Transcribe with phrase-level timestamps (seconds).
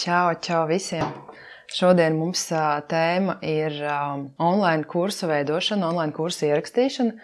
[0.00, 1.04] Čau, čau visiem!
[1.68, 2.46] Šodien mums
[2.88, 3.74] tēma ir
[4.40, 7.18] online kursu veidošana, online kursu ierakstīšana.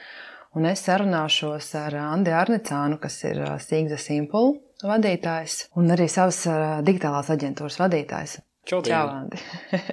[0.61, 6.43] Un es sarunāšos ar Andi Arnicānu, kas ir Sīgza Simple vadītājs un arī savas
[6.85, 8.37] digitālās aģentūras vadītājs.
[8.67, 9.41] Čau, Čau, Andi.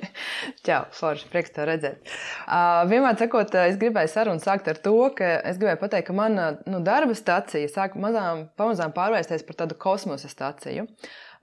[0.65, 2.13] Čau, Forši, prieks te redzēt.
[2.43, 6.55] Uh, vienmēr sakot, es gribēju sarunu sākt ar to, ka es gribēju pateikt, ka mana
[6.65, 10.89] nu, darba stacija sāk mazām, pamazām pārvērsties par tādu kosmosa staciju.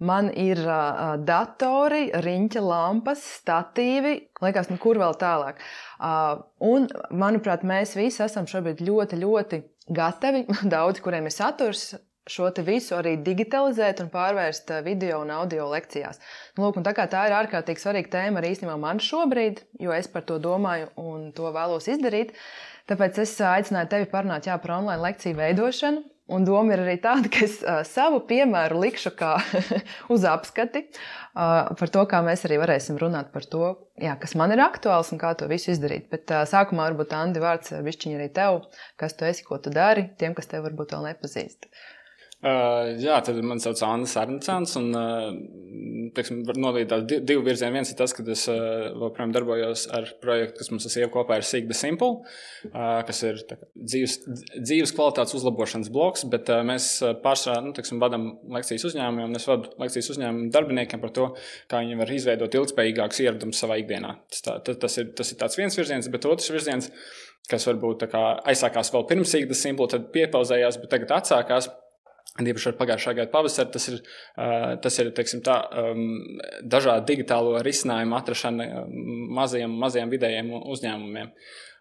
[0.00, 5.60] Man ir uh, datori, riņķa lampas, statīvi, liekas, nu, kur vēl tālāk.
[6.00, 9.60] Uh, un, manuprāt, mēs visi esam šobrīd ļoti, ļoti
[9.92, 11.90] gatavi, daudz kuriem ir saturs,
[12.30, 16.20] šo visu arī digitalizēt un pārvērst video un audio lekcijās.
[16.56, 20.24] Nu, lūk, tā, tā ir ārkārtīgi svarīga tēma arī īstenībā man šobrīd, jo es par
[20.28, 22.32] to domāju un to vēlos izdarīt.
[22.90, 26.04] Tāpēc es aicināju tevi parunāt jā, par online lekciju veidošanu.
[26.30, 29.32] Un doma ir arī tāda, ka es uh, savu piemēru likšu kā
[30.14, 34.54] uz apskati uh, par to, kā mēs arī varēsim runāt par to, jā, kas man
[34.54, 36.06] ir aktuāls un kā to visu izdarīt.
[36.12, 38.60] Bet uh, sākumā varbūt Andi vārds višķiņa arī tev,
[39.00, 41.66] kas tu esi, ko tu dari, tiem, kas tev varbūt vēl nepazīst.
[41.66, 41.88] Uh,
[42.40, 44.72] Uh, jā, tad man sauc Anna Arnēcāns.
[44.80, 47.74] Un, uh, teiksim, nodalīt tādu divu virzienu.
[47.76, 51.44] Viens ir tas, ka es uh, joprojām darbojos ar projektu, kas mums ir kopā ar
[51.44, 52.22] Sigma Simple,
[52.70, 54.16] uh, kas ir kā, dzīves,
[54.56, 56.24] dzīves kvalitātes uzlabošanas bloks.
[56.32, 56.88] Bet uh, mēs
[57.20, 61.28] pārsvarā nu, teiksim, vadām lekcijas uzņēmumiem, un es vadu lekcijas uzņēmumu darbiniekiem par to,
[61.68, 64.16] kā viņi var izveidot ilgspējīgākus ieradumus savā ikdienā.
[64.32, 66.88] Tas, tā, tas, ir, tas ir viens virziens, bet otrs virziens,
[67.50, 68.08] kas varbūt
[68.48, 71.68] aizsākās vēl pirms Sigma Simple, tad piepauzējās, bet tagad atsākās.
[72.40, 73.98] Tieši ar pagājušā gada pavasari tas ir,
[74.84, 75.56] tas ir teiksim, tā,
[76.62, 78.86] dažādu digitālo risinājumu atrašana
[79.40, 81.34] mazajiem, mazajiem vidējiem uzņēmumiem.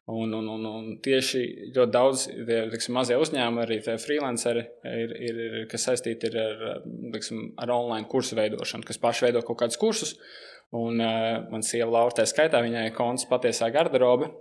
[0.09, 1.39] Un, un, un, un tieši
[1.75, 6.63] ļoti daudz teiksim, mazie uzņēmumi, arī freelanceri, ir, ir, ir, kas saistīti ir ar,
[7.13, 10.15] teiksim, ar online kursu veidošanu, kas paši veido kaut kādus kursus.
[10.73, 14.31] Un uh, man sieva Laura, tā skaitā, viņai ir konts patiesā garderobe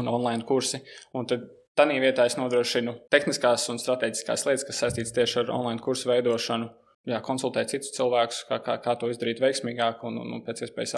[0.00, 0.80] un online kursi.
[1.16, 5.82] Un tad Tādā vietā es nodrošinu tehniskās un strateģiskās lietas, kas saistītas tieši ar online
[5.82, 6.70] kursu veidošanu.
[7.04, 10.94] Jā, konsultēt citus cilvēkus, kā, kā, kā to izdarīt veiksmīgāk, un, un, un pēc iespējas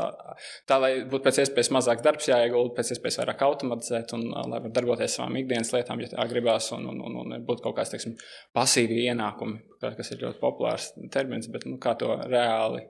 [0.71, 4.75] tā, lai būtu pēc iespējas mazāk darbs jāiegulda, pēc iespējas vairāk automatizēt, un lai varētu
[4.77, 8.15] darboties savām ikdienas lietām, ja tā gribās, un, un, un, un būtu kaut kāds teiksim,
[8.55, 12.85] pasīvi ienākumi, kas ir ļoti populārs termins, bet nu, kā to reāli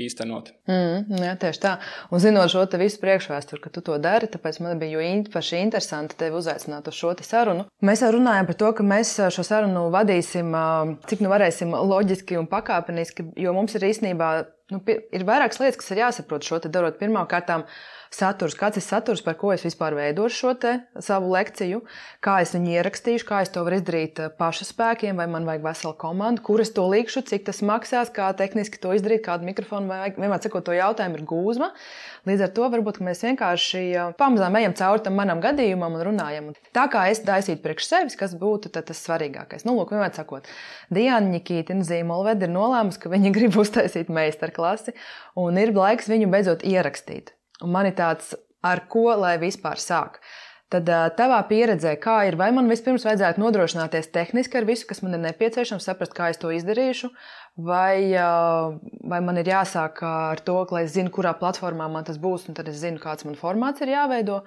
[0.00, 0.48] īstenot.
[0.70, 1.72] Mm, jā, tieši tā.
[2.12, 6.38] Un zinot šo visu priekšvēsturi, ka tu to dari, tāpēc man bija īpaši interesanti tevi
[6.40, 7.66] uzaicināt uz šo sarunu.
[7.84, 10.56] Mēs jau runājam par to, ka mēs šo sarunu vadīsim,
[11.08, 14.32] cik nu varēsim loģiski un pakāpeniski, jo mums ir īstenībā
[14.72, 16.96] nu, ir vairākas lietas, kas ir jāsaprot šo te darot.
[17.00, 17.52] Pirmkārt,
[18.16, 21.80] saturs, kāds ir saturs, par ko es vispār veidošu šo savu lekciju,
[22.24, 25.64] kā es viņu ierakstīšu, kā es to varu izdarīt eh, paša spēkiem, vai man vajag
[25.66, 29.90] veselu komandu, kur es to likšu, cik tas maksās, kā tehniski to izdarīt, kādu mikrofonu
[29.90, 30.20] vajag.
[30.20, 31.72] Vienmēr sakot, to jautājumu ir gūzma.
[32.28, 36.52] Līdz ar to varbūt mēs vienkārši eh, pamazām ejam cauri tam manam gadījumam un runājam.
[36.76, 39.66] Tā kā es taisītu priekš sevis, kas būtu tas svarīgākais.
[39.68, 40.48] Nu, lūk, vienmēr sakot,
[40.92, 44.96] Diana Nikītina Zīmolveda ir nolēmusi, ka viņa grib uztaisīt meistarklasi
[45.40, 47.34] un ir laiks viņu beidzot ierakstīt.
[47.62, 50.20] Un man ir tāds, ar ko lai vispār sāk.
[50.72, 55.18] Tad tavā pieredzē, kā ir, vai man vispirms vajadzētu nodrošināties tehniski ar visu, kas man
[55.18, 57.10] ir nepieciešams, saprast, kā es to izdarīšu,
[57.60, 58.08] vai,
[59.12, 62.56] vai man ir jāsāk ar to, lai es zinu, kurā platformā man tas būs, un
[62.56, 64.40] tad es zinu, kāds man formāts ir jāveido,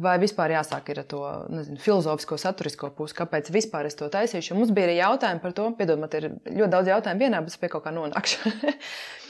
[0.00, 1.20] vai vispār jāsāk ar to
[1.52, 4.54] nezinu, filozofisko, saturisko pusi, kāpēc vispār es to taisīšu.
[4.54, 7.52] Jo mums bija arī jautājumi par to, piedod, man ir ļoti daudz jautājumu vienā, bet
[7.52, 8.56] es pie kaut kā nonākšu.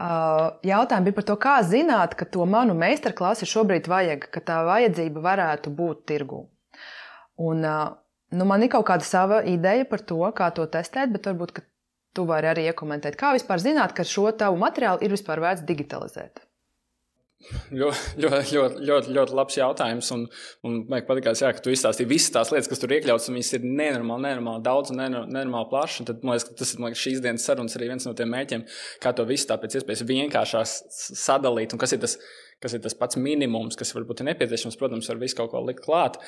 [0.00, 5.20] Jautājumi bija par to, kā zināt, ka to manu meistarklasi šobrīd vajag, ka tā vajadzība
[5.26, 6.46] varētu būt tirgū.
[7.40, 11.60] Un, nu, man ir kaut kāda sava ideja par to, kā to testēt, bet varbūt
[12.16, 16.42] tu vari arī iekomentēt, kā vispār zināt, ka šo tavu materiālu ir vispār vērts digitalizēt.
[17.40, 20.10] Ļoti, ļoti, ļoti, ļoti, ļoti labs jautājums.
[20.12, 20.26] Un,
[20.66, 23.52] un man patīk, jā, ka tu izstāstīji visas tās lietas, kas tur iekļautas, un viņas
[23.56, 26.10] ir nenormāli, nenormāli daudz un nenormāli plašas.
[26.10, 28.66] Tad man liekas, tas ir liekas, šīs dienas sarunas arī viens no tiem mēķiem,
[29.00, 30.68] kā to visu tā pēc iespējas vienkāršāk
[31.22, 31.72] sadalīt.
[31.72, 32.18] Un kas ir tas,
[32.60, 35.82] kas ir tas pats minimums, kas varbūt ir nepieciešams, protams, var visu kaut ko likt
[35.86, 36.20] klāt.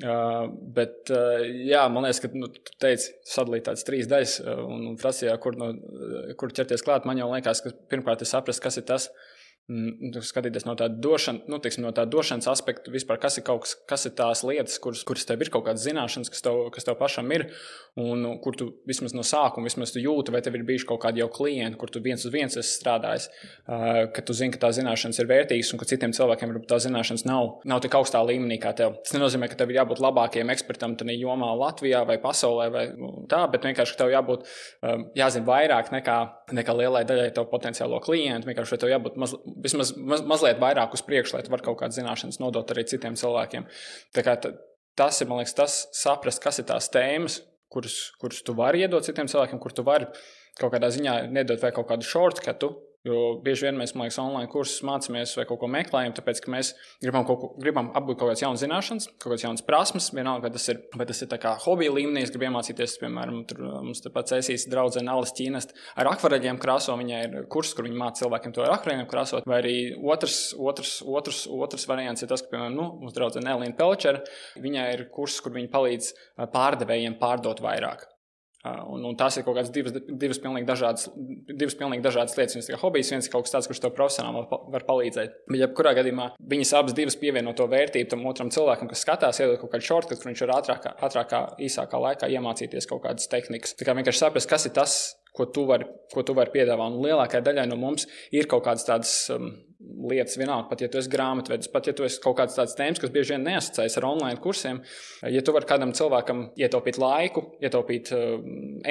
[0.00, 4.86] Uh, bet, uh, jā, man liekas, ka nu, tu teici, sadalīt tādas trīs daļas, un,
[4.88, 5.74] un prasījā, kur, no,
[6.38, 7.04] kur ķerties klāt.
[7.04, 10.98] Man jau liekas, ka pirmkārt ir saprast, kas ir tas, Mm, nu, skatīties no tāda
[11.02, 14.78] došana, nu, teiksim, no tā došanas aspekta, vispār, kas ir kas, kas ir tās lietas,
[14.82, 17.46] kuras, kuras tev ir kaut kādas zināšanas, kas tev, kas tev pašam ir,
[18.00, 21.22] un nu, kur tu vismaz no sākuma vismaz jūti, vai tev ir bijuši kaut kādi
[21.22, 23.28] jau klienti, kur tu viens uz viens esi strādājis,
[23.66, 27.26] ka tu zini, ka tās zināšanas ir vērtīgas, un ka citiem cilvēkiem varbūt tās zināšanas
[27.28, 28.98] nav, nav tik augstā līmenī kā tev.
[29.04, 33.12] Tas nenozīmē, ka tev ir jābūt labākajam ekspertam tajā jomā Latvijā vai pasaulē vai nu,
[33.30, 34.48] tā, bet vienkārši tev jābūt,
[35.18, 36.18] jāzina vairāk nekā,
[36.58, 38.48] nekā lielai daļai tev potenciālo klientu.
[38.50, 41.98] Vienkārši tev jābūt maz, vismaz maz, mazliet vairāk uz priekšu, lai tu varētu kaut kādas
[41.98, 43.66] zināšanas nodot arī citiem cilvēkiem.
[44.14, 44.36] Tā
[44.98, 47.40] tas ir, man liekas, tas saprast, kas ir tās tēmas,
[47.72, 50.08] kuras, kuras tu vari iedot citiem cilvēkiem, kur tu vari
[50.60, 54.48] kaut kādā ziņā nedot vai kaut kādu shortcutu, Jo bieži vien mēs, man liekas, online
[54.50, 56.68] kursus mācāmies vai kaut ko meklējam, tāpēc, ka mēs
[57.02, 60.06] gribam, ko, gribam apgūt kaut kādas jaunas zināšanas, kaut kādas jaunas prasmes.
[60.14, 61.34] Vienalga, vai tas ir, vai tas ir
[61.64, 66.12] hobija līmenī, es gribu iemācīties, piemēram, tur mums te pats esīs draudzene Alas Ķīnest ar
[66.12, 66.94] akvareļiem krāso.
[67.02, 69.50] Viņai ir kurs, kur viņi māca cilvēkiem to ar akvareļiem krāsot.
[69.50, 73.74] Vai arī otrs, otrs, otrs, otrs variants ir tas, ka, piemēram, nu, mums draudzene Elīna
[73.82, 74.22] Pelčera,
[74.62, 76.14] viņai ir kurs, kur viņi palīdz
[76.54, 78.11] pārdevējiem pārdot vairāk.
[78.62, 81.08] Un, un tās ir kaut kādas divas, divas, pilnīgi dažādas,
[81.50, 82.54] divas pilnīgi dažādas lietas.
[82.54, 84.44] Viens ir hobijs, viens ir kaut kas tāds, kurš tev profesionāli
[84.76, 85.40] var palīdzēt.
[85.48, 89.42] Bet, ja kurā gadījumā viņas abas divas pievieno to vērtību tam otram cilvēkam, kas skatās,
[89.42, 93.74] iedod kaut kādu shortcut, kur viņš var ātrākā, ātrākā, īsākā laikā iemācīties kaut kādas tehnikas.
[93.74, 94.96] Tā kā vienkārši saprast, kas ir tas,
[95.34, 96.94] ko tu vari, ko tu vari piedāvāt.
[96.94, 99.50] Un lielākajai daļai no mums ir kaut kādas tādas um,
[99.82, 103.00] lietas, vienalga, pat ja tu esi grāmatvedis, pat ja tu esi kaut kāds tāds tēmas,
[103.02, 104.80] kas bieži vien neasociējas ar online kursiem.
[105.30, 108.34] Ja tu vari kādam cilvēkam ietaupīt laiku, ietaupīt uh,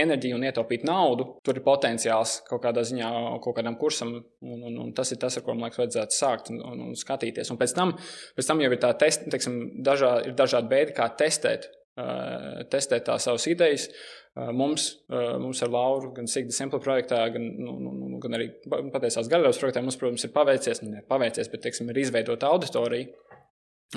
[0.03, 3.11] enerģiju un ietaupīt naudu, tur ir potenciāls kaut kādā ziņā
[3.43, 4.17] kaut kādam kursam.
[4.41, 6.97] Un, un, un tas ir tas, ar ko man liekas, vajadzētu sākt un, un, un
[6.97, 7.51] skatīties.
[7.53, 7.93] Un pēc tam,
[8.37, 11.69] pēc tam jau ir tā test, teiksim, dažā, ir dažādi veidi, kā testēt,
[12.71, 13.87] testēt tās savas idejas.
[13.87, 18.47] Uh, Mums, mums ar Lauru, gan Sigta Simple projektā, gan, nu, nu, nu, gan arī
[18.93, 23.11] patiesās galerijās projektā, mums, protams, ir paveicies, nu, ne paveicies, bet, teiksim, ir izveidota auditorija.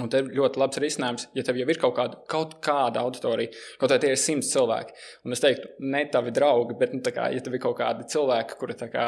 [0.02, 3.54] Un te ir ļoti labs risinājums, ja tev jau ir kaut kāda, kaut kāda auditorija,
[3.78, 4.96] kaut arī tie ir simts cilvēki.
[5.22, 8.58] Un es teiktu, ne tavi draugi, bet, nu, kā, ja tev ir kaut kādi cilvēki,
[8.58, 9.06] kuri tā kā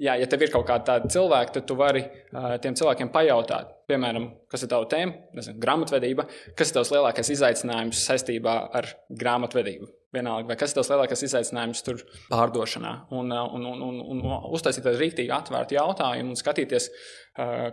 [0.00, 3.74] jā, ja tev ir kaut kāda tāda cilvēka, tad tu vari uh, tiem cilvēkiem pajautāt,
[3.90, 6.26] piemēram, kas ir tava tēma, nezinu, grāmatvedība,
[6.58, 9.90] kas ir tavs lielākais izaicinājums saistībā ar grāmatvedību.
[10.14, 12.92] Vienalga, vai kas ir tas lielākais izaicinājums tur pārdošanā.
[13.18, 14.20] Un, un, un, un, un,
[14.54, 16.86] uztaisīt tādu rīktīgi atvērtu jautājumu un skatīties,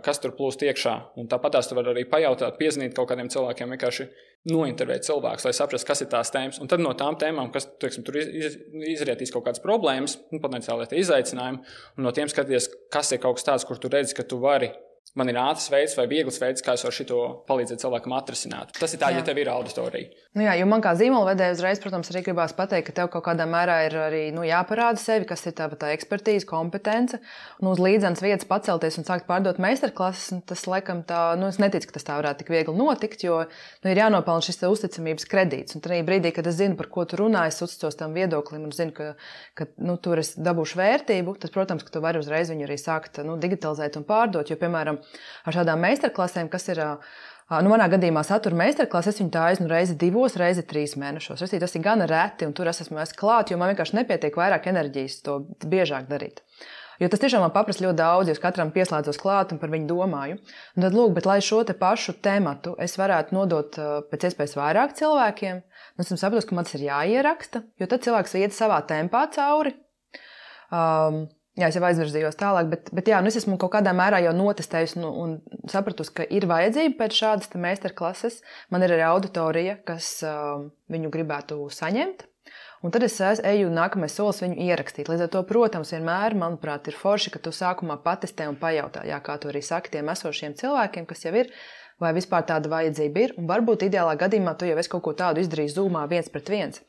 [0.02, 0.96] kas tur plūst iekšā.
[1.22, 4.08] Un tāpat tās tu vari arī pajautāt, piezīmēt kaut kādiem cilvēkiem, vienkārši
[4.50, 6.58] nointervēt cilvēkus, lai saprastu, kas ir tās tēmas.
[6.62, 8.56] Un tad no tām tēmām, kas teiksim, tur iz,
[8.94, 11.60] izrietīs kaut kādas problēmas, nu, potenciāli izaicinājumi,
[11.98, 14.72] un no tiem skatīties, kas ir kaut kas tāds, kur tu redzi, ka tu vari
[15.18, 18.72] man ir ātrs veids vai viegls veids, kā es varu šo palīdzēt cilvēkam atrisināt.
[18.78, 19.20] Tas ir tā, jā.
[19.20, 20.08] ja tev ir auditorija.
[20.32, 23.44] Nu jā, jo man kā zīmolvedēja uzreiz, protams, arī gribās pateikt, ka tev kaut kādā
[23.48, 27.20] mērā ir arī nu, jāparāda sevi, kas ir tava tā ekspertīze, kompetence.
[27.60, 31.90] Un uz līdzenas vietas pacelties un sākt pārdot meistarklases, tas laikam tā, nu es neticu,
[31.90, 35.76] ka tas tā varētu tik viegli notikt, jo nu, ir jānopelna šis uzticamības kredīts.
[35.76, 38.72] Un tajā brīdī, kad es zinu, par ko tu runā, es uzticos tam viedoklim un
[38.72, 39.10] zinu, ka,
[39.58, 43.20] ka nu, tur es dabūšu vērtību, tad, protams, ka tu vari uzreiz viņu arī sākt
[43.26, 44.48] nu, digitalizēt un pārdot.
[44.48, 46.82] Jo, piemēram, ar šādām meistarklasēm, kas ir.
[47.52, 51.42] Nu, manā gadījumā satura meistarklases, es viņu tā aiznu reizi divos, reizi trīs mēnešos.
[51.44, 54.70] Es, tas ir gan reti, un tur es esmu klāt, jo man vienkārši nepietiek vairāk
[54.70, 55.34] enerģijas to
[55.68, 56.40] biežāk darīt.
[57.02, 60.38] Jo tas tiešām man prasa ļoti daudz, jo katram pieslēdzos klāt un par viņu domāju.
[60.76, 63.78] Un tad, lūk, bet, lai šo te pašu tematu es varētu nodot
[64.12, 68.36] pēc iespējas vairāk cilvēkiem, nu, es saprotu, ka man tas ir jāieraksta, jo tad cilvēks
[68.38, 69.74] iet savā tempā cauri.
[70.72, 74.22] Um, Jā, es jau aizvirzījos tālāk, bet, bet jā, nu es esmu kaut kādā mērā
[74.24, 75.34] jau notestējusi nu, un
[75.68, 78.38] sapratusi, ka ir vajadzība pēc šādas meistarklases.
[78.72, 80.62] Man ir arī auditorija, kas uh,
[80.92, 82.24] viņu gribētu saņemt.
[82.82, 85.12] Un tad es eju nākamais solis viņu ierakstīt.
[85.12, 89.20] Līdz ar to, protams, vienmēr, manuprāt, ir forši, ka tu sākumā patestē un pajautā, jā,
[89.22, 91.52] kā tu arī saki tiem esošiem cilvēkiem, kas jau ir,
[92.02, 93.34] vai vispār tāda vajadzība ir.
[93.40, 96.82] Un varbūt ideālā gadījumā tu jau esi kaut ko tādu izdarījis zūmā viens pret viens.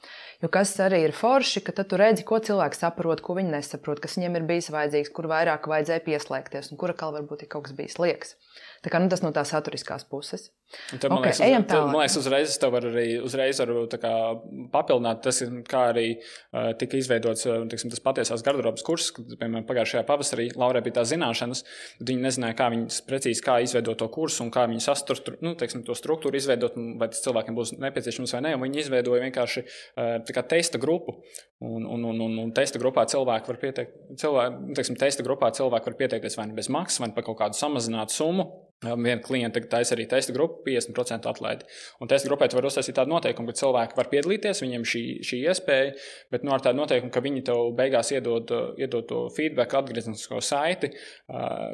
[0.44, 4.18] Jo kas arī ir forši, ka tu redzi, ko cilvēks saprot, ko viņi nesaprot, kas
[4.18, 7.78] viņiem ir bijis vajadzīgs, kur vairāk vajadzēja pieslēgties un kura kā varbūt ir kaut kas
[7.78, 8.36] bijis liekas.
[8.84, 10.50] Tā kā, nu, tas no tās saturiskās puses.
[10.94, 14.14] Tad, man, okay, liekas, uz, tad, man liekas, uzreiz es tev arī uzreiz varu, kā,
[14.74, 20.04] papildināt, tas, kā arī uh, tika izveidots tiksim, tas patiesās garderobas kurs, kad, piemēram, pagājušajā
[20.08, 21.64] pavasarī Laurai bija tās zināšanas,
[22.02, 25.86] viņi nezināja, kā viņi precīzi kā izveidot to kursu un kā viņi sasturu, nu, teiksim,
[25.88, 28.54] to struktūru izveidot, vai tas cilvēkiem būs nepieciešams vai nē.
[28.64, 31.18] Viņi izveidoja vienkārši uh, testa grupu.
[31.64, 35.92] Un, un, un, un, un testa grupā cilvēki var pieteikt, cilvēki, teiksim, testa grupā cilvēki
[35.92, 38.50] var pieteikties vai nu bez maksas, vai nu par kaut kādu samazinātu summu
[38.84, 41.68] Viena klienta taisa arī testa grupu, 50% atlaidi.
[42.04, 45.94] Un testa grupai var uztaisīt tādu noteikumu, ka cilvēki var piedalīties, viņiem šī, šī iespēja,
[46.34, 50.92] bet nu, ar tādu noteikumu, ka viņi tev beigās iedod, iedod to feedback, atgrieznisko saiti,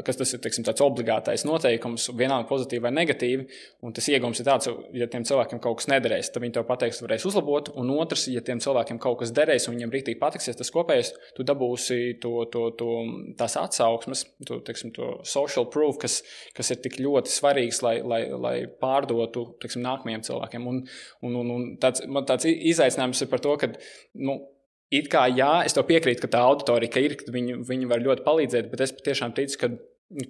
[0.06, 3.48] kas tas ir teiksim, tāds obligātais noteikums, vienalga pozitīvi vai negatīvi.
[3.86, 7.02] Un tas iegūms ir tāds, ja tiem cilvēkiem kaut kas nederēs, tad viņi tev pateiks,
[7.06, 7.74] varēs uzlabot.
[7.80, 11.46] Un otrs, ja tiem cilvēkiem kaut kas derēs un viņiem rītīgi patiksies tas kopējais, tu
[11.48, 12.92] dabūsi to, to, to,
[13.40, 16.20] tās atsauksmes, to, teiksim, to social proof, kas,
[16.58, 20.70] kas ir tik ļoti svarīgs, lai, lai, lai pārdotu teiksim, nākamajiem cilvēkiem.
[20.70, 20.80] Un,
[21.26, 23.74] un, un, un tāds, tāds izaicinājums ir par to, ka.
[24.20, 24.42] Nu,
[24.90, 28.24] It kā jā, es to piekrītu, ka tā auditorija ir, ka viņi, viņi var ļoti
[28.26, 29.68] palīdzēt, bet es patiešām ticu, ka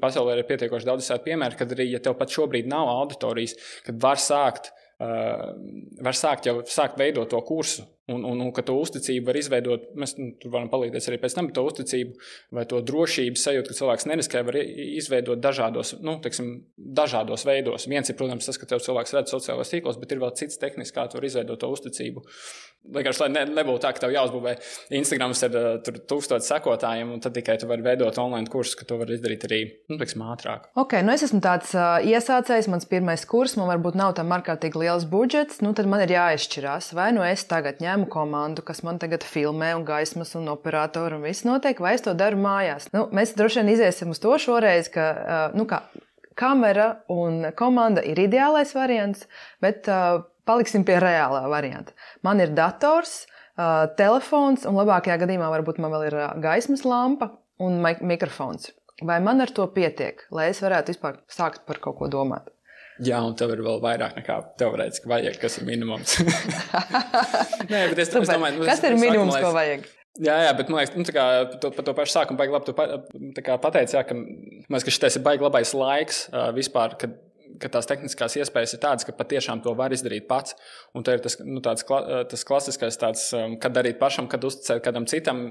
[0.02, 4.02] pasaulē ir pietiekoši daudz tādu piemēru, kad arī, ja tev pat šobrīd nav auditorijas, kad
[4.04, 4.68] var sākt,
[5.00, 5.54] uh,
[6.04, 9.90] var sākt jau sākt veidot to kursu Un, un, un ka to uzticību var izveidot,
[10.00, 12.16] mēs nu, tur varam palīdzēt arī pēc tam, bet to uzticību
[12.58, 16.52] vai to drošības sajūtu, ka cilvēks neriskē, var izveidot dažādos, nu, teiksim,
[17.00, 17.86] dažādos veidos.
[17.92, 20.96] Viens ir, protams, tas, ka tev cilvēks redz sociālajos tīklos, bet ir vēl cits tehnisks,
[20.96, 22.26] kā tu vari izveidot to uzticību.
[22.90, 24.54] Vienkārši, lai ne, nebūtu tā, ka tev jāuzbūvē
[24.98, 28.98] Instagrams ar uh, tūkstošu sekotājiem, un tad tikai tu vari veidot online kursus, ka to
[29.02, 29.60] var izdarīt arī
[29.92, 30.70] nu, teiksim, ātrāk.
[30.80, 34.82] Ok, nu es esmu tāds uh, iesācējs, mans pirmais kurs, man varbūt nav tam ārkārtīgi
[34.86, 38.98] liels budžets, nu tad man ir jāizšķirās, vai nu es tagad ņēmu komandu, kas man
[39.04, 42.90] tagad filmē, un gaismas, un operatoru, un viss notiek, vai es to daru mājās.
[42.96, 45.84] Nu, mēs droši vien iziesim uz to šoreiz, ka nu, kā,
[46.40, 49.28] kamera un komanda ir ideālais variants,
[49.64, 51.94] bet uh, paliksim pie reālā varianta.
[52.26, 53.22] Man ir dators,
[54.00, 58.72] telefons, un labākajā gadījumā varbūt man vēl ir gaismas lampa un mikrofons.
[59.06, 62.50] Vai man ar to pietiek, lai es varētu vispār sākt par kaut ko domāt?
[63.00, 66.18] Jā, un tev ir vēl vairāk nekā teorētiski vajag, kas ir minimums.
[67.72, 68.26] Nē, bet es, Super.
[68.26, 69.88] es domāju, nu, kas ir minimums, ko vajag?
[70.20, 71.26] Jā, jā, bet man liekas, nu, kā,
[71.64, 72.68] to, par to pašu sākumu baigi labi.
[72.68, 74.18] Tu pa, pateici, jā, ka,
[74.74, 77.16] ka šis ir baigi labais laiks uh, vispār, kad
[77.62, 80.56] ka tās tehniskās iespējas ir tādas, ka patiešām to var izdarīt pats.
[80.96, 84.84] Un tā ir tas, nu, tāds, tas klasiskais, tāds, um, kad darīt pašam, kad uzticēt
[84.86, 85.42] kādam citam.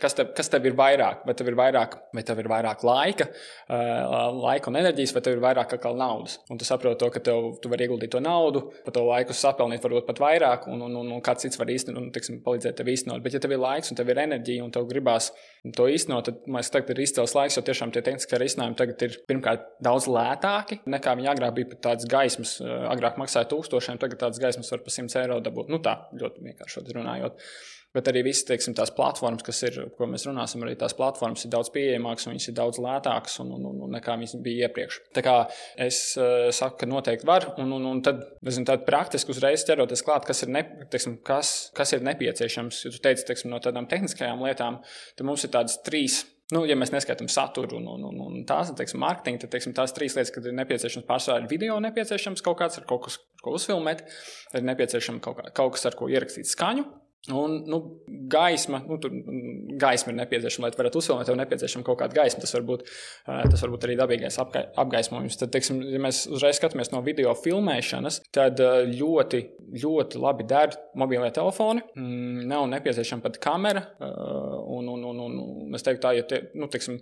[0.00, 1.24] Kas tev, kas tev ir vairāk?
[1.26, 3.28] Vai tev ir vairāk, vai tev ir vairāk laika,
[3.66, 6.38] uh, laika un enerģijas, vai tev ir vairāk kā naudas?
[6.52, 9.82] Un tu saproti to, ka tev, tu vari ieguldīt to naudu, pa to laiku sapelnīt,
[9.84, 12.92] varbūt pat vairāk, un, un, un, un kāds cits var īstenot, un, tiksim, palīdzēt tev
[12.92, 13.24] īstenot.
[13.24, 15.32] Bet, ja tev ir laiks un tev ir enerģija, un tev gribās
[15.76, 19.16] to īstenot, tad man liekas, ir izcils laiks, jo tiešām tie tehniskie risinājumi tagad ir
[19.28, 22.56] pirmkārt daudz lētāki nekā viņi agrāk bija tādas gaismas.
[22.62, 25.70] Eh, agrāk maksāja tūkstošiem, tagad tādas gaismas var par 100 eiro dabūt.
[25.72, 27.40] Nu, tā ļoti vienkārši runājot.
[27.94, 31.52] Bet arī visas teiksim, tās platformas, kas ir, ko mēs runāsim, arī tās platformas ir
[31.52, 34.96] daudz pieejamākas, viņas ir daudz lētākas un, un, un, un nekā viņas bija iepriekš.
[35.14, 35.36] Tā kā
[35.78, 40.02] es uh, saku, ka noteikti var, un, un, un tad, zinu, tad praktiski uzreiz ķeroties
[40.02, 42.82] klāt, kas ir, ne, teiksim, kas, kas ir nepieciešams.
[42.98, 44.82] Teici, teiksim, no tādām tehniskajām lietām,
[45.14, 48.70] tad mums ir tādas trīs Nu, ja mēs neskaitām saturu un, un, un, un tās
[48.78, 52.60] teiksim, mārketinga, tad teiksim, tās trīs lietas, kad ir nepieciešams pārsvarā ir video, nepieciešams kaut
[52.60, 54.04] kāds ar kaut kas, ko uzfilmēt,
[54.54, 56.86] ir nepieciešams kaut, kā, kaut kas, ar ko ierakstīt skaņu.
[57.32, 62.02] Un, nu, gaisma, nu, tur mm, gaisma ir nepieciešama, lai varētu uzfilmēt, tev nepieciešama kaut
[62.02, 62.42] kāda gaisma.
[62.44, 62.82] Tas var būt,
[63.24, 65.38] tas var būt arī dabīgais apgaismojums.
[65.40, 69.40] Tad, teiksim, ja mēs uzreiz skatāmies no video filmēšanas, tad ļoti,
[69.80, 71.86] ļoti labi der mobilie telefoni.
[71.96, 73.86] Mm, nav nepieciešama pat kamera.
[74.04, 75.23] Un, un, un, un
[75.78, 77.00] es teiktu, tā, ja te, nu, teiksim,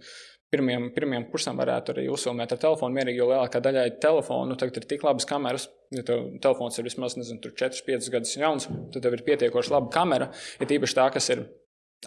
[0.52, 4.88] pirmiem, pirmiem kursam varētu arī uzfilmēt ar telefonu mierīgi, jo lielākā daļai telefonu tagad ir
[4.90, 5.68] tik labas kameras.
[5.92, 9.92] Ja tev telefons ir vismaz nezinu, 4, 5 gadus jauns, tad tev ir pietiekoši laba
[9.92, 10.30] kamera.
[10.60, 11.44] Ir ja īpaši tā, kas ir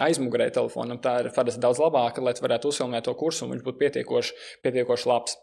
[0.03, 3.81] aizmugurē telefonam, tā ir parasti daudz labāka, lai varētu uzfilmēt to kursu un viņš būtu
[3.81, 5.37] pietiekoši, pietiekoši labs.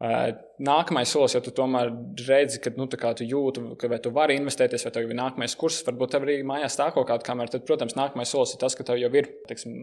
[0.00, 1.90] Nākamais solis, ja tu tomēr
[2.24, 6.14] redzi, ka nu, tu jūti, ka tu vari investēties, vai tev ir nākamais kurs, varbūt
[6.14, 8.96] tev arī mājās stāv kaut kāda kamera, tad, protams, nākamais solis ir tas, ka tev
[9.02, 9.76] jau ir teiksim,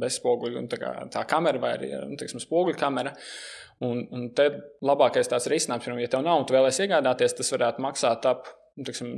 [0.00, 3.12] bezspoguļu tā, kā, tā kamera vai arī nu, teiksim, spoguļu kamera.
[3.84, 4.48] Un, un te
[4.80, 8.61] labākais tāds risinājums, ja tev nav un tu vēlēsies iegādāties, tas varētu maksāt ap Nu,
[8.80, 9.08] tiksim,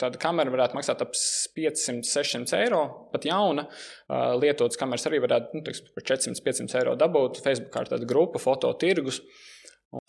[0.00, 2.82] tāda kamera varētu maksāt ap 500, 600 eiro.
[3.12, 7.40] Pat jauna uh, lietotas kameras arī varētu nu, tiksim, par 400, 500 eiro dabūt.
[7.44, 9.22] Facebook ir tāda grupa, fototirgus.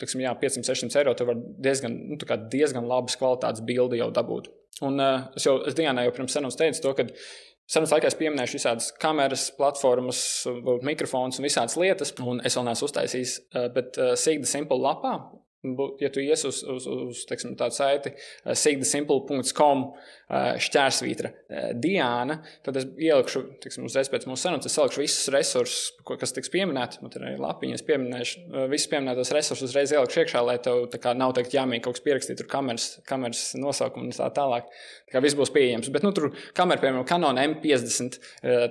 [0.00, 2.20] Tiksim, jā, 500, 600 eiro tu vari diezgan, nu,
[2.52, 4.52] diezgan labas kvalitātes bildi jau dabūt.
[4.84, 7.08] Un uh, es jau es Dienā jau pirms senas teicu to, ka
[7.64, 10.18] Sarunas laikā es pieminēšu visādas kameras, platformas,
[10.84, 13.32] mikrofons un visādas lietas, un es vēl neesmu uztaisījis,
[13.72, 15.14] bet Sigda Simple lapā
[16.00, 22.38] Ja tu ies uz, uz, uz teiksim, tādu saiti, uh, sigdasimple.com uh, šķērsvītra uh, Diana,
[22.66, 27.00] tad es ielikšu, teiksim, uzreiz pēc mūsu sarunas, es salikšu visus resursus, kas tiks pieminēti.
[27.04, 31.36] Man ir arī lapiņas, pieminēšu, visus pieminētos resursus uzreiz ielikšu iekšā, lai tev kā, nav
[31.38, 34.68] teikt, jāmīk kaut kas pierakstīt, tur kameras, kameras nosaukumu un tā tālāk.
[35.08, 35.90] Tā kā viss būs pieejams.
[35.94, 38.20] Bet, nu, tur kamera, piemēram, Canon M50,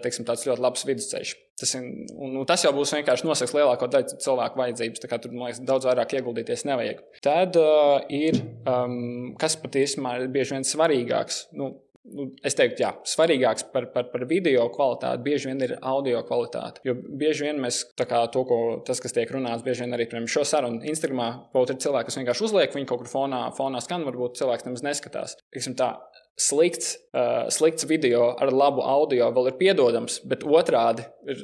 [0.06, 1.36] teiksim, tāds ļoti labs vidusceļš.
[1.60, 1.86] Tas, ir,
[2.18, 5.04] un, un tas jau būs vienkārši nosaks lielāko daļu cilvēku vajadzības.
[5.06, 7.04] Tur, man liekas, daudz vairāk ieguldīties nevajag.
[7.24, 11.44] Tad uh, ir, um, kas patiesībā ir bieži vien svarīgāks.
[11.60, 11.70] Nu,
[12.10, 16.82] nu, es teiktu, jā, svarīgāks par, par, par video kvalitāti bieži vien ir audio kvalitāte.
[16.88, 20.46] Jo bieži vien mēs to, ko, tas, kas tiek runāts, bieži vien arī piemēram, šo
[20.48, 24.42] sarunu Instagramā, kaut ir cilvēki, kas vienkārši uzliek viņu kaut kur fonā, fonā skan, varbūt
[24.42, 25.38] cilvēks nemaz neskatās.
[25.54, 25.94] Tiksim, tā,
[26.40, 31.44] slikts, uh, slikts video ar labu audio vēl ir piedodams, bet otrādi ir,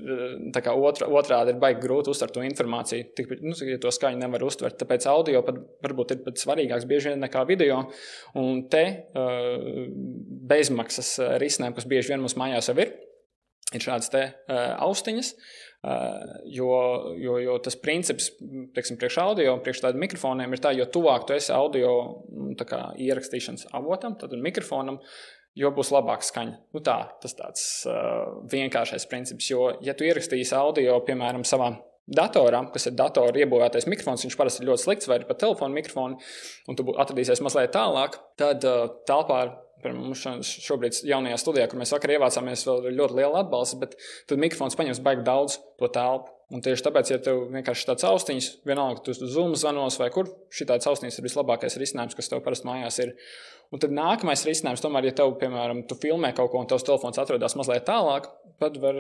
[0.50, 3.12] otrā, otrādi ir baigi grūti uztvert to informāciju.
[3.18, 7.14] Tik, nu, ja to skaņu nevar uztvert, tāpēc audio pat, varbūt ir pat svarīgāks bieži
[7.14, 7.84] vien nekā video.
[8.42, 9.86] Un te uh,
[10.50, 12.96] bezmaksas risinājumi, kas bieži vien mums mājās jau ir,
[13.70, 15.36] ir šādas te uh, austiņas.
[15.36, 16.70] Uh, jo,
[17.16, 18.30] jo, jo tas princips,
[18.76, 21.94] teiksim, priekš audio un priekš tādiem mikrofoniem ir tā, jo tuvāk tu esi audio
[22.28, 25.00] mm, kā, ierakstīšanas avotam, tad mikrofonam,
[25.56, 26.58] jo būs labāka skaņa.
[26.76, 31.72] Nu, tā, tas tāds uh, vienkāršais princips, jo, ja tu ierakstīsi audio, piemēram, savā
[32.18, 36.36] datorā, kas ir datora iebūvētais mikrofons, viņš parasti ir ļoti slikts, vai pat telefona mikrofons,
[36.68, 39.44] un tu atradīsies mazliet tālāk, tad uh, telpā
[39.80, 43.94] Mums šobrīd, jaunajā studijā, kur mēs vakar ievācāmies, vēl ir ļoti liela atbalsta, bet
[44.28, 46.34] tad mikrofons paņems baigi daudz to telpu.
[46.50, 50.66] Un tieši tāpēc, ja tev vienkārši tāds austiņš, vienalga, tu Zoom zvanos vai kur, šī
[50.72, 53.14] tāds austiņš ir vislabākais risinājums, kas tev parasti mājās ir.
[53.70, 57.22] Un tad nākamais risinājums, tomēr, ja tev, piemēram, tu filmē kaut ko un tavs telefons
[57.22, 58.98] atrodas mazliet tālāk, tad var,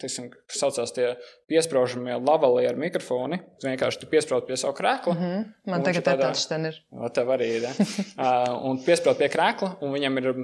[0.00, 1.10] teiksim, kas saucās tie
[1.50, 3.40] piesprāžamie lavalieri mikrofoni.
[3.64, 5.14] Vienkārši tu piesprādi pie savu krēklu.
[5.14, 5.44] Mm -hmm.
[5.72, 6.80] Man tagad tādā, tāds ten ir.
[7.14, 7.68] Tev arī ir.
[7.68, 7.72] Ja?
[8.24, 10.34] uh, un piesprādi pie krēkla, un viņam ir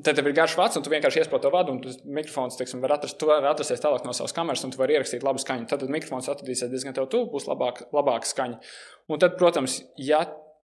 [0.00, 2.80] Tad tev ir garš vats, un tu vienkārši iesprādi to vadu, un tas mikrofons teiksim,
[2.80, 5.66] var, atrast, var atrasties tālāk no savas kameras, un tu vari ierakstīt labu skaņu.
[5.68, 8.60] Tad mikrofons atradīsies diezgan tuvu, būs labāk, labāka skaņa.
[9.12, 10.24] Un tad, protams, ja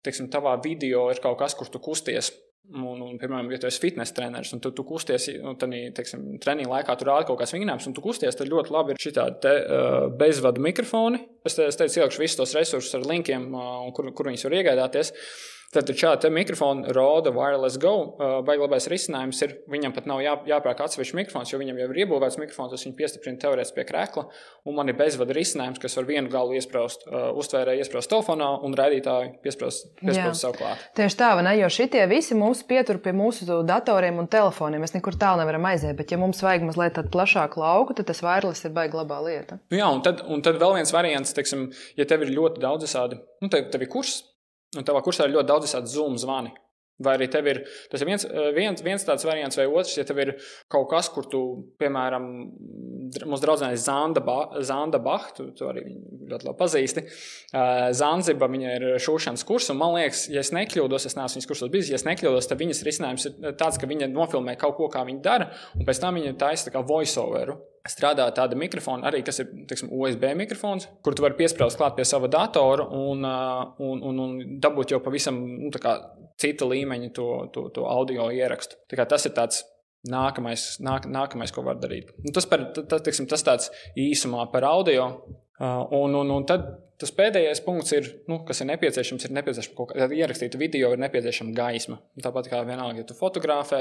[0.06, 2.32] teiksim, tavā video ir kaut kas, kur tu kusties,
[2.70, 6.70] Un, un, piemēram, ja tu esi fitnes treneris un tu, tu kusties, un tad treniņa
[6.70, 9.54] laikā tur rāda kaut kāds vingrinājums, un tu kusties, tad ļoti labi ir šī tāda
[9.58, 11.24] uh, bezvadu mikrofoni.
[11.42, 14.58] Es, te, es teicu, ielikšu visus tos resursus ar linkiem, uh, kur, kur viņus var
[14.60, 15.10] iegādāties.
[15.10, 17.92] Uh, Tad šāda mikrofona Roda Wireless Go
[18.42, 22.40] baiglabais risinājums ir, viņam pat nav jā, jāpērk atsevišķs mikrofons, jo viņam jau ir iebūvēts
[22.42, 24.24] mikrofons, tas viņu piestiprina teorētiski pie krēkla,
[24.66, 29.36] un man ir bezvada risinājums, kas var vienu galu iesprāst, uztvērēju iesprāst telefonā un raidītāju
[29.44, 30.88] piesprāst, piesprāst savu klāt.
[30.98, 34.98] Tieši tā, vai ne, jo šitie visi mūs pietur pie mūsu datoriem un telefoniem, mēs
[34.98, 38.66] nekur tālu nevaram aiziet, bet ja mums vajag mazliet tādu plašāku lauku, tad tas wireless
[38.66, 39.62] ir baigi labā lieta.
[39.70, 42.90] Nu jā, un tad, un tad vēl viens variants, teiksim, ja tev ir ļoti daudz
[42.90, 44.24] visādi, nu, tev, tev ir kurs,
[44.78, 46.52] Un tavā kursā ir ļoti daudz tādu zoom zvani.
[47.00, 50.04] Vai arī tev ir tas ir viens, eh, viens, viens tāds variants, vai otrs, ja
[50.04, 50.34] tev ir
[50.68, 51.40] kaut kas, kur tu,
[51.80, 52.26] piemēram,
[53.24, 55.86] mūsu draudzenei Zanda, ba, Zanda Bach, tu, tu arī
[56.28, 57.06] ļoti labi pazīsti.
[57.54, 61.48] Uh, Zanziba, viņa ir šūšanas kurs, un man liekas, ja es nekļūdos, es neesmu viņas
[61.48, 64.92] kursos bijis, ja es nekļūdos, tad viņas risinājums ir tāds, ka viņa nofilmē kaut ko,
[64.92, 67.56] kā viņa dara, un pēc tam viņa taisa tā kā voiceoveru
[67.88, 72.06] strādā tāda mikrofona, arī kas ir teiksim, USB mikrofons, kur tu vari piesprāst klāt pie
[72.08, 75.96] sava datora un, un, un, un dabūt jau pavisam nu, kā,
[76.40, 78.80] cita līmeņa to, to, to audio ierakstu.
[78.90, 79.64] Tas ir tāds
[80.08, 82.14] nākamais, nāk, nākamais ko var darīt.
[82.24, 85.10] Nu, tas, par, tas, teiksim, tas tāds īsumā par audio.
[85.60, 89.94] Un, un, un tad Tas pēdējais punkts, ir, nu, kas ir nepieciešams, ir nepieciešams kaut
[89.94, 91.96] kāda ierakstīta video, ir nepieciešama gaisma.
[92.20, 93.80] Tāpat kā vienalga, ja tu fotografē,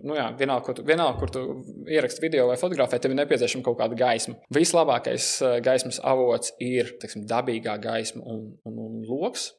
[0.00, 1.44] nu jā, vienalga, kur tu, vienalga, kur tu
[1.86, 4.34] ieraksti video vai fotografē, tev ir nepieciešama kaut kāda gaisma.
[4.56, 5.28] Vislabākais
[5.62, 9.52] gaismas avots ir teiksim, dabīgā gaisma un, un, un loks.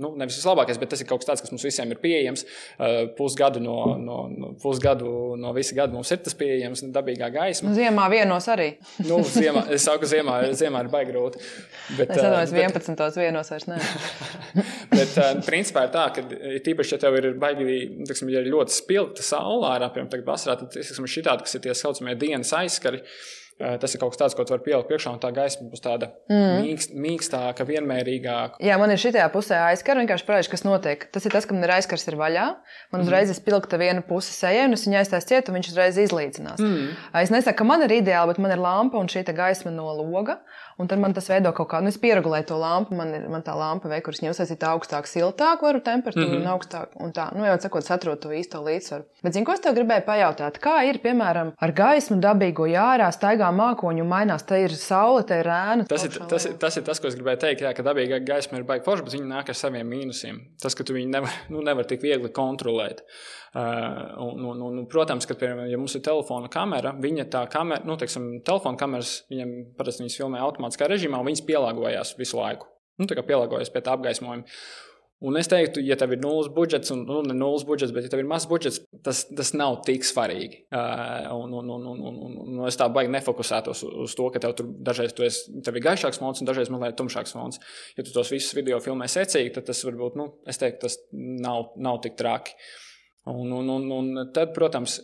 [0.00, 2.44] Nu, nevis vislabākais, bet tas ir kaut kas tāds, kas mums visiem ir pieejams.
[2.76, 7.70] Uh, pusgadu no, no, no, pusgadu no visa gada mums ir tas pieejams, dabīgā gaisma.
[7.70, 8.70] Nu, ziemā vienos arī.
[9.08, 11.42] nu, ziemā, es saku, ziemā, ziemā ir baigi grūti.
[11.98, 12.94] Bet, es uh, 11.
[12.96, 13.80] Bet, vienos vairs ne.
[14.98, 16.24] bet, uh, principā ir tā, ka
[16.66, 20.72] tīpaši, ja tev ir baigi, tiksim, ja ir ļoti spilgta saulē, piemēram, tagad vasarā, tad,
[20.76, 24.44] tiksim, šitādi, kas ir tie saucamie dienas aizskari, uh, Tas ir kaut kas tāds, ko
[24.46, 26.62] tu vari pielikt priekšā, un tā gaisma būs tāda mm.
[26.64, 28.60] mīkst, mīkstāka, vienmērīgāka.
[28.64, 31.04] Jā, man ir šī pusē aizkara, vienkārši parādīšu, kas notiek.
[31.12, 32.46] Tas ir tas, ka man ir aizkars ir vaļā.
[32.94, 33.34] Man uzreiz mm.
[33.34, 36.64] ir spilgta viena puse sejai, un es viņu aizstāju ciet, un viņš uzreiz izlīdzinās.
[36.64, 36.96] Mm.
[37.20, 40.40] Es nesaku, ka man ir ideāli, bet man ir lampa un šī gaisma no loga.
[40.78, 42.96] Un tad man tas veido kaut kādu, nu, es pieregulēju to lampu.
[42.96, 46.46] Man ir man tā lampa, vai kuras ņemsies augstāk, siltāk, varu temperatūru mm -hmm.
[46.46, 46.94] un augstāk.
[47.00, 49.04] Un tā, nu, jau sakot, atrod to īsto līdzsvaru.
[49.22, 50.60] Bet, zinu, ko es tev gribēju pajautāt?
[50.62, 55.46] Kā ir, piemēram, ar gaismu dabīgo jārā, staigā mākoņu mainās, te ir saule, te ir
[55.46, 55.86] ēna.
[55.88, 58.58] Tas ir tas, ir, tas ir tas, ko es gribēju teikt, jā, ka dabīgā gaisma
[58.58, 60.40] ir baigta forša, bet viņi nāk ar saviem mīnusiem.
[60.62, 63.04] Tas, ka tu viņu nevar, nu, nevar tik viegli kontrolēt.
[63.50, 63.62] Uh,
[64.22, 67.96] un, un, un, protams, ka, piemēram, ja mums ir telefona kamera, viņa tā kamera, nu,
[67.98, 70.38] teiksim, telefona kameras, viņam parasti viņas filmē
[70.70, 72.68] automātiskā režīmā, un viņas pielāgojās visu laiku.
[72.98, 74.44] Nu, tā kā pielāgojas pie tā apgaismojuma.
[75.20, 78.08] Un es teiktu, ja tev ir nulles budžets, un nu, ne nulles budžets, bet ja
[78.08, 80.62] tev ir mazs budžets, tas, tas nav tik svarīgi.
[80.72, 84.54] Uh, un, un, un, un, un, un es tā baigi nefokusētos uz, to, ka tev
[84.56, 87.60] tur dažreiz tu esi, tev ir gaišāks fons un dažreiz mazliet tumšāks fons.
[87.98, 91.74] Ja tu tos visus video filmē secīgi, tad tas varbūt, nu, es teiktu, tas nav,
[91.76, 92.56] nav tik traki.
[93.28, 94.96] Un, un, un, un tad, protams,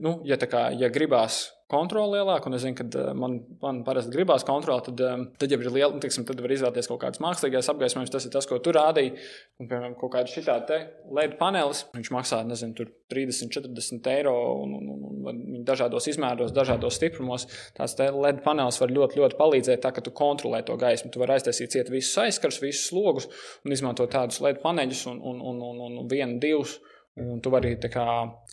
[0.00, 4.14] nu, ja, kā, ja gribās kontroli lielāku, un es zinu, ka eh, man, man parasti
[4.14, 7.22] gribās kontroli, tad, eh, tad jau ir liela, nu, tiksim, tad var izvēlēties kaut kādas
[7.22, 8.12] mākslīgās apgaismojumus.
[8.14, 9.16] Tas ir tas, ko tu rādīji.
[9.58, 10.78] Un, piemēram, kaut kāda šāda
[11.18, 15.20] LED panelis, viņš maksā, nezinu, 30, 40 eiro, un, un, un,
[15.58, 17.48] un dažādos izmēros, dažādos stiprumos.
[17.74, 21.10] Tās LED panelis var ļoti, ļoti palīdzēt, tā, ka tu kontrolē to gaismu.
[21.10, 23.26] Tu vari aiztaisīt ciet visus aizskars, visus slogus
[23.66, 26.78] un izmantot tādus LED paneļus un, un, un, un, un vienu, divus.
[27.16, 28.06] Un tu vari kā,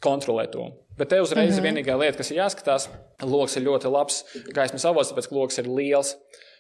[0.04, 0.70] kontrolēt to.
[0.98, 1.66] Bet te uzreiz mm -hmm.
[1.68, 2.88] vienīgā lieta, kas ir jāskatās,
[3.22, 4.24] lokus ir ļoti labs
[4.54, 6.16] gaismas avots, tāpēc ka lokus ir liels.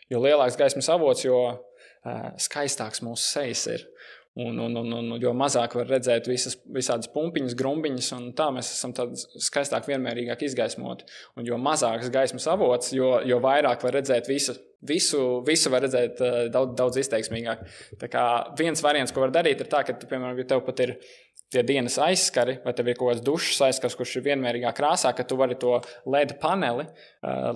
[0.10, 3.88] Jo lielāks gaismas avots, jo uh, skaistāks mūsu sejas ir.
[4.36, 8.72] Un, un, un, un jo mazāk var redzēt visas, visādas pumpiņas, grumbiņas, un tā mēs
[8.74, 8.94] esam
[9.38, 11.06] skaistāk, vienmērīgāk izgaismoti.
[11.38, 14.58] Un jo mazāks gaismas avots, jo, jo vairāk var redzēt visu.
[14.84, 16.18] Visu, visu var redzēt
[16.52, 17.62] daudz, daudz izteiksmīgāk.
[18.02, 18.24] Tā kā
[18.60, 20.98] viens variants, ko var darīt, ir tā, ka, piemēram, ja tev pat ir
[21.54, 25.26] tie dienas aizskari, vai tev ir kaut kāds dušas aizskars, kurš ir vienmērīgā krāsā, ka
[25.28, 25.76] tu vari to
[26.10, 26.88] LED paneli,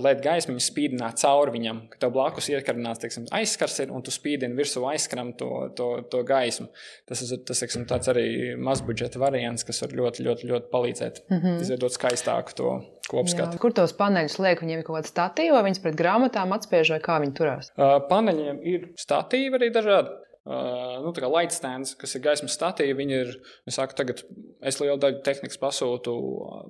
[0.03, 4.57] LED gaismu spīdināt cauri viņam, ka tev blakus iekarināts teiksim, aizskars ir un tu spīdini
[4.57, 6.69] virsū aizskaram to, to, to gaismu.
[7.09, 8.27] Tas ir tas, teiksim, tāds arī
[8.61, 11.65] mazbudžeta variants, kas var ļoti, ļoti, ļoti palīdzēt mm -hmm.
[11.65, 13.55] izveidot skaistāku to kopskatu.
[13.55, 13.61] Jā.
[13.61, 14.61] Kur tos paneļus liek?
[14.63, 17.71] Viņiem ir kaut kāda statīva, vai viņas pret grāmatām atspiež, vai kā viņi turās?
[17.75, 20.15] Uh, paneļiem ir statīvi arī dažādi.
[20.47, 23.31] Uh, nu, lightstands, kas ir gaismas statīvi, viņi ir,
[23.67, 24.21] es saku, tagad
[24.63, 26.13] es lielu daļu tehnikas pasūtu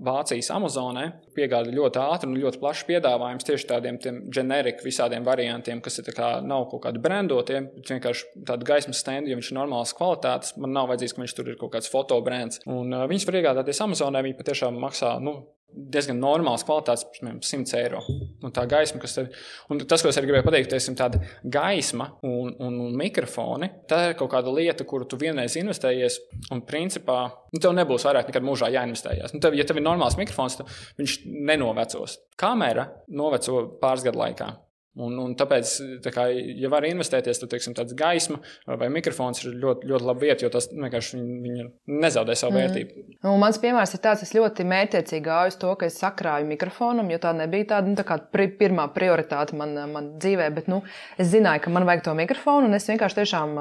[0.07, 1.03] Vācijas Amazonē.
[1.35, 3.99] Piegāda ļoti ātri un ļoti plašs piedāvājums tieši tādiem
[4.33, 9.29] generiku visādiem variantiem, kas ir kā, nav kaut kādi brandotie, bet vienkārši tādu gaismas standu,
[9.29, 12.63] ja viņš ir normāls kvalitātes, man nav vajadzīgs, ka viņš tur ir kaut kāds fotobrands.
[12.65, 15.37] Un uh, viņus var iegādāties Amazonē, viņi patiešām maksā, nu,
[15.67, 18.01] diezgan normāls kvalitātes, piemēram, 100 eiro.
[18.45, 19.29] Un tā gaisma, kas tev,
[19.71, 23.69] un tas, ko es arī gribēju pateikt, ir tāda gaisma un, un, un mikrofoni.
[23.89, 26.19] Tā ir kaut kāda lieta, kuru tu vienreiz investējies,
[26.55, 27.19] un principā
[27.53, 29.35] nu, tev nebūs vairāk nekad mūžā jāinvestējas.
[29.35, 32.19] Nu, tev, ja tev ir normāls mikrofons, tad viņš nenovecos.
[32.39, 34.53] Kamera noveco pāris gadu laikā.
[34.97, 35.73] Un, un tāpēc,
[36.05, 40.23] tā kā, ja var investēties, tad teiksim, tāds gaisma vai mikrofons ir ļoti, ļoti laba
[40.23, 41.65] vieta, jo tas vienkārši viņi, viņi
[42.03, 42.63] nezaudē savu mm.
[42.63, 43.05] vērtību.
[43.25, 47.11] Nu, mans piemērs ir tāds, es ļoti mētiecīgi gāju uz to, ka es sakrāju mikrofonam,
[47.13, 50.49] jo tā nebija tāda nu, tā pri, pirmā prioritāte man, man dzīvē.
[50.57, 50.81] Bet nu,
[51.21, 53.55] es zināju, ka man vajag to mikrofonu, un es vienkārši tiešām,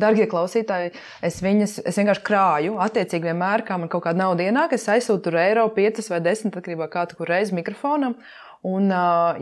[0.00, 0.92] darbie klausītāji,
[1.24, 2.78] es viņas es vienkārši krāju.
[2.84, 6.88] Attiecīgi, vienmēr, kā man kaut kāda nauda ienāk, es aizsūtu eiro, 5 vai 10 atkarībā
[6.88, 8.18] no kā tu kur reizi mikrofonam.
[8.64, 8.88] Un,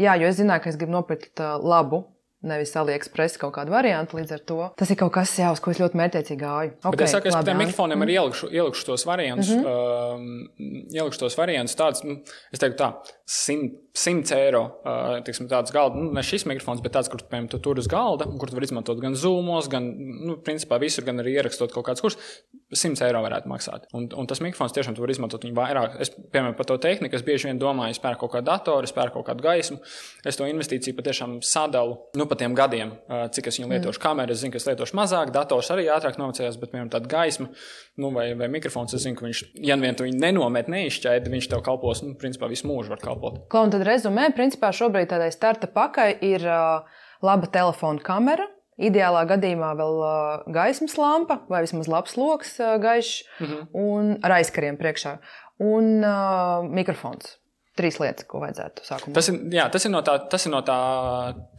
[0.02, 2.02] jā, jo es zināju, ka es gribu nopirkt labu
[2.46, 4.18] nevis AliExpress kaut kādu variantu.
[4.18, 6.74] Līdz ar to tas ir kaut kas, jā, uz ko es ļoti mērķiecīgi gāju.
[6.80, 8.06] Okay, Bet es saku, es par tiem mikrofoniem mm.
[8.06, 9.50] arī ielikšu, ielikšu tos variantus.
[9.52, 10.38] Mm -hmm.
[10.58, 12.18] uh, ielikšu tos variantus tādus, nu,
[12.52, 12.92] es teiktu tā,
[13.26, 14.62] 100, 100 eiro.
[14.84, 17.88] Uh, tiksim, tāds galda, nu, ne šis mikrofons, bet tāds, kur piemēram, tu tur uz
[17.88, 19.88] galda, kur tu vari izmantot gan zūmos, gan,
[20.26, 22.20] nu, principā visur, gan arī ierakstot kaut kādus kursus.
[22.72, 23.84] 100 eiro varētu maksāt.
[23.96, 25.96] Un, un tas mikrofons tiešām var izmantot viņu vairāk.
[26.00, 28.94] Es, piemēram, par to tehniku, es bieži vien domāju, es pērku kaut kādu datoru, es
[28.96, 29.78] pērku kaut kādu gaismu.
[30.24, 32.94] Es to investīciju patiešām sadalu nu, pa tiem gadiem,
[33.36, 33.98] cik es viņu lietošu.
[33.98, 34.04] Mm.
[34.06, 37.50] Kameras, es zinu, ka es lietošu mazāk, dators arī ātrāk novacējās, bet, piemēram, tāda gaisma
[38.00, 41.50] nu, vai, vai mikrofons, es zinu, ka viņš, ja vien tu viņu nenomet, neizšķaidi, viņš
[41.52, 43.44] tev kalpos, nu, principā visu mūžu var kalpot.
[43.52, 46.82] Klau, un tad rezumē, principā šobrīd tādai starta pakai ir uh,
[47.22, 48.48] laba telefona kamera
[48.80, 53.66] Ideālā gadījumā vēl uh, gaismas lampa vai vismaz labs lokus, uh, gaišs mm -hmm.
[53.74, 55.18] un ar aizkariem priekšā
[55.60, 57.36] un uh, mikrofons.
[57.72, 59.14] Trīs lietas, ko vajadzētu sākumā.
[59.16, 60.74] Tas ir, jā, tas ir, no, tā, tas ir no tā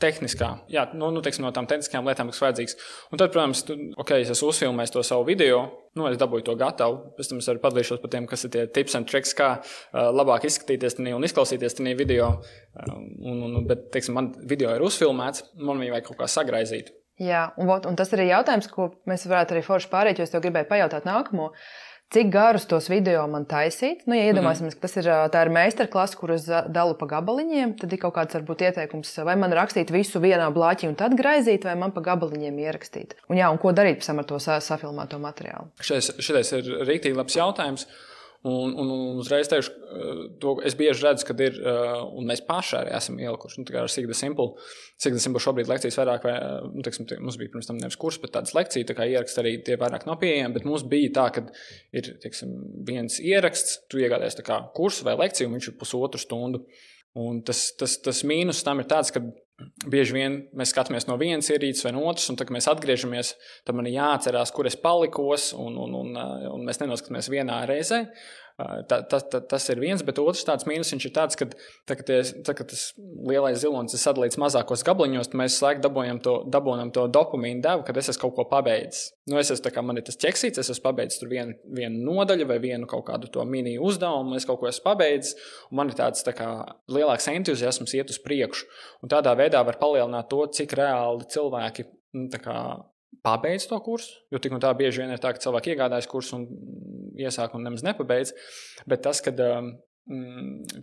[0.04, 2.76] tehniskā, jā, nu, nu, teiksim, no tām tehniskajām lietām, kas vajadzīgas.
[3.10, 5.63] Un tad, protams, tu, okay, es esmu uzfilmējis to savu video,
[5.97, 6.99] nu, es dabūju to gatavu.
[7.17, 10.12] Pēc tam es arī padalīšos par tiem, kas ir tie tips un triks, kā uh,
[10.13, 12.30] labāk izskatīties tajā un izklausīties tajā video.
[12.78, 16.93] Um, un, un, bet, teiksim, man video ir uzfilmēts, man viņu vajag kaut kā sagraizīt.
[17.21, 20.45] Jā, un, un tas ir jautājums, ko mēs varētu arī forši pārēt, jo es tev
[20.45, 21.52] gribēju pajautāt nākamo.
[22.13, 24.04] Cik garus tos video man taisīt?
[24.06, 24.82] Nu, ja iedomāsimies, mm -hmm.
[24.82, 25.08] ka tas ir,
[25.47, 29.89] ir meistarklase, kuras dalu pa gabaliņiem, tad ir kaut kāds varbūt ieteikums, vai man rakstīt
[29.91, 33.17] visu vienā blāķī un tad graizīt, vai man pa gabaliņiem ierakstīt.
[33.30, 35.73] Un, jā, un ko darīt pēc tam ar to safilmēto materiālu?
[35.82, 37.88] Šis ir rīktīgi labs jautājums.
[37.88, 38.12] Uh,
[38.44, 42.42] Un, un, un uzreiz teikšu, eh, to es bieži redzu, kad ir, eh, un mēs
[42.44, 44.50] paši arī esam ielikuši, nu, ar Sigda Simple.
[45.00, 46.34] Sigda Simple šobrīd lekcijas vairāk, vai,
[46.74, 49.54] nu, teiksim, mums bija pirms tam nevis kurs, bet tādas lekcijas, tā kā ieraksts arī
[49.64, 51.46] tie vairāk nav pieejami, bet mums bija tā, ka
[51.96, 52.52] ir, teiksim,
[52.84, 56.66] viens ieraksts, tu iegādies kā kursu vai lekciju, un viņš ir pusotru stundu.
[57.16, 59.22] Un tas, tas, tas mīnus tam ir tāds, ka
[59.62, 63.34] bieži vien mēs skatāmies no vienas ierīces vai no otras, un tad, kad mēs atgriežamies,
[63.68, 66.18] tad man ir jāatcerās, kur es palikos, un, un, un,
[66.50, 68.04] un mēs nenoskatāmies vienā reizē.
[68.54, 71.48] Ta, ta, ta, tas ir viens, bet otrs tāds mīnus ir tāds, ka,
[71.89, 75.82] tā, ka, tie, tā, ka tas lielais zilonis ir sadalīts mazākos gabaliņos, tad mēs laikam
[75.88, 79.08] dabūjam to, dabūjam to dopamīnu devu, kad es esmu kaut ko pabeidzis.
[79.26, 82.60] Nu, es esmu, kā man ir tas ķeksīts, es esmu pabeidzis vienu, vienu nodaļu vai
[82.62, 85.34] vienu kaut kādu to mini uzdevumu, es kaut ko esmu pabeidzis,
[85.72, 86.54] un man ir tāds tā kā,
[86.94, 88.70] lielāks entuziasms iet uz priekšu.
[89.02, 91.89] Un tādā veidā var palielināt to, cik reāli cilvēki
[92.20, 92.60] nu, kā,
[93.26, 94.19] pabeidz to kursu.
[94.34, 96.47] Jo tik un tā bieži vien ir tā, ka cilvēki iegādājas kursu un
[97.19, 98.34] iesāk un nemaz nepabeidz.
[98.89, 99.73] Bet tas, kad um,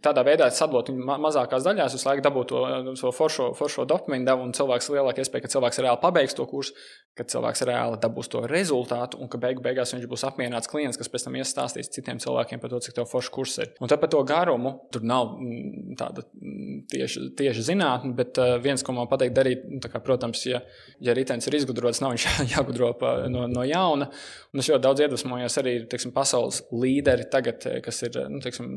[0.00, 2.60] tādā veidā sadalot viņu ma mazākās daļās, visu laiku dabūt to,
[2.96, 6.72] to foršo, foršo devu, un cilvēks ir lielāka iespēja, ka cilvēks reāli pabeigs to kursu,
[7.18, 11.12] ka cilvēks reāli dabūs to rezultātu, un ka beigu beigās viņš būs apmierināts klients, kas
[11.12, 13.74] pēc tam iestāstīs citiem cilvēkiem par to, cik tev foršs kurs ir.
[13.84, 18.80] Un tāpēc to garumu tur nav mm, tāda mm, tieši, tieši zinātne, bet uh, viens,
[18.80, 20.62] ko man pateikt darīt, kā, protams, ja,
[21.04, 22.94] ja ritenis ir izgudrots, nav viņš jāgudro
[23.28, 24.08] no, no jauna.
[24.50, 28.70] Un es ļoti daudz iedvesmojos arī teiksim, pasaules līderi tagad, kas ir nu, teiksim,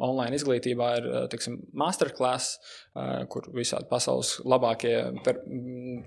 [0.00, 2.56] online izglītībā ir tiksim, masterclass,
[3.32, 4.94] kur visādi pasaules labākie,
[5.26, 5.42] per,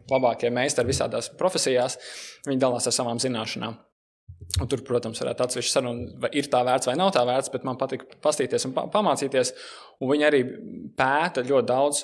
[0.10, 2.00] labākie meistari visādās profesijās,
[2.48, 3.78] viņi dalās ar savām zināšanām.
[4.58, 7.66] Un tur, protams, varētu atsevišķi sarunāt, vai ir tā vērts vai nav tā vērts, bet
[7.68, 9.52] man patīk pastīties un pa pamācīties.
[10.02, 10.40] Un viņi arī
[10.98, 12.02] pēta ļoti daudz,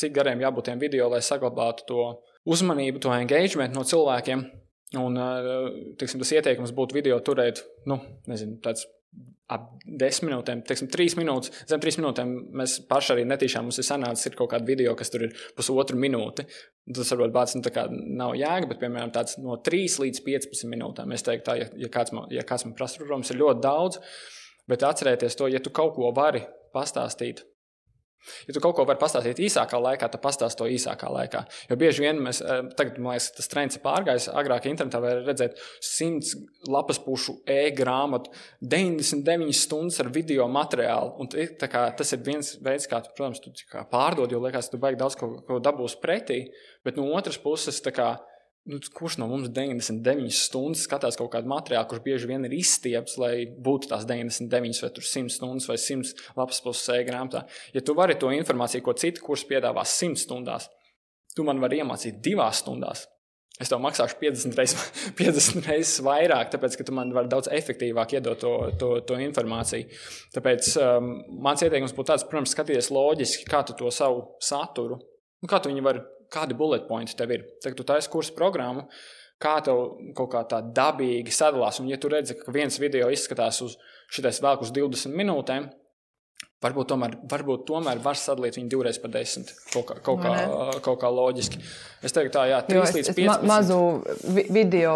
[0.00, 2.08] cik gariem jābūt tiem video, lai saglabātu to
[2.50, 4.42] uzmanību, to engagement no cilvēkiem.
[5.00, 5.16] Un,
[6.00, 7.98] tiksim, tas ieteikums būtu video turēt, nu,
[8.30, 8.86] nezinu, tāds
[9.52, 11.52] ap desmit minūtēm, teiksim, trīs minūtes.
[11.68, 15.12] Zem trīs minūtēm mēs paši arī netīšām mums ir sanācis ir kaut kāda video, kas
[15.12, 16.46] tur ir pusotru minūti.
[16.96, 21.12] Tas varbūt bācis nu, nav jēga, bet, piemēram, tāds no 3 līdz 15 minūtēm.
[21.16, 24.00] Es teiktu, tā, ja, ja kāds man, ja kāds man prasa, protams, ir ļoti daudz,
[24.70, 27.44] bet atcerieties to, ja tu kaut ko vari pastāstīt
[28.48, 31.44] Ja tu kaut ko vari pastāstīt īsākā laikā, tad pastāsti to īsākā laikā.
[31.70, 34.28] Jo bieži vien mēs, eh, tagad, man liekas, tas trends ir pārgājis.
[34.34, 36.34] Agrāk internetā var redzēt 100
[36.68, 38.32] lapas pušu e-grāmatu,
[38.62, 41.14] 99 stundas ar video materiālu.
[41.20, 44.78] Un kā, tas ir viens veids, kā, tu, protams, tu kā pārdod, jo liekas, tu
[44.78, 46.46] baigi daudz ko, ko dabūs pretī.
[46.84, 48.18] Bet no otras puses, kā,
[48.64, 53.18] Nu, kurš no mums 99 stundas skatās kaut kādu materiālu, kurš bieži vien ir izstiepts,
[53.20, 57.42] lai būtu tās 99 vai 100 stundas vai 100 lapas puses e-grāmatā?
[57.76, 60.70] Ja tu vari to informāciju, ko citi kurs piedāvā 100 stundās,
[61.36, 63.04] tu man vari iemācīt divās stundās.
[63.60, 64.88] Es tev maksāšu 50 reizes,
[65.20, 69.92] 50 reizes vairāk, tāpēc ka tu man vari daudz efektīvāk iedot to, to, to informāciju.
[70.34, 71.12] Tāpēc um,
[71.44, 74.98] mans ieteikums būtu tāds, protams, skatīties loģiski, kā tu to savu saturu,
[75.44, 76.02] nu, kā tu viņu vari
[76.34, 77.46] kādi bullet pointi tev ir.
[77.62, 78.88] Tagad tu taisi kursu programmu,
[79.42, 79.84] kā tev
[80.16, 81.80] kaut kā tā dabīgi sadalās.
[81.82, 83.78] Un, ja tu redzi, ka viens video izskatās uz
[84.12, 85.70] šitais vēl uz 20 minūtēm,
[86.64, 89.50] Varbūt tomēr, varbūt tomēr var sadalīt viņu divreiz pa desmit.
[89.72, 90.32] Kaut kā, kaut kā,
[90.84, 91.60] kaut kā loģiski.
[92.04, 93.26] Es teiktu, tā, jā, 3 līdz 15.
[93.28, 93.78] Ma mazu
[94.52, 94.94] video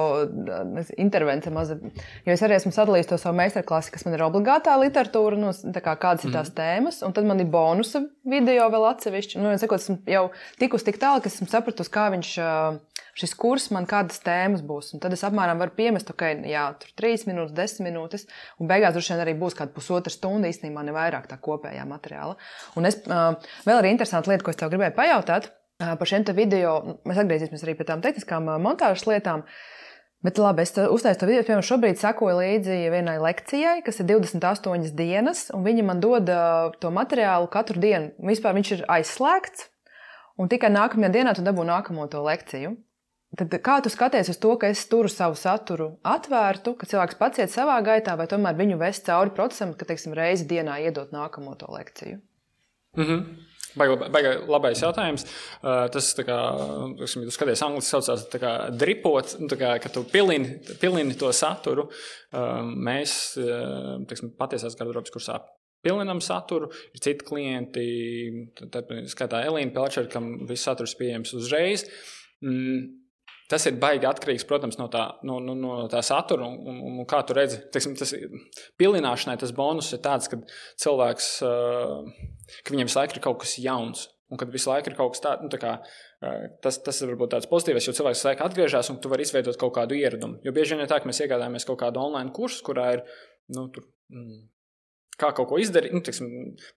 [0.96, 1.78] intervenciju, mazu.
[2.24, 5.94] Jo es arī esmu sadalījis to savu meistarklasi, kas man ir obligātā literatūra, nu, kā
[6.00, 6.56] kādas ir tās mm.
[6.58, 9.40] tēmas, un tad man ir bonusa video vēl atsevišķi.
[9.42, 10.28] Nu, es sakot, esmu jau
[10.60, 12.36] tikus tik tālu, ka esmu sapratusi, kā viņš.
[12.40, 12.80] Uh,
[13.18, 14.92] šis kurs man kādas tēmas būs.
[14.94, 18.28] Un tad es apmēram varu piemest, ok, jā, tur trīs minūtes, desmit minūtes,
[18.62, 22.38] un beigās droši vien arī būs kāda pusotra stunda īstenībā, ne vairāk tā kopējā materiāla.
[22.78, 27.00] Un es vēl arī interesanti lieta, ko es tev gribēju pajautāt par šiem video.
[27.06, 29.44] Mēs atgriezīsimies arī pie tām tehniskām montāžas lietām.
[30.26, 34.90] Bet labi, es uztaisu to video, piemēram, šobrīd sekoju līdzi vienai lekcijai, kas ir 28
[34.98, 36.26] dienas, un viņi man dod
[36.82, 38.10] to materiālu katru dienu.
[38.26, 39.68] Vispār viņš ir aizslēgts,
[40.42, 42.74] un tikai nākamajā dienā tu dabū nākamo to lekciju.
[43.36, 47.42] Tad kā tu skaties uz to, ka es turu savu saturu atvērtu, ka cilvēks pats
[47.42, 51.52] iet savā gaitā, vai tomēr viņu vest cauri procesam, ka, teiksim, reizi dienā iedot nākamo
[51.60, 52.22] to lekciju?
[52.96, 53.44] Mm -hmm.
[53.76, 55.24] Baigi labais jautājums.
[55.62, 56.38] Uh, tas, kā,
[56.98, 61.88] ja tu skaties, angļuiski saucās kā dripot, nu, kā, ka tu pilini, pilini to saturu.
[62.32, 65.38] Uh, mēs, uh, teiksim, patiesās gardrobas kursā
[65.84, 67.84] pilinam saturu, ir citi klienti,
[68.72, 71.86] tad, skatā Elīna Pelčera, kam viss saturs pieejams uzreiz.
[72.42, 73.07] Mm,
[73.48, 76.44] Tas ir baigi atkarīgs, protams, no tā, no, no, no tā satura.
[76.44, 78.12] Un, un, un kā tu redzi, teiksim, tas
[78.80, 80.36] pilināšanai tas bonus ir tāds, ka
[80.84, 81.30] cilvēks,
[82.60, 84.04] ka viņam visu laiku ir kaut kas jauns.
[84.28, 85.72] Un kad visu laiku ir kaut kas tāds, nu, tā kā,
[86.60, 89.56] tas, tas ir varbūt tāds pozitīvs, jo cilvēks visu laiku atgriežas un tu vari izveidot
[89.60, 90.42] kaut kādu ieradumu.
[90.44, 93.04] Jo bieži vien ir tā, ka mēs iegādājamies kaut kādu online kursu, kurā ir
[93.56, 94.42] nu, tur, mm,
[95.18, 95.94] kā kaut ko izdarīt.
[95.94, 96.28] Nu, tiksim,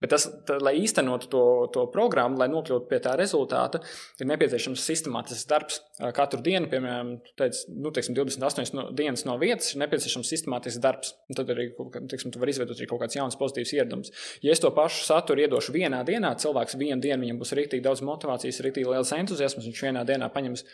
[0.02, 1.44] bet tas, tā, lai īstenotu to,
[1.76, 3.82] to programmu, lai nokļūtu pie tā rezultāta,
[4.22, 5.80] ir nepieciešams sistemātisks darbs.
[6.18, 11.14] Katru dienu, piemēram, teic, nu, teiksim, 28 no, dienas no vietas, ir nepieciešams sistemātisks darbs.
[11.30, 11.70] Un tad arī
[12.12, 14.14] teiksim, tu vari izveidot kaut kāds jauns pozitīvs ieradums.
[14.46, 18.02] Ja es to pašu saturu iedošu vienā dienā, cilvēks vienu dienu viņam būs rīktīgi daudz
[18.06, 20.66] motivācijas, rīktīgi liels entuziasms, viņš vienā dienā paņems,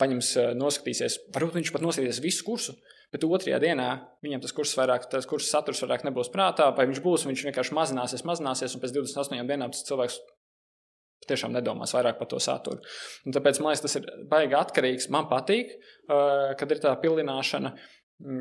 [0.00, 2.76] paņems noskatīsies, varbūt viņš pat noskatīsies visu kursu.
[3.10, 3.88] Bet otrajā dienā
[4.22, 7.74] viņam tas kurs vairāk, tas kurs saturs vairāk nebūs prātā, vai viņš būs, viņš vienkārši
[7.74, 10.20] mazināsies, mazināsies, un pēc 28 dienām tas cilvēks
[11.30, 12.82] tiešām nedomās vairāk par to saturu.
[13.26, 15.10] Un tāpēc man liekas, tas ir baigi atkarīgs.
[15.12, 15.76] Man patīk,
[16.08, 17.74] kad ir tā pilināšana.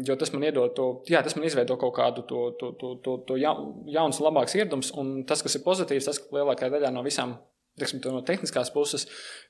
[0.07, 3.13] Jo tas man iedod to, jā, tas man izveido kaut kādu to, to, to, to,
[3.29, 4.91] to jaunu, labāku ieradums.
[4.99, 7.37] Un tas, kas ir pozitīvs, tas, ka lielākajā daļā no visām
[7.79, 9.07] teiksim, no tehniskās puses,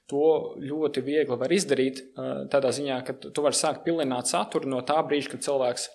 [0.09, 2.03] to ļoti viegli var izdarīt.
[2.53, 5.89] Tādā ziņā, ka tu vari sākt pilināt saturu no tā brīža, kad cilvēks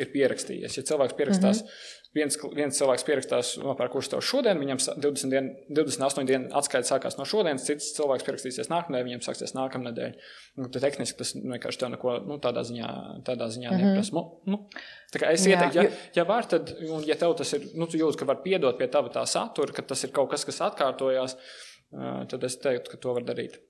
[0.00, 0.76] ir pierakstījies.
[0.78, 1.99] Ja cilvēks pierakstās, mm -hmm.
[2.16, 7.16] Viens, viens cilvēks pierakstās, nopērk kursu tev šodien, viņam 20 dien, 28 dienu atskaita sākās
[7.18, 10.18] no šodienas, cits cilvēks pierakstīsies nākamnedēļ, viņam sāksies nākamnedēļ.
[10.60, 12.90] Nu, tehniski tas vienkārši tev neko nu, tādā ziņā,
[13.26, 13.94] tādā ziņā mm -hmm.
[13.94, 14.16] neprasa.
[14.18, 14.60] Nu, nu,
[15.30, 18.30] es ieteiktu, ja, ja var, tad, un ja tev tas ir, nu, tu jūti, ka
[18.32, 21.36] var piedot pie tava tā satura, ka tas ir kaut kas, kas atkārtojās,
[22.30, 23.60] tad es teiktu, ka to var darīt.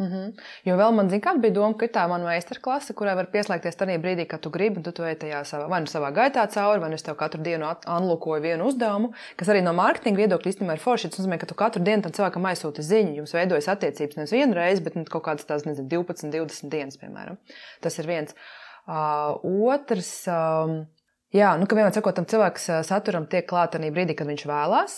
[0.00, 0.40] Mm -hmm.
[0.64, 3.76] Jo vēl man zina, kāda bija doma, ka ir tā mana meistarklase, kurai var pieslēgties
[3.76, 6.88] tajā brīdī, kad tu gribi, tu ej tajā savā, vai nu savā gaitā cauri, vai
[6.88, 10.84] nu es tev katru dienu anlokoju vienu uzdevumu, kas arī no mārketinga viedokļa īstenībā ir
[10.86, 11.08] forši.
[11.08, 14.54] Tas nozīmē, ka tu katru dienu tam cilvēkam aizsūti ziņu, jums veidojas attiecības nevis vienu
[14.54, 17.36] reizi, bet nu, kaut kādas tās, nezinu, 12, 20 dienas, piemēram.
[17.80, 18.34] Tas ir viens.
[18.88, 19.36] Uh,
[19.68, 20.26] otrs.
[20.26, 20.86] Um,
[21.30, 24.96] Jā, nu, ka vienmēr sakot, tam cilvēkam saturam tiek klāta arī brīdī, kad viņš vēlās.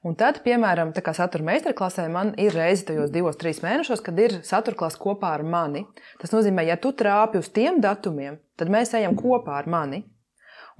[0.00, 4.16] Un tad, piemēram, tā kā satura meistarklasē, man ir reize tajos divos, trīs mēnešos, kad
[4.22, 5.82] ir satura klase kopā ar mani.
[6.22, 10.06] Tas nozīmē, ja tu trāpi uz tiem datumiem, tad mēs ejam kopā ar mani.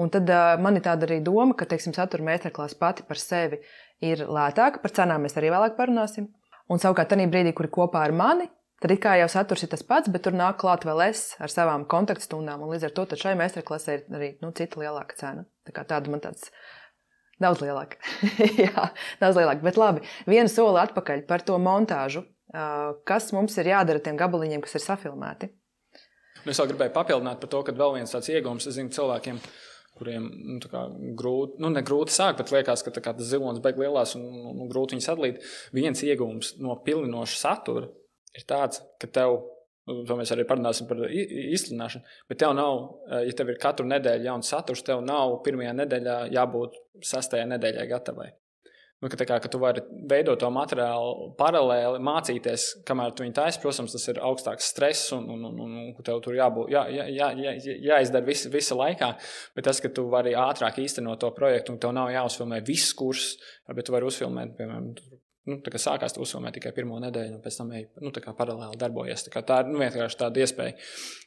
[0.01, 3.61] Un tad uh, man ir tāda arī doma, ka, teiksim, satura meistarklase pati par sevi
[4.01, 6.31] ir lētāka, par cenām mēs arī vēlāk parunāsim.
[6.73, 8.49] Un savukārt, tajā brīdī, kur ir kopā ar mani,
[8.81, 11.53] tad it kā jau saturs ir tas pats, bet tur nāk klāt vēl es ar
[11.53, 12.65] savām kontaktstundām.
[12.73, 15.45] Līdz ar to šai meistarklasē ir arī nu, cita lielāka cena.
[15.69, 16.49] Tā kā tāda man tāds
[17.41, 17.97] Daudz lielāka.
[18.65, 19.65] Jā, daudz lielāka.
[19.65, 22.27] Bet labi, vienu soli atpakaļ par to montāžu.
[23.07, 25.49] Kas mums ir jādara tiem gabaliņiem, kas ir safilmēti?
[26.41, 29.39] Nu, es vēl gribēju papildināt par to, ka vēl viens tāds iegūms, es zinu, cilvēkiem,
[30.01, 30.27] kuriem
[30.57, 30.59] nu,
[31.19, 34.25] grūti, nu, ne grūti sākt, bet liekas, ka tas zilonis beigas lielās un
[34.57, 35.49] nu, grūti viņus atlīt.
[35.77, 37.91] Viens iegūms no pilinoša satura
[38.37, 39.39] ir tāds, ka tev
[40.09, 42.19] to mēs arī parunāsim par izsludināšanu.
[42.31, 46.21] Bet tev nav, eh, ja tev ir katru nedēļu jauns saturs, tev nav pirmajā nedēļā
[46.35, 48.31] jābūt sastajā nedēļai gatavai.
[49.01, 53.61] Nu, ka, kā, ka tu vari veidot to materiālu paralēli, mācīties, kamēr tu viņu taisi.
[53.63, 57.31] Protams, tas ir augstāks stress un, un, un, un, tev tur jābūt, jā, jā, jā,
[57.41, 57.55] jā,
[57.89, 59.15] jāizdara visa, visa laikā.
[59.57, 63.31] Bet tas, ka tu vari ātrāk īstenot to projektu un tev nav jāuzfilmē viss kurs,
[63.73, 64.93] bet tu vari uzfilmēt, piemēram,
[65.49, 69.25] nu, sākās uzfilmēt tikai pirmo nedēļu, un pēc tam ej, nu, paralēli darbojies.
[69.29, 70.77] Tā, tā ir nu, vienkārši tāda iespēja.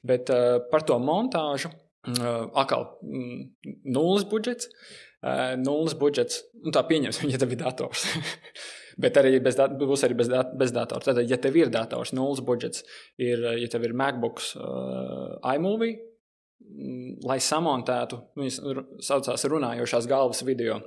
[0.06, 3.42] Bet uh, par to montāžu uh, atkal mm,
[3.96, 4.70] nulles budžets.
[5.24, 8.08] Uh, nulles budžets, nu, tā pieņemsim, ja tev ir dators.
[8.94, 11.02] Bet arī bez, būs arī bez, bez datora.
[11.02, 12.84] Tad, ja tev ir dators, nulles budžets,
[13.18, 15.96] ir, ja tev ir MacBooks, uh, iMovie,
[16.62, 18.60] mm, lai samontētu, viņas
[19.08, 20.78] saucās runājošās galvas video.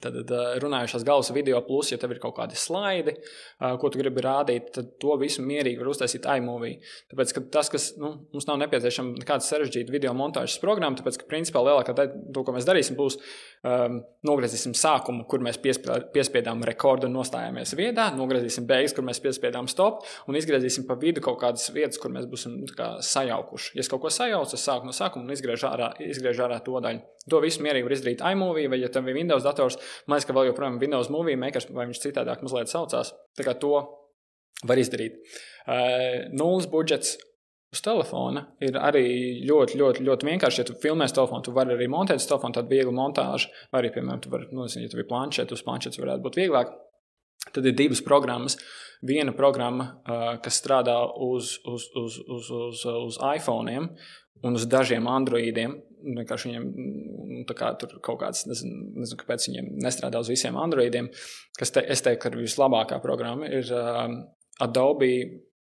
[0.00, 0.16] Tad,
[0.62, 3.18] runājušās galvas video, plus, ja tev ir kaut kādi slaidi,
[3.60, 6.78] ko tu gribi rādīt, tad to visu mierīgi var uztaisīt iMovie.
[7.12, 11.28] Tāpēc, ka tas, kas nu, mums nav nepieciešama nekāda sarežģīta video montāžas programma, tāpēc, ka
[11.28, 17.10] principā lielākā daļa to, ko mēs darīsim, būs um, nogriezīsim sākumu, kur mēs piespiedām rekordu
[17.10, 21.68] un nostājāmies vietā, nogriezīsim beigas, kur mēs piespiedām stop un izgriezīsim pa vidu kaut kādas
[21.76, 23.76] vietas, kur mēs būsim nu, kā, sajaukuši.
[23.76, 26.80] Ja es kaut ko sajaucu, es sāku no sākuma un izgriežu ārā, izgriežu ārā to
[26.80, 27.04] daļu.
[27.30, 29.76] To visu mierīgi var izdarīt iMovie, vai, ja tev ir Windows dators,
[30.06, 33.14] man liekas, ka vēl joprojām Windows Movie Maker, vai viņš citādāk mazliet saucās.
[33.38, 33.74] Tā kā to
[34.66, 35.18] var izdarīt.
[35.64, 37.16] Uh, nulles budžets
[37.70, 39.04] uz telefona ir arī
[39.46, 40.62] ļoti, ļoti, ļoti vienkārši.
[40.62, 43.92] Ja tu filmēsi telefonu, tu vari arī montēt uz telefonu tādu vieglu montāžu, vai arī,
[43.94, 46.72] piemēram, tu vari, nu, ja tev ir planšeta, uz planšetes varētu būt vieglāk.
[47.50, 48.58] Tad ir divas programmas.
[49.06, 53.72] Viena programma, uh, kas strādā uz, uz, uz, uz, uz, uz iPhone
[54.46, 55.78] un uz dažiem Androidiem.
[56.00, 56.68] Vienkārši viņiem
[57.40, 61.10] nu, kā, tur kaut kāds, nezinu, nezinu, kāpēc viņiem nestrādā uz visiem Androidiem.
[61.58, 64.06] Kas te, es teiktu, ka vislabākā programma ir uh,
[64.64, 65.12] Adobe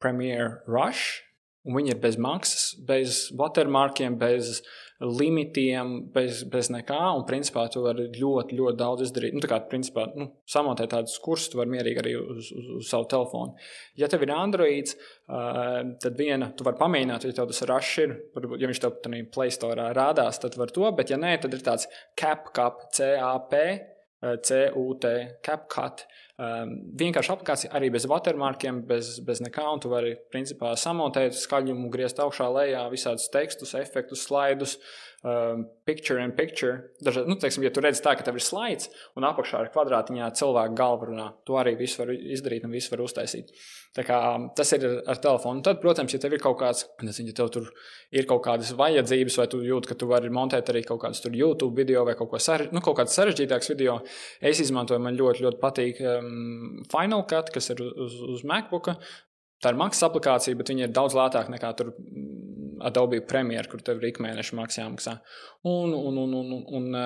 [0.03, 1.21] Premiere Rush
[1.63, 4.61] Un viņi ir bez maksas, bez watermarkiem, bez
[5.03, 6.99] limitiem, bez, bez nekā.
[7.17, 9.35] Un, principā, tu vari ļoti, ļoti daudz izdarīt.
[9.37, 12.91] Nu, tā kā, principā, nu, samontēt tādus kursus, tu vari mierīgi arī uz, uz, uz
[12.91, 13.57] savu telefonu.
[13.99, 18.17] Ja tev ir Android, uh, tad viena, tu vari pamēģināt, ja tev tas rašs ir,
[18.37, 21.55] varbūt, ja viņš tev tādā Play Store rādās, tad var to, bet ja nē, tad
[21.55, 23.59] ir tāds CapCap, CAP,
[24.23, 25.09] CUT,
[25.43, 26.07] CapCut.
[26.43, 29.67] Um, vienkārši aplikācija arī bez watermarkiem, bez, bez nekā.
[29.83, 34.79] Tu vari principā samontēt skaļumu, griezt augšā, lejā, visādus tekstus, efektus, slaidus,
[35.23, 36.93] um, picture in picture.
[37.03, 40.31] Dažādi, nu, teiksim, ja tu redz tā, ka tev ir slaids un apakšā ir kvadrātiņā
[40.39, 43.53] cilvēka galva runā, to arī visu var izdarīt un visu var uztaisīt.
[43.93, 44.19] Kā,
[44.57, 45.63] tas ir ar telefonu.
[45.67, 47.73] Tad, protams, ja tev ir kaut kāds, nezinu, ja tev tur
[48.15, 51.77] ir kaut kādas vajadzības, vai tu jūti, ka tu vari montēt arī kaut kādus YouTube
[51.77, 54.01] video vai kaut, ko sare, nu, kaut kāds sarežģītāks video,
[54.41, 58.95] es izmantoju, man ļoti, ļoti patīk um, Final Cut, kas ir uz, uz MacBook.
[59.63, 63.83] Tā ir maksas aplikācija, bet viņa ir daudz lētāka nekā tur mm, Adobe Premiere, kur
[63.85, 65.19] tev ir ikmēneša maksa jāmaksā.
[65.71, 67.03] Un, un, un, un, un, un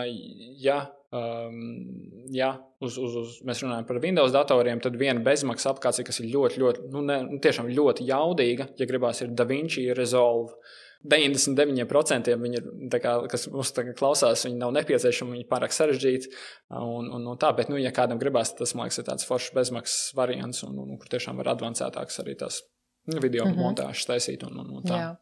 [0.63, 0.87] ja
[1.17, 2.49] Um, ja
[2.83, 6.59] uz, uz, uz, mēs runājam par Windows datoriem, tad viena bezmaksas aplikācija, kas ir ļoti,
[6.59, 10.57] ļoti, nu, ne, nu, tiešām ļoti jaudīga, ja gribās, ir DaVinci Resolve.
[11.05, 12.69] 99% viņi ir,
[13.03, 16.33] kā, kas mums klausās, viņi nav nepieciešami, viņi pārāk sarežģīti.
[16.71, 19.55] Un, un, un tā, bet, nu, ja kādam gribās, tas, man liekas, ir tāds foršs
[19.57, 22.63] bezmaksas variants, un, un, un kur tiešām var advancētāks arī tās
[23.07, 23.63] nu, video mm -hmm.
[23.63, 24.47] montāžas taisīt.
[24.47, 24.99] Un, un, un tā.
[24.99, 25.17] Jā.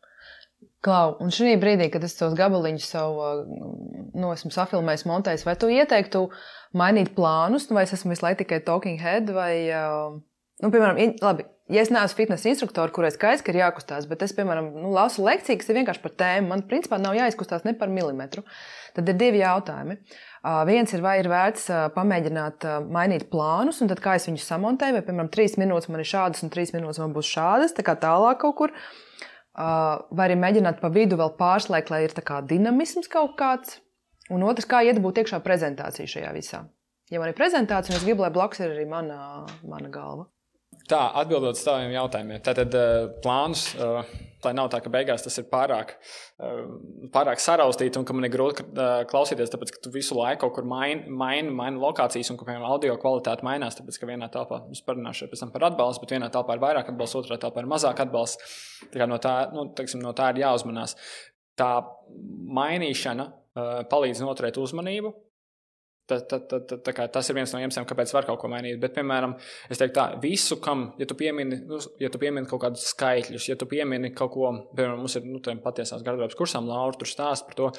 [0.85, 3.23] Klau, un šī brīdī, kad es tos gabaliņus savu
[4.15, 6.29] nu, esmu safilmējis, montējis, vai tu ieteiktu
[6.77, 9.55] mainīt plānus, vai es esmu visu laiku tikai talking head, vai,
[10.63, 14.35] nu, piemēram, labi, ja es neesmu fitnesa instruktors, kurai skaidrs, ka ir jākustās, bet es,
[14.37, 17.93] piemēram, nu, lasu lekciju, kas ir vienkārši par tēmu, man principā nav jāizkustās ne par
[17.93, 18.45] milimetru.
[18.97, 19.97] Tad ir divi jautājumi.
[20.45, 24.29] Uh, viens ir, vai ir vērts uh, pamēģināt uh, mainīt plānus, un tad kā es
[24.29, 27.73] viņus samontēju, vai, piemēram, trīs minūtes man ir šādas, un trīs minūtes man būs šādas,
[27.77, 28.77] tā kā tālāk kaut kur.
[29.55, 32.15] Vai arī mēģināt pa vidu vēl pārslēgt, lai ir
[32.51, 33.79] dinamisms kaut kāds.
[34.35, 36.65] Un otrs, kā iedabūt iekšā prezentāciju šajā visā.
[37.13, 40.27] Ja man ir prezentācija, un es gribu, lai blakus ir arī mana, mana galva.
[40.85, 44.05] Tā, atbildot uz tādiem jautājumiem, tad uh, plāns, uh,
[44.45, 45.95] lai nav tā, ka beigās tas ir pārāk,
[46.45, 46.59] uh,
[47.15, 48.67] pārāk saraustīts un ka man ir grūti
[49.09, 52.67] klausīties, tāpēc ka tu visu laiku kaut kur maini, maini, maini lokācijas un ka, piemēram,
[52.69, 53.79] audio kvalitāte mainās.
[53.79, 56.93] Tāpēc, ka vienā telpā, es parunāšu pēc tam par atbalstu, bet vienā telpā ir vairāk
[56.93, 58.53] atbalsta, otrā telpā ir mazāk atbalsta.
[58.93, 60.99] Tā no tā, nu, teiksim, no tā ir jāuzmanās.
[61.57, 61.71] Tā
[62.61, 63.31] mainīšana
[63.89, 65.17] palīdz noturēt uzmanību.
[66.05, 68.77] Tā, tā, tā, tā, tā tas ir viens no iemesliem, kāpēc var kaut ko mainīt.
[68.83, 69.39] Bet, piemēram,
[69.73, 73.47] es teiktu, tā, visu, kam, ja tu piemini, nu, ja tu piemini kaut kādus skaitļus,
[73.49, 77.49] ja tu piemini kaut ko, piemēram, mums ir nu, patiesās gardrobas kursām, Laura tur stāsta
[77.49, 77.71] par to,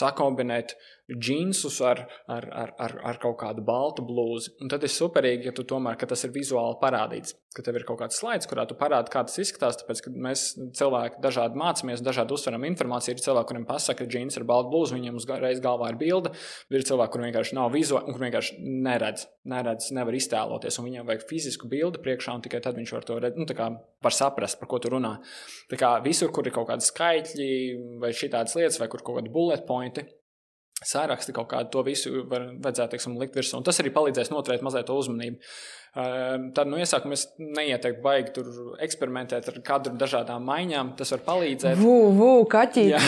[0.00, 4.54] sakombinēt uh, džinsus ar, ar, ar, ar, ar kaut kādu baltu blūzi.
[4.64, 8.00] Un tad ir superīgi, ja tu tomēr tas ir vizuāli parādīts, ka tev ir kaut
[8.00, 9.78] kāds slaids, kurā tu parādi, kā tas izskatās.
[9.80, 10.44] Tāpēc, kad mēs
[10.78, 14.96] cilvēki dažādi mācāmies, dažādi uztveram informāciju, ir cilvēki, kuriem pasaka, ka džins ir balta blūza,
[14.96, 16.32] viņiem uzreiz galvā ir bilde,
[16.72, 21.12] ir cilvēki, kuriem vienkārši nav vizuāli, un kuriem vienkārši neredz, neredz, nevar iztēloties, un viņiem
[21.12, 23.70] vajag fizisku bildi priekšā, un tikai tad viņš var to redzēt, nu, kā
[24.04, 25.16] var saprast, par ko tu runā.
[25.70, 27.48] Tā kā visur, kur ir kaut kādi skaitļi
[28.02, 30.04] vai šitādas lietas, vai kur kaut kādi bullet pointi,
[30.88, 33.58] sāraksti kaut kādu to visu var, vajadzētu teiksim, likt virsū.
[33.58, 35.40] Un tas arī palīdzēs noturēt mazliet uzmanību.
[35.94, 38.48] Uh, tad, nu, iesākumā es neieteiktu baigi tur
[38.82, 40.94] eksperimentēt ar kadru dažādām maiņām.
[40.98, 41.78] Tas var palīdzēt.
[41.78, 42.86] Vū, vū, kaķi.
[42.90, 43.02] Jā,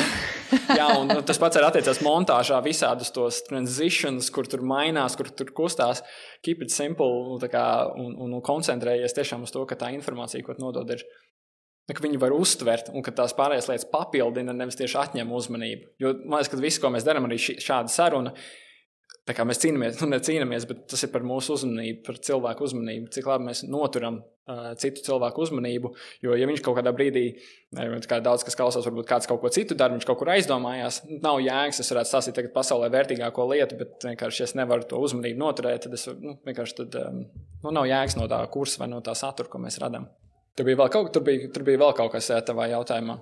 [0.79, 5.33] jā un nu, tas pats arī attiecās montāžā, visādus tos transitions, kur tur mainās, kur
[5.35, 6.05] tur kustās.
[6.47, 7.67] Keep it simple nu, kā,
[7.99, 11.26] un, un, un koncentrējies tiešām uz to, ka tā informācija, ko nodod, ir Nu,
[11.95, 15.93] ka viņi var uztvert, un ka tās pārējās lietas papildina, nevis tieši atņem uzmanību.
[16.03, 18.33] Jo man liekas, ka viss, ko mēs darām, arī šāda saruna,
[19.27, 23.11] tā kā mēs cīnāmies, nu, necīnāmies, bet tas ir par mūsu uzmanību, par cilvēku uzmanību,
[23.15, 25.93] cik labi mēs noturam uh, citu cilvēku uzmanību.
[26.27, 27.25] Jo, ja viņš kaut kādā brīdī,
[28.07, 31.41] kā daudz kas klausās, varbūt kāds kaut ko citu dara, viņš kaut kur aizdomājās, nav
[31.43, 35.87] jēgas, es varētu stāstīt tagad pasaulē vērtīgāko lietu, bet vienkārši, es nevaru to uzmanību noturēt,
[35.87, 37.25] tad es nu, vienkārši tad, um,
[37.67, 40.07] nu, nav jēgas no tā kursa vai no tā satura, ko mēs radām.
[40.57, 43.19] Tur bija vēl kaut, tur bija, tur bija vēl kaut kas tavā jautājumā.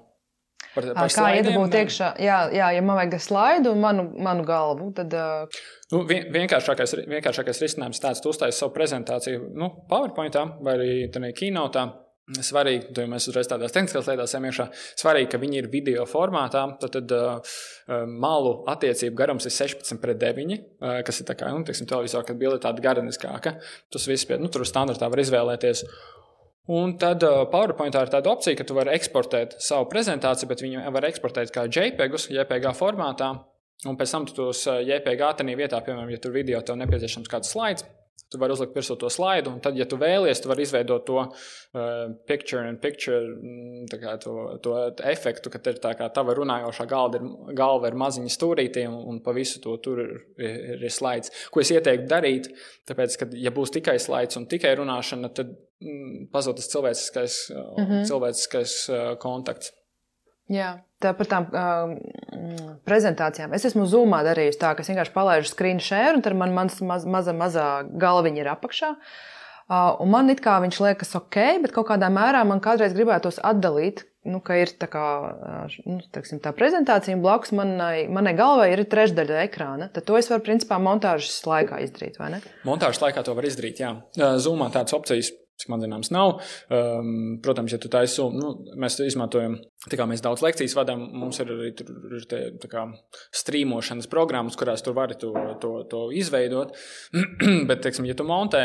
[0.75, 2.09] Par, par kā iedabūt iekšā?
[2.23, 5.13] Jā, jā, ja man vajag slaidu un manu, manu galvu, tad.
[5.15, 5.59] Uh...
[5.93, 11.93] Nu, vien, vienkāršākais, vienkāršākais risinājums tāds, tu uztaisīji savu prezentāciju nu, PowerPointā vai arī kinotā.
[12.25, 14.65] Svarīgi, jo mēs uzreiz tādās tehniskās lietās ejam iekšā.
[14.97, 16.63] Svarīgi, ka viņi ir video formātā.
[16.81, 17.59] Tad, tad uh,
[18.09, 22.25] malu attiecību garums ir 16 pret 9, uh, kas ir tā kā, nu, teiksim, televizorā,
[22.31, 23.59] kad bilde tāda garaniskāka.
[23.93, 25.85] Tas viss pie, nu, tur standartā var izvēlēties.
[26.73, 30.85] Un tad uh, PowerPointā ir tāda opcija, ka tu vari eksportēt savu prezentāciju, bet viņu
[30.95, 33.35] var eksportēt kā JPEGus, JPG formātā.
[33.85, 37.29] Un pēc tam tu tos uh, JPG tādā vietā, piemēram, ja tur video tev nepieciešams
[37.29, 37.85] kāds slaids,
[38.35, 41.21] tu vari uzlikt virsū to slaidu, un tad, ja tu vēlies, tu vari izveidot to
[41.23, 41.91] uh,
[42.29, 43.87] picture in picture mm,
[44.25, 44.75] to, to
[45.11, 49.23] efektu, ka ir tā kā tava runājošā galva ir, galva ir maziņa stūrītī, un, un
[49.25, 51.33] pa visu to tur ir, ir, ir slaids.
[51.55, 52.51] Ko es ieteiktu darīt,
[52.91, 57.87] tāpēc, ka, ja būs tikai slaids un tikai runāšana, tad mm, pazūd tas cilvēciskais, mm
[57.87, 58.05] -hmm.
[58.11, 59.73] cilvēciskais uh, kontakts.
[60.53, 60.71] Jā,
[61.01, 61.93] tā par tām uh,
[62.85, 63.55] prezentācijām.
[63.57, 66.81] Es esmu zūmā darījusi tā, ka es vienkārši palaidu screen share, un tad man mans
[66.85, 68.95] maz, maza, mazā galviņa ir apakšā.
[69.65, 73.41] Uh, un man it kā viņš liekas ok, bet kaut kādā mērā man kādreiz gribētos
[73.41, 75.05] atdalīt, nu, ka ir tā, kā,
[75.89, 79.89] nu, teksim, tā prezentācija, un blakus manai, manai galvai ir trešdaļa ekrāna.
[79.93, 82.43] Tad to es varu principā montāžas laikā izdarīt, vai ne?
[82.69, 83.95] Montāžas laikā to var izdarīt, jā.
[84.17, 86.41] Zūmā tādas opcijas cik man zināms, nav.
[86.73, 89.57] Um, protams, ja tu taisi, nu, mēs izmantojam,
[89.91, 92.87] tā kā mēs daudz lekcijas vadām, mums ir arī tur, ir te, kā,
[93.37, 96.75] strīmošanas programmas, kurās tu vari to, to, to izveidot.
[97.69, 98.65] Bet, teiksim, ja tu montē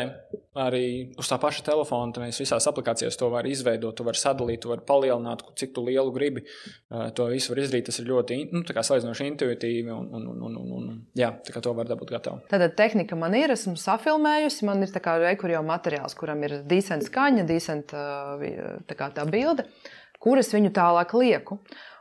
[0.60, 0.84] arī
[1.20, 4.86] uz tā paša telefona, tad visās aplikācijās to varam izveidot, tu vari sadalīt, tu vari
[4.88, 6.44] palielināt, cik tu lielu gribi.
[6.90, 7.88] Uh, to visu var izdarīt.
[7.90, 12.16] Tas ir ļoti nu, salīdzinoši intuitīvi un, un, un, un, un jā, to var dabūt
[12.16, 12.44] gatavu.
[12.52, 16.60] Tātad tehnika man ir, esmu safilmējusi, man ir tā kā rekur jau materiāls, kuram ir
[16.70, 18.04] decenta skaņa, decenta
[18.90, 19.68] tā, tā bilde,
[20.24, 21.60] kuras viņu tālāk lieku.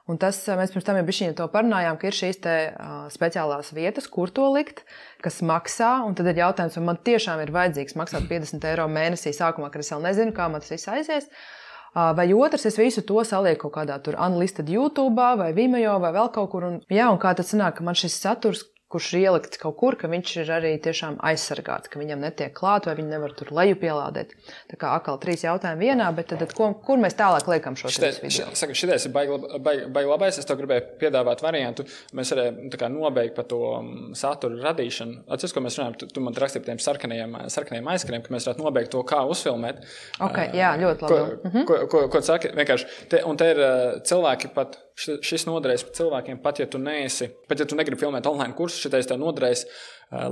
[0.08, 3.74] Un tas mēs pirms tam jau bijām to parunājām, ka ir šīs te, uh, speciālās
[3.76, 4.80] vietas, kur to likt,
[5.24, 5.98] kas maksā.
[6.08, 9.84] Un tad ir jautājums, vai man tiešām ir vajadzīgs maksāt 50 eiro mēnesī sākumā, kad
[9.84, 11.28] es vēl nezinu, kā man tas viss aizies.
[11.28, 16.14] Uh, vai otrs, es visu to salieku kaut kādā tur unlisted YouTube vai Vimeo vai
[16.16, 16.64] vēl kaut kur.
[16.64, 19.96] Un, jā, un kā tas sanāk, ka man šis saturs, kurš ir ielikts kaut kur,
[20.00, 23.76] ka viņš ir arī tiešām aizsargāts, ka viņam netiek klāt vai viņi nevar tur leju
[23.82, 24.32] pielādēt.
[24.70, 27.92] Tā kā atkal trīs jautājumi vienā, bet tad, tad ko, kur mēs tālāk liekam šo
[27.92, 28.48] video?
[28.78, 30.38] Šitais ir baigi baig, baig labais.
[30.40, 31.84] Es to gribēju piedāvāt variantu.
[32.16, 35.24] Mēs varējām nobeigt par to mm, satura radīšanu.
[35.28, 38.48] Atceries, ko mēs runājam, tu, tu man rakstīji par tiem sarkanajiem, sarkanajiem aizskariem, ka mēs
[38.48, 39.84] varētu nobeigt to, kā uzfilmēt.
[40.30, 41.14] Okay, jā, ļoti labi.
[41.14, 41.68] Ko, mhm.
[41.68, 42.52] ko, ko, ko saka?
[42.58, 43.64] Vienkārši, te, un te ir
[44.08, 48.56] cilvēki pat šis noderēs cilvēkiem, pat ja tu neesi, pat ja tu negribi filmēt online
[48.58, 49.64] kursus, šitais tev noderēs,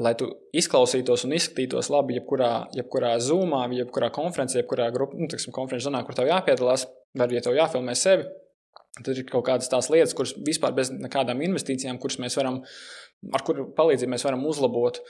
[0.00, 5.54] lai tu izklausītos un izskatītos labi jebkurā, jebkurā zūmā, jebkurā konferencē, jebkurā grupā, nu, teiksim,
[5.56, 6.86] konferences zonā, kur tev jāpiedalās,
[7.16, 8.26] vai ja tev jāfilmē sevi.
[8.96, 12.62] Tad ir kaut kādas tās lietas, kuras vispār bez nekādām investīcijām, kuras mēs varam,
[13.36, 15.02] ar kuru palīdzību mēs varam uzlabot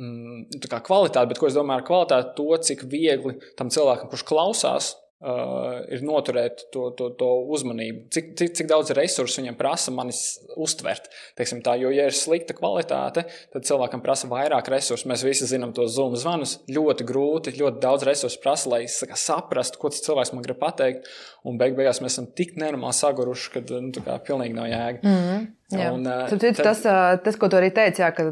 [0.00, 1.28] mm, kvalitāti.
[1.34, 2.32] Bet ko es domāju ar kvalitāti?
[2.38, 8.06] To, cik viegli tam cilvēkam, kurš klausās, Uh, ir noturēt to, to, to uzmanību.
[8.08, 10.22] Cik, cik, cik daudz resursu viņam prasa manis
[10.56, 11.10] uztvert.
[11.36, 15.10] Tā, jo, ja ir slikta kvalitāte, tad cilvēkam prasa vairāk resursu.
[15.12, 16.56] Mēs visi zinām tos zūmu zvanus.
[16.72, 21.12] Ļoti grūti, ļoti daudz resursu prasa, lai saka, saprastu, ko tas cilvēks man grib pateikt.
[21.44, 25.04] Un beig beigās mēs esam tik nenormāli saguruši, ka nu, tā kā pilnīgi nav jēga.
[25.04, 25.48] Mm -hmm.
[25.70, 26.56] Un, uh, tad...
[26.58, 26.80] tas,
[27.24, 28.30] tas, ko tu arī teici, jā, ka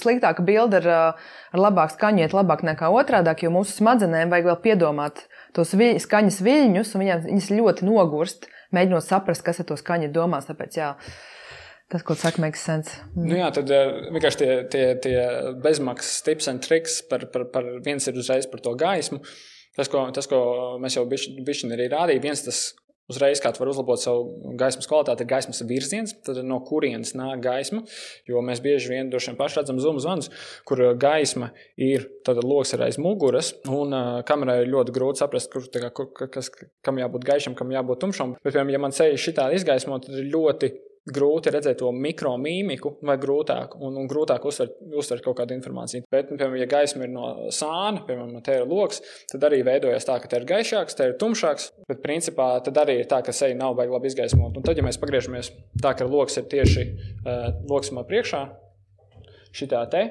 [0.00, 0.88] sliktāka bilde ar,
[1.54, 5.92] ar labāku skaņu iet labāk nekā otrādi, jo mūsu smadzenēm vajag vēl piedomāt tos vi,
[6.02, 10.50] skaņas viļņus, un viņam, viņas ļoti nogurst, mēģinot saprast, kas ar to skaņu domās.
[10.50, 10.90] Tāpēc, jā,
[11.92, 12.96] Tas, ko saka, makes sense.
[13.12, 13.26] Mm.
[13.28, 15.18] Nu jā, tad vienkārši tie, tie, tie
[15.62, 19.20] bezmaksas tips un triks par, par, par viens ir uzreiz par to gaismu.
[19.76, 20.40] Tas, ko, tas, ko
[20.82, 22.62] mēs jau bišķi arī rādījām, viens tas
[23.12, 27.82] Uzreiz, kā var uzlabot savu gaismas kvalitāti, ir gaismas virziens, tad no kurienes nāk gaisma.
[28.24, 30.30] Jo mēs bieži vien droši vien paši redzam zūmu zvanus,
[30.64, 35.68] kur gaisma ir loks ir aiz muguras, un uh, kamerai ir ļoti grūti saprast, kur,
[35.68, 35.92] kā,
[36.32, 36.48] kas,
[36.84, 38.38] kam jābūt gaišam, kam jābūt tumšam.
[38.40, 40.72] Bet, piemēram, ja man seja šitā izgaismot, tad ir ļoti
[41.04, 46.06] grūti redzēt to mikromīmiku, vai grūtāk, un, un grūtāk uztvert, uztvert kaut kādu informāciju.
[46.12, 49.02] Bet, nu, piemēram, ja gaisma ir no sāna, piemēram, te ir lokus,
[49.32, 51.70] tad arī veidojas tā, ka te ir gaišāks, te ir tumšāks.
[51.90, 54.56] Bet, principā, tad arī ir tā, ka seja nav baigta labi izgaismot.
[54.56, 55.52] Un tad, ja mēs pagriežamies
[55.82, 58.46] tā, ka lokus ir tieši uh, lokus man priekšā,
[59.54, 60.06] šitā te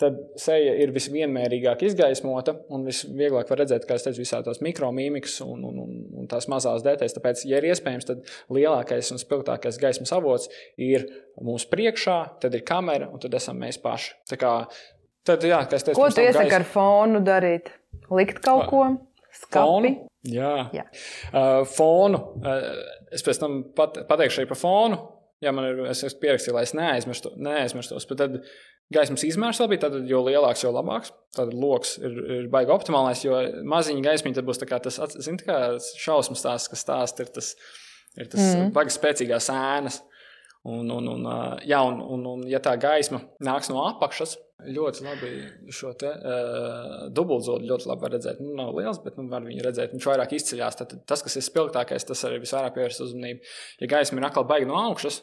[0.00, 5.36] tad seja ir visvienmērīgāk izgaismota un visvieglāk var redzēt, kā es teicu, visā tās mikromīmikas
[5.46, 7.14] un, un, un, un tās mazās detaļas.
[7.18, 8.24] Tāpēc, ja ir iespējams, tad
[8.54, 11.06] lielākais un spilgtākais gaismas avots ir
[11.42, 14.16] mūsu priekšā, tad ir kamera un tad esam mēs paši.
[14.32, 14.54] Tā kā,
[15.26, 16.60] tad, jā, teicu, Ko tu iesaki gaisa...
[16.62, 17.70] ar fonu darīt?
[18.14, 18.88] Likt kaut ko?
[19.34, 19.54] Skapi?
[19.62, 19.94] Fonu?
[20.24, 20.84] Jā, jā.
[21.30, 22.20] Uh, fonu.
[22.40, 22.70] Uh,
[23.14, 25.00] es pēc tam pat, pateikšu arī par fonu.
[25.44, 28.06] Jā, man ir, es esmu pierakstīju, lai es neaizmirstu, neaizmirstos.
[28.08, 28.38] Bet tad
[28.92, 31.14] Gaismas izmērs vēl bija, tad jo lielāks, jo labāks.
[31.34, 33.38] Tad lokus ir, ir baigi optimālais, jo
[33.70, 35.60] maziņa gaismiņa būs tāds, zin, tā kā
[35.98, 37.54] šausmas stāsts, kas stāsta ir tas,
[38.20, 38.74] ir tas mm.
[38.76, 40.02] baigi spēcīgās ēnas.
[40.64, 41.26] Un, un, un,
[41.68, 44.38] jā, un, un, un, ja tā gaisma nāks no apakšas,
[44.70, 45.30] ļoti labi
[45.74, 48.40] šo te uh, dubultzodu ļoti labi redzēt.
[48.42, 49.94] Nu, nav liels, bet nu, var viņu redzēt.
[49.94, 50.78] Viņš vairāk izceļās.
[50.80, 53.54] Tad tas, kas ir spilgtākais, tas arī visvairāk pievērst uzmanību.
[53.82, 55.20] Ja gaisma ir atkal baigi no augšas,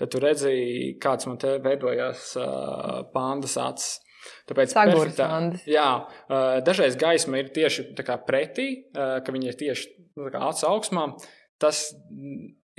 [0.00, 4.00] tad tu redzēji, kāds man te veidojās uh, pandas acis.
[4.48, 5.26] Tāpēc perfektā,
[5.68, 5.88] jā,
[6.64, 7.90] dažreiz gaisma ir tieši
[8.24, 11.10] pretī, ka viņi ir tieši nu, acu augsmā.
[11.60, 11.90] Tas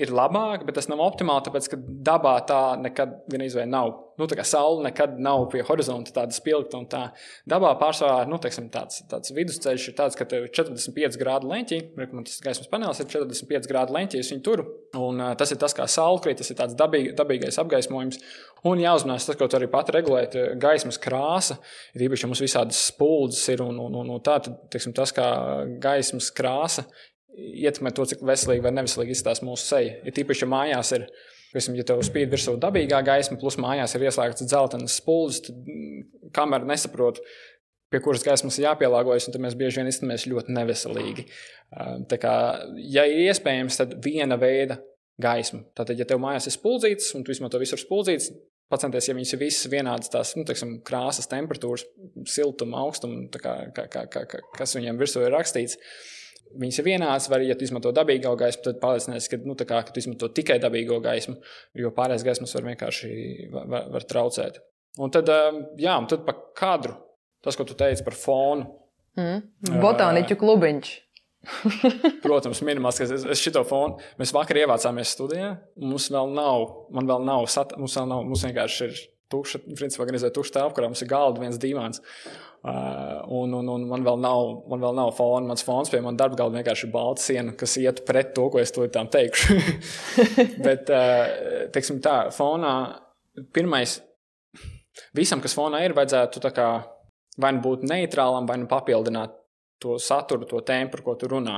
[0.01, 3.93] ir labāk, bet tas nav optimāli, tāpēc ka dabā tā nekad gan izvēle nav.
[4.19, 7.01] Nu, tā kā saule nekad nav pie horizonta tāda spilgta un tā.
[7.49, 11.79] Dabā pārsvarā nu, teiksim, tāds, tāds vidusceļš ir tāds, ka tev ir 45 grādu leņķī,
[11.97, 14.67] tas gaismas panelis ir 45 grādu leņķī, es viņu turu.
[14.95, 18.21] Un, uh, tas ir tas, kā saule krīt, tas ir tāds dabīg, dabīgais apgaismojums.
[18.65, 21.59] Un jāuzmanās tas, ko tu arī pat regulēt, gaismas krāsa.
[21.93, 25.13] Ir īpaši, ja mums visādas spuldzes ir un, un, un, un tā, tad teiksim, tas,
[25.15, 25.27] kā
[25.83, 26.87] gaismas krāsa
[27.35, 29.95] ietekmē to, cik veselīgi vai neveselīgi izskatās mūsu seja.
[30.07, 31.07] Ir tīpaši, ja mājās ir,
[31.55, 36.31] piemēram, ja tev spīd virsū dabīgā gaisma, plus mājās ir ieslēgts dzeltenas spuldzes, tad mm,
[36.35, 37.21] kamera nesaprot,
[37.93, 41.27] pie kuras gaismas ir jāpielāgojas, un tad mēs bieži vien izskatāmies ļoti neveselīgi.
[42.11, 42.33] Tā kā,
[42.91, 44.81] ja ir iespējams, tad viena veida
[45.21, 45.63] gaisma.
[45.77, 48.33] Tātad, ja tev mājās ir spuldzītas, un tu izmanto visur spuldzītas,
[48.65, 51.83] Pacenties, ja viņas ir visas vienādas, tās nu, teiksim, krāsas, temperatūras,
[52.25, 55.77] siltuma, augstuma, kā, kā, kā, kā, kas viņiem virsū ir rakstīts,
[56.61, 59.95] viņas ir vienādas, vai, ja tu izmanto dabīgo gaismu, tad pārliecinies, ka, nu, kā, ka
[59.95, 61.37] tu izmanto tikai dabīgo gaismu,
[61.81, 63.11] jo pārējais gaismas var vienkārši
[63.53, 64.61] var, var traucēt.
[65.01, 66.95] Un tad, um, jā, un tad par kadru,
[67.43, 68.69] tas, ko tu teici par fonu.
[69.19, 69.81] Mm.
[69.83, 70.93] Botāniķu klubiņš.
[72.25, 73.99] Protams, minimāls, ka es, šito fonu.
[74.21, 75.51] Mēs vakar ievācāmies studijā.
[75.81, 80.07] Mums vēl nav, man vēl nav, sat, mums vēl nav, mums vienkārši ir tukša, principā,
[80.07, 82.01] gan izvēlēt tukša telpa, kurā mums ir galda, viens divāns.
[82.65, 85.45] Uh, un, un, un man vēl nav, man vēl nav fona.
[85.51, 88.61] Mans fons pie manas darba galda vienkārši ir balta siena, kas iet pret to, ko
[88.61, 89.57] es to tam teikšu.
[90.65, 92.73] Bet, uh, teiksim tā, fonā
[93.53, 93.99] pirmais,
[95.17, 96.69] visam, kas fonā ir, vajadzētu kā,
[97.41, 99.35] vai nu būt neitrālam, vai nu papildināt
[99.83, 101.57] to saturu, to tempu, par ko tu runā.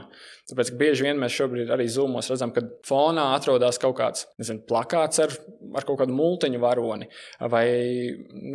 [0.50, 5.22] Tāpēc bieži vien mēs šobrīd arī zūmos redzam, ka fonā atrodas kaut kāds nezinu, plakāts
[5.24, 5.36] ar,
[5.78, 7.10] ar kaut kādu multiņu varoni
[7.54, 7.68] vai,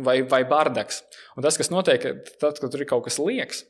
[0.05, 1.03] vai, vai bardaks.
[1.37, 2.09] Un tas, kas notiek,
[2.41, 3.63] tad, kad tur ir kaut kas liekas,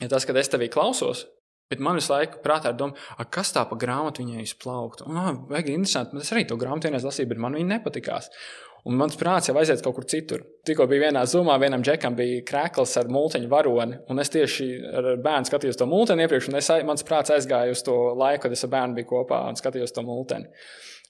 [0.00, 1.26] ir tas, kad es tevī klausos.
[1.70, 2.98] Bet man visu laiku prātā ir doma,
[3.30, 5.04] kas tā pa grāmatu viņai izplauktu.
[5.06, 8.26] Un, ah, vajag interesanti, es arī to grāmatu vienreiz lasīju, bet man viņa nepatikās.
[8.88, 10.44] Un mans prāts jau aiziet kaut kur citur.
[10.64, 14.68] Tikko bija vienā zumā, vienam džekam bija krēkls ar mūteņu varoni, un es tieši
[15.00, 18.56] ar bērnu skatījos to mūteni iepriekš, un es, mans prāts aizgāja uz to laiku, kad
[18.56, 20.48] es ar bērnu biju kopā un skatījos to mūteni.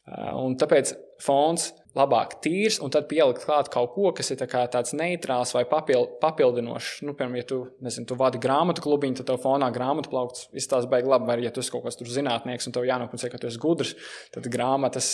[0.08, 0.90] Un tāpēc
[1.22, 5.64] fons labāk tīrs, un tad pielikt klāt kaut ko, kas ir tā tāds neitrāls vai
[5.68, 7.02] papild, papildinošs.
[7.06, 10.90] Nu, piemēram, ja tu, nezinu, tu vadi grāmatu klubiņu, tad tev fonā grāmatu plaukts izstāsta
[10.90, 13.50] baigi labi, vai ja tu esi kaut kas tur zinātnieks un tev jānokomunicē, ka tu
[13.50, 13.92] esi gudrs,
[14.34, 15.10] tad grāmatas,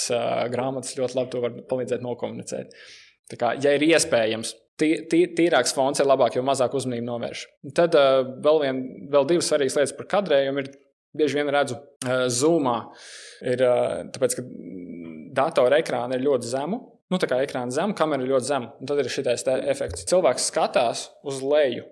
[0.52, 2.78] grāmatas ļoti labi to var palīdzēt nokomunicēt.
[3.32, 7.46] Tā kā, ja ir iespējams, tī, tī, tīrāks fons ir labāk, jo mazāk uzmanību novērš.
[7.76, 8.82] Tad uh, vēl, vien,
[9.12, 10.70] vēl divas svarīgas lietas par kadrējumu ir
[11.18, 12.78] bieži vien redzu uh, zoomā.
[13.44, 14.46] Ir, uh, tāpēc, ka
[15.36, 16.80] datora ekrāna ir ļoti zema.
[17.06, 18.72] Nu, tā kā ekrāna zema, kamera ir ļoti zema.
[18.88, 20.08] Tad ir šis efekts.
[20.10, 21.86] Cilvēks skatās uz leju.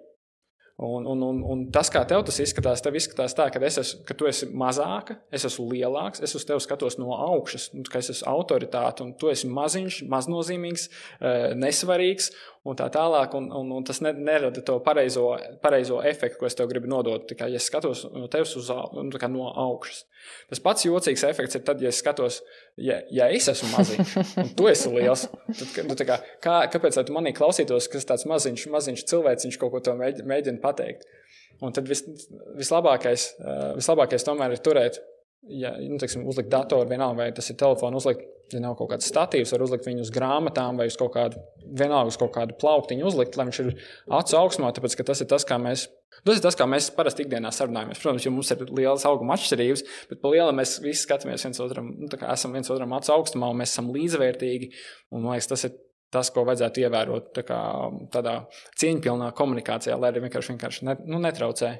[0.77, 4.01] Un, un, un, un tas, kā tev tas izskatās, tev izskatās tā, ka, es esmu,
[4.09, 8.01] ka tu esi mazāka, es esmu lielāks, es uz tevi skatos no augšas, nu, ka
[8.03, 10.89] es esmu autoritāte, un tu esi maziņš, maznozīmīgs,
[11.21, 12.33] eh, nesvarīgs
[12.65, 13.35] un tā tālāk.
[13.39, 15.27] Un, un, un tas ne, nerada to pareizo,
[15.65, 17.27] pareizo efektu, ko es tev gribu nodot.
[17.31, 20.05] Tikai, ja es skatos no tevis uz, nu, no augšas.
[20.51, 22.41] Tas pats jocīgs efekts ir tad, ja es skatos,
[22.81, 25.27] ja, ja es esmu maziņš, un tu esi liels.
[25.51, 29.85] Tad, nu, kā, kā, kāpēc tu manī klausītos, kas tāds maziņš, maziņš cilvēciņš kaut ko
[29.85, 31.05] to mēģina, pateikt?
[31.63, 32.03] Un tad vis,
[32.59, 33.35] vislabākais,
[33.77, 34.99] vislabākais tomēr ir turēt,
[35.49, 39.09] ja nu, teiksim, uzlikt datoru, vienalga vai tas ir telefons, uzlikt ja nav kaut kāds
[39.09, 43.07] statīvs, var uzlikt viņu uz grāmatām vai uz kaut kādu, vienalga uz kaut kādu plauktiņu
[43.09, 43.71] uzlikt, lai viņš ir
[44.19, 45.87] acu augstumā, tāpēc ka tas ir tas, kā mēs.
[46.25, 47.99] Tas ir tas, kā mēs parasti ikdienā sarunājamies.
[47.99, 49.83] Protams, jo mums ir lielas auguma atšķirības,
[50.13, 53.59] bet pa lielam mēs visi skatāmies viens otram, nu, esam viens otram acu augstumā un
[53.59, 54.71] mēs esam līdzvērtīgi.
[55.11, 55.75] Un, man liekas, tas ir
[56.15, 57.59] tas, ko vajadzētu ievērot tā kā,
[58.15, 58.37] tādā
[58.79, 61.73] cieņpilnā komunikācijā, lai arī vienkārši, vienkārši ne, nu, netraucē.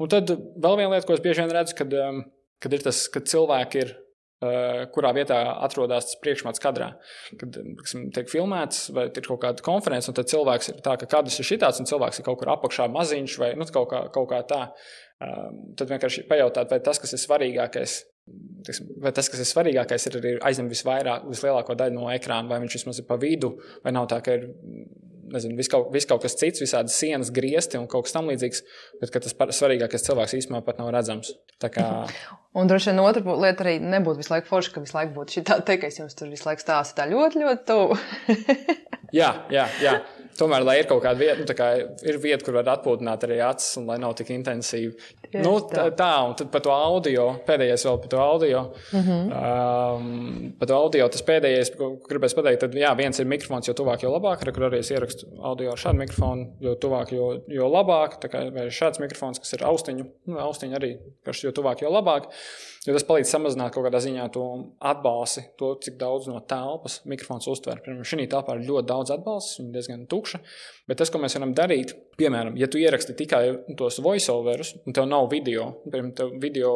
[0.00, 2.24] Un tad vēl viena lieta, ko es bieži vien redzu, kad, um,
[2.62, 3.94] kad ir tas, ka cilvēki ir
[4.36, 6.90] Eh, kurā vietā atrodas tas priekšmets kadrā.
[7.40, 11.08] Kad tiksim, tiek filmēts, vai ir kaut kāda konference, un tad cilvēks ir tā, ka
[11.08, 14.28] kadrs ir šitāds, un cilvēks ir kaut kur apakšā maziņš vai nu, kaut, kā, kaut
[14.28, 14.60] kā tā.
[15.24, 17.94] Um, tad vienkārši pajautāt, vai tas, kas ir svarīgākais,
[18.68, 22.60] tiksim, vai tas, kas ir svarīgākais, ir arī aizņem visvairāk, vislielāko daļu no ekrāna, vai
[22.66, 23.54] viņš vismaz ir pa vidu,
[23.86, 24.50] vai nav tā, ka ir
[25.32, 28.62] nezinu, viss kaut, vis kaut kas cits, visādas sienas, griezti un kaut kas tamlīdzīgs,
[29.02, 31.32] bet tas svarīgākais cilvēks īstenībā pat nav redzams.
[31.62, 31.86] Kā...
[32.56, 35.46] Un droši vien otra lieta arī nebūtu visu laiku forša, ka visu laiku būtu šī
[35.48, 37.98] tā, ka es jums tur visu laiku stāstu tā ļoti, ļoti tuvu.
[39.20, 39.98] jā, jā, jā.
[40.36, 41.70] Tomēr, lai ir kaut kāda vieta, nu, kā
[42.04, 44.92] ir vieta, kur var atpūtināt arī acis, un lai nav tik intensīvi.
[45.32, 45.86] Tieši nu, tā.
[45.98, 48.62] tā, un tad par to audio, pēdējais vēl par to audio.
[48.92, 49.22] Mm -hmm.
[49.40, 53.74] um, par to audio tas pēdējais, ko gribēju pateikt, tad jā, viens ir mikrofons, jo
[53.74, 54.44] tuvāk, jo labāk.
[54.44, 58.20] Re, kur arī es ierakstu audio ar šādu mikrofonu, jo tuvāk, jo, jo labāk.
[58.20, 61.90] Tā kā ir šāds mikrofons, kas ir austiņu, nu, austiņu arī, kas jo tuvāk, jo
[61.90, 62.30] labāk.
[62.86, 64.44] Jo tas palīdz samazināt kaut kādā ziņā to
[64.78, 67.80] atbalsi, to, cik daudz no telpas mikrofons uztver.
[67.82, 70.38] Piemēram, šī telpā ir ļoti daudz atbalsta, viņa diezgan tukša.
[70.86, 73.42] Bet tas, ko mēs varam darīt, piemēram, ja tu ieraksti tikai
[73.78, 76.72] tos voiceoverus, un tev nav video, piemēram, tev video,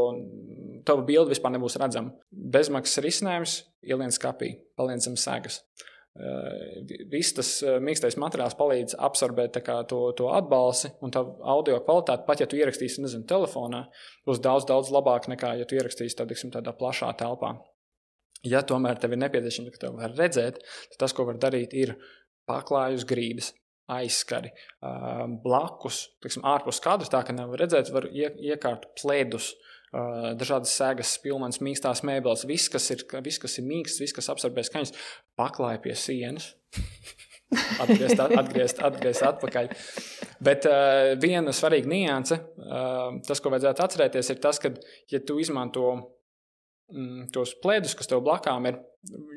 [0.87, 2.15] tava bilde vispār nebūs redzama.
[2.31, 5.61] Bezmaksas risinājums ielien skapī, paliec zem segas.
[6.21, 11.79] Uh, viss tas uh, mīkstais materiāls palīdz absorbēt kā, to, to atbalsi un tā audio
[11.87, 12.27] kvalitāti.
[12.27, 13.85] Pat ja tu ierakstīsi, nezinu, telefonā,
[14.27, 17.55] būs daudz, daudz labāk nekā, ja tu ierakstīsi tā, tiksim, tādā plašā telpā.
[18.43, 20.59] Ja tomēr tev ir nepieciešams, ka tev var redzēt,
[20.91, 21.95] tad tas, ko var darīt, ir
[22.51, 23.53] paklājus grīdas,
[23.91, 29.55] aizskari uh, blakus, tiksim, ārpus kadra, tā ka nevar redzēt, var ie, iekārt plēdus.
[29.91, 34.31] Uh, dažādas sēgas, pilnas, mīkstās mēbeles, viss, kas ir, viss, kas ir mīksts, viss, kas
[34.31, 34.95] apsarbē skaņas,
[35.35, 36.53] paklāja pie sienas.
[37.83, 39.71] atgriezt, atgriezt, atgriezt atpakaļ.
[40.45, 44.73] Bet uh, viena svarīga nianse, uh, tas, ko vajadzētu atcerēties, ir tas, ka,
[45.11, 45.89] ja tu izmanto
[46.93, 48.79] mm, tos plēdus, kas tev blakām ir,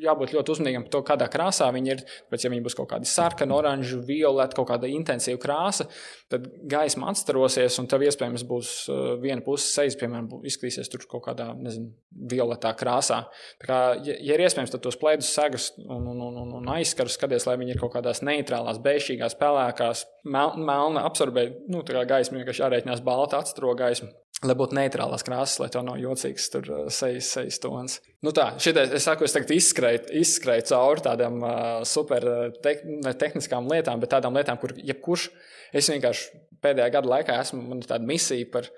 [0.03, 2.01] jābūt ļoti uzmanīgam par to, kādā krāsā viņi ir.
[2.31, 5.87] Pēc, ja viņi būs kaut kādi sarkani, oranži, violeti, kaut kāda intensīva krāsa,
[6.31, 11.25] tad gaisma atstarosies, un tev iespējams būs uh, viena puse sejas, piemēram, izskatīsies tur kaut
[11.29, 11.93] kādā, nezinu,
[12.33, 13.23] violetā krāsā.
[13.61, 16.73] Tā kā, ja, ja ir iespējams, tad tos plēdus segas un, un, un, un, un
[16.75, 21.95] aizskaras skaties, lai viņi ir kaut kādās neitrālās, beišķīgās, pelēkās, mel, melna absorbē, nu, tā
[21.97, 24.11] kā gaisma vienkārši jārēķinās balta atstaro gaismu
[24.49, 27.99] lai būtu neitrālās krāsas, lai to nav jocīgs tur uh, sejas, sejas tons.
[28.25, 31.53] Nu tā, šitais, es saku, es tagad izskrēju, izskrēju cauri tādām uh,
[31.87, 32.77] super uh, te,
[33.19, 35.29] tehniskām lietām, bet tādām lietām, kur jebkurš,
[35.75, 38.69] es vienkārši pēdējā gada laikā esmu, man ir tāda misija par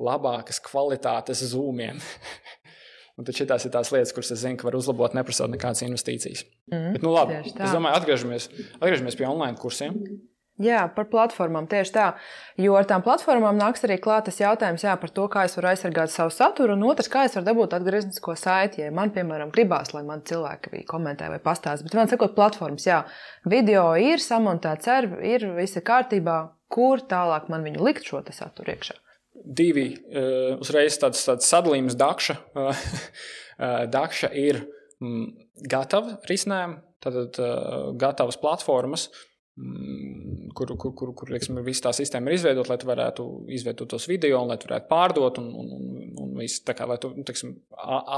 [0.00, 2.00] labākas kvalitātes zūmiem.
[3.18, 6.42] Un tad šīs ir tās lietas, kuras es zinu, ka var uzlabot, neprasot nekādas investīcijas.
[6.72, 8.48] Mm, Bet, nu, labi, es domāju, atgriežamies,
[8.80, 9.94] atgriežamies pie online kursiem.
[9.94, 10.22] Mm.
[10.62, 12.04] Jā, par platformām tieši tā.
[12.62, 15.72] Jo ar tām platformām nāks arī klāt tas jautājums jā, par to, kā es varu
[15.72, 18.84] aizsargāt savu saturu, un otrs, kā es varu dabūt atgrieznisko saiti.
[18.84, 23.00] Ja man, piemēram, gribās, lai man cilvēki komentē vai pastāsta, bet man sakot, platformas, jā,
[23.50, 26.38] video ir samontēts, ar, ir visi kārtībā,
[26.70, 29.00] kur tālāk man viņu likt šo saturu iekšā.
[29.34, 32.38] Divi uh, uzreiz tāds, tāds sadalījums dakša.
[32.54, 32.86] Uh,
[33.98, 34.62] dakša ir
[35.02, 35.26] mm,
[35.66, 39.10] gatava risinājuma, tātad uh, gatavas platformas.
[39.58, 43.24] Mm, kur, kur, kur, kur lieksim, visa tā sistēma ir izveidota, lai tu varētu
[43.56, 46.86] izveidot tos video, un lai tu varētu pārdot, un, un, un, un viss tā kā,
[46.88, 47.54] lai tu, teiksim,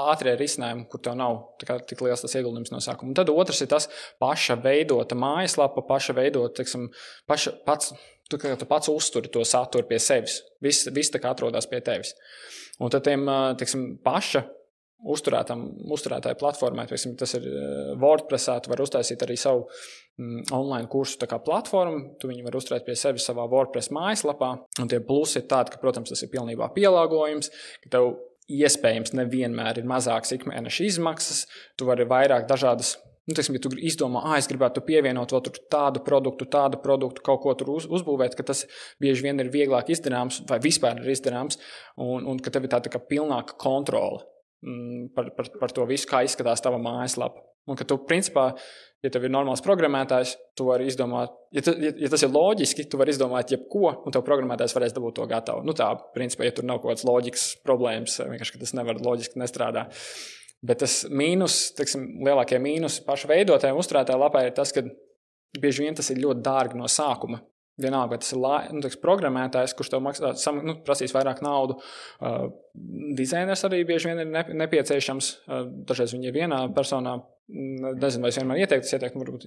[0.07, 3.12] ātrie risinājumi, kur tev nav kā, tik liels tas ieguldījums no sākuma.
[3.12, 3.89] Un tad otrs ir tas
[4.22, 6.91] paša veidota mājaslapa, paša veidota, teiksim,
[7.30, 7.95] paša, pats,
[8.30, 10.43] tu, tu pats uzturi to saturu pie sevis.
[10.64, 12.14] Viss, viss tā kā atrodas pie tevis.
[12.82, 13.24] Un tad tiem,
[13.59, 14.45] teiksim, paša
[15.05, 16.86] uzturētāju platformai.
[16.88, 19.66] Piemēram, tas ir eh, WordPress, tu vari uztaisīt arī savu
[20.18, 22.16] mm, online kursu platformu.
[22.20, 24.53] Tu viņu vari uzturēt pie sevis savā WordPress mājaslapā.
[24.82, 27.53] Un tie plusi ir tādi, ka, protams, tas ir pilnībā pielāgojums,
[27.84, 28.14] ka tev
[28.53, 31.44] iespējams nevienmēr ir mazākas ikmēneša izmaksas,
[31.76, 32.97] tu vari vairāk dažādas.
[33.26, 37.40] Nu, teiksim, ja tu izdomā, ah, es gribētu pievienot vēl tādu produktu, tādu produktu, kaut
[37.42, 38.62] ko tur uz, uzbūvēt, ka tas
[39.03, 41.59] bieži vien ir vieglāk izdarāms vai vispār ir izdarāms,
[41.99, 44.22] un, un ka tev ir tāda tā pilnāka kontrole
[45.16, 47.42] par, par, par to visu, kā izskatās tava mājaslapa.
[47.66, 48.52] Un ka tu, principā,
[49.02, 52.84] ja tev ir normāls programmētājs, tu vari izdomāt, ja, tu, ja, ja tas ir loģiski,
[52.90, 55.64] tu vari izdomāt jebko, un tev programmētājs varēs dabūt to gatavu.
[55.66, 59.88] Nu, tā, principā, ja tur nav kaut kādas loģikas problēmas, vienkārši tas nevar loģiski nestrādā.
[60.66, 64.86] Bet tas mīnus, teiksim, lielākie mīnus paša veidotājiem, uzturētāja lapā ir tas, ka
[65.59, 67.42] bieži vien tas ir ļoti dārgi no sākuma.
[67.76, 71.42] Vienalga, vai tas ir lai, nu, teiks, programmētājs, kurš tev maksā, sam, nu, prasīs vairāk
[71.44, 71.84] naudas.
[72.16, 72.46] Uh,
[73.18, 75.28] dizainers arī bieži vien ir ne, nepieciešams.
[75.44, 77.18] Uh, dažreiz viņi ir vienā personā.
[77.46, 79.44] Nezinu, vai es vienmēr ieteiktu, ieteiktu, varbūt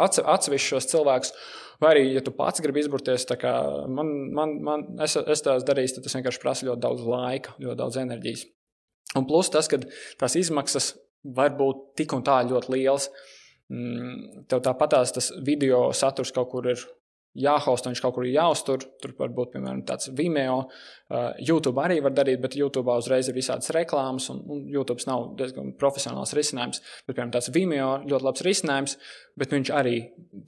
[0.00, 1.34] atsevišķus šos cilvēkus.
[1.82, 3.50] Vai arī, ja tu pats gribi izburties, tā kā
[3.90, 7.80] man, man, man es, es tās darīju, tad tas vienkārši prasa ļoti daudz laika, ļoti
[7.82, 8.46] daudz enerģijas.
[9.18, 9.82] Un plus tas, ka
[10.22, 10.94] tās izmaksas
[11.36, 13.10] var būt tik un tā ļoti lielas.
[13.72, 16.80] Mm, tev tāpatās tas video saturs kaut kur ir
[17.38, 18.82] jāhost, viņš kaut kur ir jāuztur.
[19.00, 20.58] Tur var būt piemēram tāds Vimeo.
[21.12, 25.30] Uh, YouTube arī var darīt, bet YouTube uzreiz ir visādas reklāmas, un, un YouTube nav
[25.38, 26.82] diezgan profesionāls risinājums.
[27.06, 28.96] Bet, piemēram, tāds Vimeo ļoti labs risinājums,
[29.40, 29.96] bet viņš arī,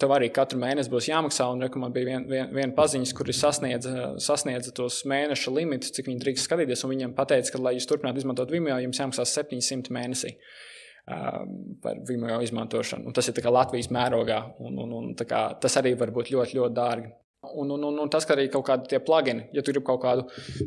[0.01, 1.49] tev arī katru mēnesi būs jāmaksā.
[1.53, 6.13] Un man bija viena vien, vien paziņas, kur ir sasniedza, sasniedza tos mēneša limitus, cik
[6.13, 9.93] viņi drīkst skatīties, un viņiem pateica, ka, lai jūs turpinātu izmantot Vimeo, jums jāmaksā 700
[9.95, 10.37] mēnesī.
[10.37, 10.74] Uh,
[11.05, 13.09] par Vimeo izmantošanu.
[13.09, 16.77] Un tas ir Latvijas mērogā, un, un, un kā, tas arī var būt ļoti, ļoti
[16.79, 17.11] dārgi.
[17.55, 20.01] Un, un, un, un tas, ka arī kaut kādi tie plugini, ja tu gribi kaut
[20.03, 20.25] kādu,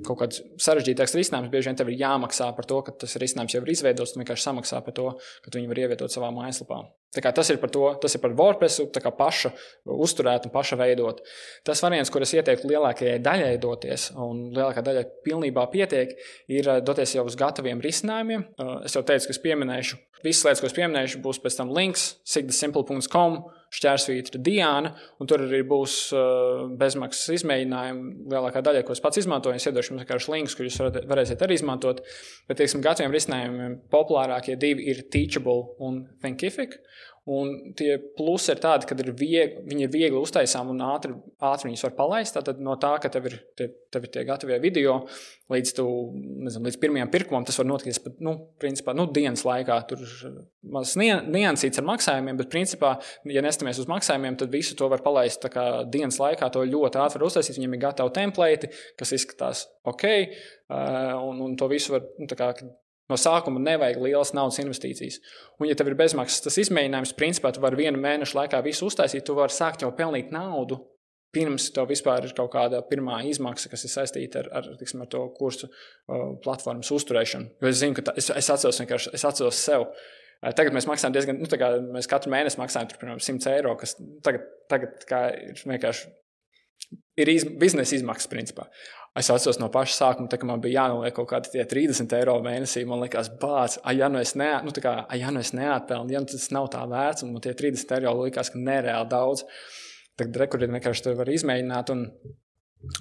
[0.07, 3.73] kaut sarežģītāku risinājumu, bieži vien tev ir jāmaksā par to, ka tas risinājums jau ir
[3.73, 5.09] izveidots, tu vienkārši samaksā par to,
[5.43, 6.85] ka tu viņu vari ievietot savā mājaslapā.
[7.17, 9.53] Tas ir par to, tas ir par WordPress, kā paša
[9.89, 11.23] uzturēt un paša veidot.
[11.65, 16.13] Tas variants, kur es ieteiktu lielākajai daļai doties, un lielākā daļa pilnībā pietiek,
[16.51, 18.45] ir eh, doties jau uz gataviem risinājumiem.
[18.59, 21.71] Eh, es jau teicu, ka es pieminēšu visas lietas, ko es pieminēšu, būs pēc tam
[21.75, 23.39] links sigdasimple.com
[23.73, 28.13] šķērsvītra Diana, un tur arī būs uh, bezmaksas izmēģinājumi.
[28.31, 31.59] Lielākā daļa, ko es pats izmantoju, es iedošu jums vienkārši linkus, kurus jūs varēsiet arī
[31.59, 31.99] izmantot.
[32.47, 36.79] Bet, teiksim, gataviem risinājumiem populārākie divi ir Teachable un Thinkific.
[37.27, 41.11] Un tie plusi ir tādi, ka ir viegli, viņi ir viegli uztaisāmi un ātri,
[41.43, 42.37] ātri viņus var palaist.
[42.39, 44.93] Tad no tā, ka tev ir, tie, tev ir tie gatavie video,
[45.51, 45.85] līdz, tu,
[46.45, 49.81] nezinu, līdz pirmajam pirkumam, tas var notikt pat nu, principā, nu, dienas laikā.
[49.91, 50.07] Tur
[50.71, 52.93] mazs niansīts ar maksājumiem, bet, principā,
[53.27, 55.49] ja nestamies uz maksājumiem, tad visu to var palaist
[55.91, 56.47] dienas laikā.
[56.55, 57.59] To ļoti ātri var uztaisīt.
[57.59, 60.07] Viņam ir gatavi templēti, kas izskatās ok,
[60.71, 62.53] un, un to visu var nu, kā,
[63.07, 65.21] No sākuma nevajag lielas naudas investīcijas.
[65.61, 69.23] Un, ja tev ir bezmaksas tas izmēģinājums, principā tu vari vienu mēnešu laikā visu uztaisīt,
[69.27, 70.81] tu vari sākt jau pelnīt naudu.
[71.35, 75.09] Pirms tev vispār ir kaut kāda pirmā izmaksa, kas ir saistīta ar, ar, tiksim, ar
[75.11, 77.51] to kursu uh, platformas uzturēšanu.
[77.61, 79.87] Jo es zinu, ka tā, es, es atceros vienkārši es atceros sev.
[79.87, 83.51] Uh, tagad mēs maksājam diezgan, nu, tā kā mēs katru mēnesi maksājam, tur, piemēram, 100
[83.53, 85.03] eiro, kas tagad, tagad
[85.51, 86.15] ir vienkārši
[87.17, 88.67] ir iz, biznesa izmaksas, principā.
[89.17, 92.83] Es atceros no paša sākuma, tā, kad man bija jānoliek kaut kādi 30 eiro mēnesī.
[92.85, 96.21] Man liekas, bācis, ah, ja nu es, ne, nu, kā, ja nu es neatpelnu, ja
[96.21, 99.45] nu tas nav tā vērts, un man tie 30 eiro likās, ka nereāli daudz.
[100.17, 102.05] Tad rekurīt vienkārši to var izmēģināt un,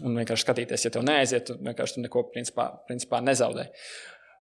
[0.02, 3.68] un vienkārši skatīties, ja tev neaiziet, tad vienkārši tu neko principā, principā nezaudē.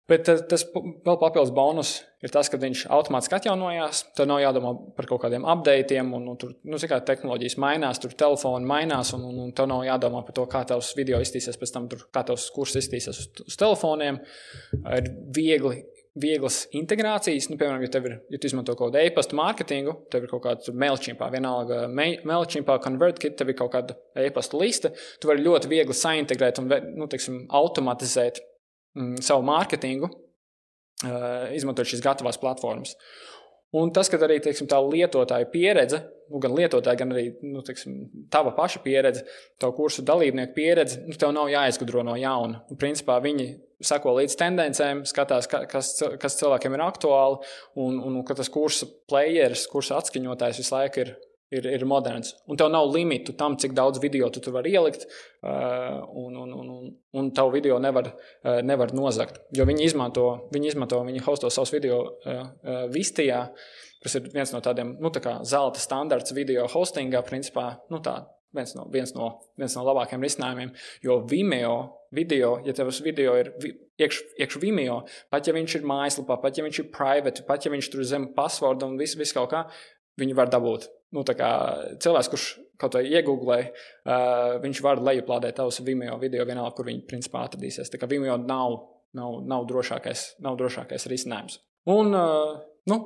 [0.05, 4.03] Bet tas vēl papildus bonus ir tas, ka viņš automātiski atjaunojās.
[4.17, 8.13] Tur nav jādomā par kaut kādiem updatiem, un, un tur nu, kā, tehnoloģijas mainās, tur
[8.17, 11.73] telefoni mainās, un, un, un tev nav jādomā par to, kā tavs video iztīsies pēc
[11.73, 14.21] tam, tur, kā tavs kurs iztīsies uz, uz telefoniem.
[14.85, 15.83] Ir viegli.
[16.15, 20.31] Vieglas integrācijas, nu, piemēram, ja, ir, ja tu izmanto kaut kādu e-pasta mārketingu, tev ir
[20.31, 25.67] kaut kāda mailchimpā, vienalga mailchimpā, ConvertKit, tev ir kaut kāda e-pasta liste, tu vari ļoti
[25.73, 28.39] viegli saintegrēt un nu, teiksim, automatizēt
[28.95, 32.95] mm, savu mārketingu, uh, izmantojot šīs gatavās platformas.
[33.75, 35.99] Un tas, ka arī teiksim, tā lietotāja pieredze,
[36.31, 37.97] nu, gan lietotāja, gan arī nu, teiksim,
[38.31, 39.25] tava paša pieredze,
[39.59, 42.61] tavu kursu dalībnieku pieredze, nu, tev nav jāizgudro no jauna.
[42.71, 43.49] Un, principā viņi
[43.83, 45.91] sako līdz tendencēm, skatās, kas,
[46.21, 47.41] kas cilvēkiem ir aktuāli,
[47.83, 51.15] un, un, ka tas kursa players, kursa atskaņotājs visu laiku ir
[51.53, 52.33] ir, ir moderns.
[52.49, 55.05] Un tev nav limitu tam, cik daudz video tu tur vari ielikt,
[55.45, 59.41] uh, un, un, un, un, un tavu video nevar, uh, nevar nozagt.
[59.55, 62.45] Jo viņi izmanto, viņi, izmanto, viņi hosto savus video uh,
[62.93, 63.45] Vistijā,
[64.03, 67.75] kas ir viens no tādiem nu, tā zelta standarts video hostingā, principā.
[67.93, 68.23] Nu, tā,
[68.55, 69.25] Viens no, viens, no,
[69.59, 70.69] viens no labākajiem risinājumiem,
[71.03, 71.73] jo Vimeo
[72.15, 73.49] video, ja tavs video ir
[73.99, 75.01] iekš, iekš Vimeo,
[75.33, 78.29] pat ja viņš ir mājaslapā, pat ja viņš ir private, pat ja viņš tur zem
[78.37, 79.65] passworda un viss vis kaut kā,
[80.21, 82.47] viņi var dabūt nu, cilvēks, kurš
[82.81, 87.91] kaut ko iegūlē, uh, viņš var lejuplādēt tavus Vimeo video vienalga, kur viņi principā atradīsies.
[87.91, 88.77] Tā kā Vimeo nav,
[89.15, 91.59] nav, nav, drošākais, nav drošākais risinājums.
[91.91, 92.55] Un, uh,
[92.91, 92.99] nu,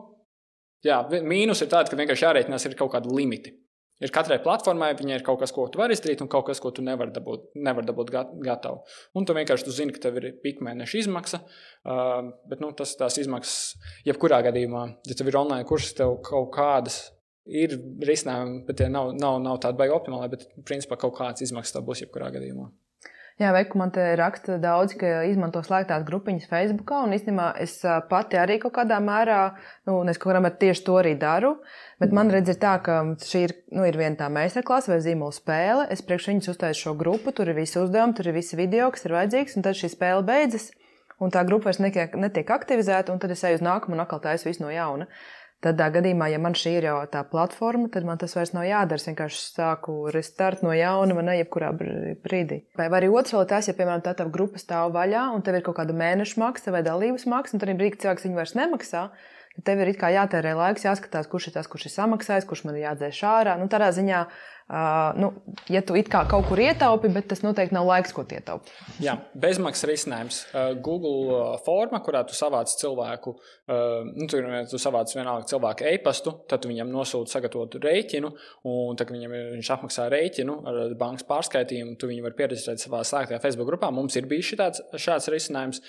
[0.86, 3.54] jā, mīnus ir tāds, ka vienkārši jārēķinās ir kaut kādi limiti.
[4.00, 6.72] Ir katrai platformai viņai ir kaut kas, ko tu vari izdarīt, un kaut kas, ko
[6.72, 8.14] tu nevari dabūt, nevar dabūt
[8.46, 8.80] gatavu.
[9.20, 13.20] Un tu vienkārši tu zini, ka tev ir pikmēneša izmaksa, uh, bet nu, tas, tās
[13.20, 13.76] izmaksas,
[14.08, 17.02] jebkurā gadījumā, ja tev ir online kurs, tev kaut kādas
[17.50, 21.78] ir risinājumi, bet tie nav, nav, nav tādi baigi optimāli, bet principā kaut kāds izmaksas
[21.78, 22.70] tā būs jebkurā gadījumā.
[23.40, 27.78] Jā, Veiku man te raksta daudz, ka izmanto slēgtās grupiņas Facebook, un īstenībā es
[28.10, 29.38] pati arī kaut kādā mērā,
[29.88, 31.54] nu, es kaut kādā mērā tieši to arī daru.
[32.04, 35.38] Bet man redz, ir tā, ka šī ir, nu, ir viena tā meistarklase vai zīmola
[35.38, 35.88] spēle.
[35.96, 39.08] Es priekš viņus uztaisu šo grupu, tur ir visi uzdevumi, tur ir visi video, kas
[39.08, 40.68] ir vajadzīgs, un tad šī spēle beidzas,
[41.24, 44.20] un tā grupa vairs netiek, netiek aktivizēta, un tad es eju uz nākamu un atkal
[44.28, 45.08] taisu visu no jauna.
[45.60, 48.96] Tādā gadījumā, ja man šī ir jau tā platforma, tad man tas vairs nav jādara.
[49.02, 52.62] Es vienkārši sāku restart no jauna, vai ne, jebkurā brīdī.
[52.80, 55.66] Vai arī otrs vēl tas, ja, piemēram, tā tava grupa stāv vaļā un tev ir
[55.66, 59.04] kaut kāda mēneša maksa vai dalības maksa, un tad brīdī cilvēks viņu vairs nemaksā,
[59.68, 63.20] tev ir jātērē laiks, jāskatās, kurš ir tas, kurš ir samaksājis, kurš man ir jādzēš
[63.28, 63.60] ārā.
[63.60, 64.59] Nu, tādā ziņā Uh,
[65.18, 65.32] nu,
[65.74, 68.70] ja tu it kā kaut kur ietaupi, bet tas noteikti nav laiks, ko ietaupi.
[69.02, 70.42] Jā, bezmaksas risinājums.
[70.52, 76.36] Uh, Google forma, kurā tu savāc cilvēku, uh, nu, tur tu savāc vienalga cilvēku e-pastu,
[76.50, 78.30] tad tu viņam nosūti sagatavotu rēķinu,
[78.70, 83.02] un tad, viņam ir, viņš apmaksā rēķinu ar bankas pārskaitījumu, tu viņu var pieredzēt savā
[83.08, 83.90] slēgtajā Facebook grupā.
[83.96, 85.82] Mums ir bijis šitāds, šāds risinājums,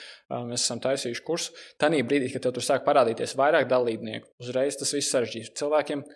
[0.49, 1.53] mēs esam taisījuši kursu.
[1.81, 6.09] Tanī brīdī, kad tev tur sāk parādīties vairāk dalībnieku, uzreiz tas viss sarežģīs cilvēkiem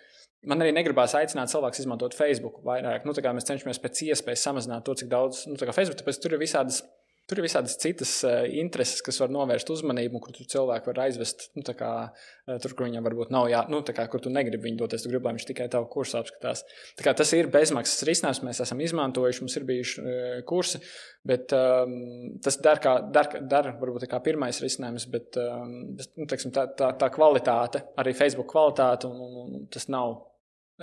[0.49, 3.07] man arī negribās aicināt cilvēkus izmantot Facebook vairāk.
[3.07, 6.83] Nu, mēs cenšamies pēc iespējas samazināt to, cik daudz nu, Facebook, tāpēc tur ir visādas
[7.25, 11.47] Tur ir visādas citas uh, intereses, kas var novērst uzmanību, kur cilvēki var aizvest.
[11.57, 14.77] Nu, kā, uh, tur, kur viņam varbūt nav, jā, nu, kā, kur tu negribi viņu
[14.83, 16.61] doties, tu gribi, lai viņš tikai tavu kursu apskatās.
[17.01, 20.83] Kā, tas ir bezmaksas risinājums, mēs esam izmantojuši, mums ir bijuši uh, kursi,
[21.25, 21.97] bet um,
[22.45, 26.93] tas dar, kā, dar, dar varbūt kā pirmais risinājums, bet um, nu, teiksim, tā, tā,
[27.01, 30.19] tā kvalitāte, arī Facebook kvalitāte, un, un, un tas nav.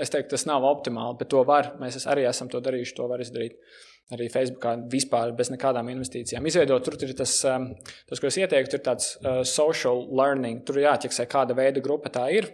[0.01, 1.75] Es teiktu, tas nav optimāli, bet to var.
[1.81, 3.59] Mēs arī esam to darījuši, to var izdarīt
[4.13, 6.47] arī Facebookā vispār bez nekādām investīcijām.
[6.49, 7.69] Izveidot, tur ir tas, um,
[8.09, 10.63] tas ko es ieteiktu, ir tāds uh, social learning.
[10.69, 12.51] Tur jāķeksē, kāda veida grupa tā ir.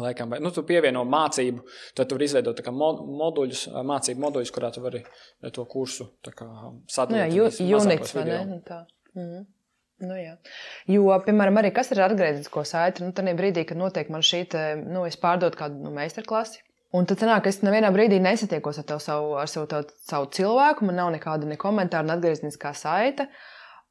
[0.00, 1.66] Laikam, vai, nu, tu pievieno mācību,
[1.98, 7.12] tad tu vari izveidot moduļus, uh, mācību moduļus, kurā tu vari uh, to kursu sadalīt.
[7.12, 8.38] Nu jā, Unix vai ne?
[8.48, 8.84] Nu tā.
[9.18, 9.44] Mhm.
[10.02, 10.34] Nu, jā.
[10.90, 14.62] jo, piemēram, arī kas ir atgrieznisko saiti, nu, tad brīdī, kad notiek man šī, te,
[14.82, 19.30] nu, es pārdodu kādu nu, meistarklasi, Un tad sanāk, es nevienā brīdī nesatiekos ar, savu,
[19.40, 23.30] ar savu, tā, savu cilvēku, man nav nekāda ne komentāra, ne atgriezniskā saita.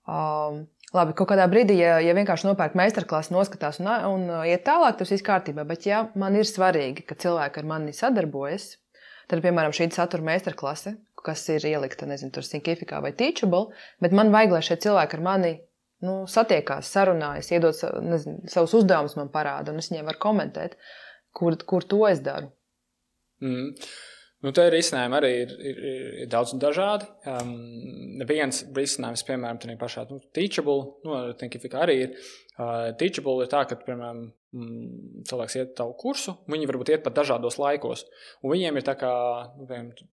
[0.05, 4.61] Um, labi, kaut kādā brīdī, ja, ja vienkārši nopērk meistarklasu, noskatās un, un uh, iet
[4.67, 5.65] tālāk, tas viss kārtībā.
[5.65, 8.75] Bet, ja man ir svarīgi, ka cilvēki ar mani sadarbojas,
[9.31, 10.93] tad, piemēram, šī satura meistarklase,
[11.25, 15.25] kas ir ielikta, nezinu, tur Sinkifikā vai Teachable, bet man vajag, lai šie cilvēki ar
[15.25, 15.55] mani
[16.05, 20.77] nu, satiekās, sarunājas, iedod nezinu, savus uzdevumus, man parāda, un es viņiem varu komentēt,
[21.37, 22.51] kur, kur to es daru.
[23.41, 23.75] Mm.
[24.41, 25.81] Nu, tā ir risinājumi arī ir, ir,
[26.23, 27.05] ir daudz un dažādi.
[27.29, 27.51] Um,
[28.25, 31.17] viens risinājums, piemēram, tādā pašā nu, Teachable, nu,
[31.83, 32.15] arī ir.
[32.57, 37.55] Uh, teachable ir tā, ka, piemēram, cilvēks iet tavu kursu, viņi varbūt iet pat dažādos
[37.61, 38.03] laikos.
[38.43, 39.11] Un viņiem ir tā kā,
[39.55, 39.67] nu,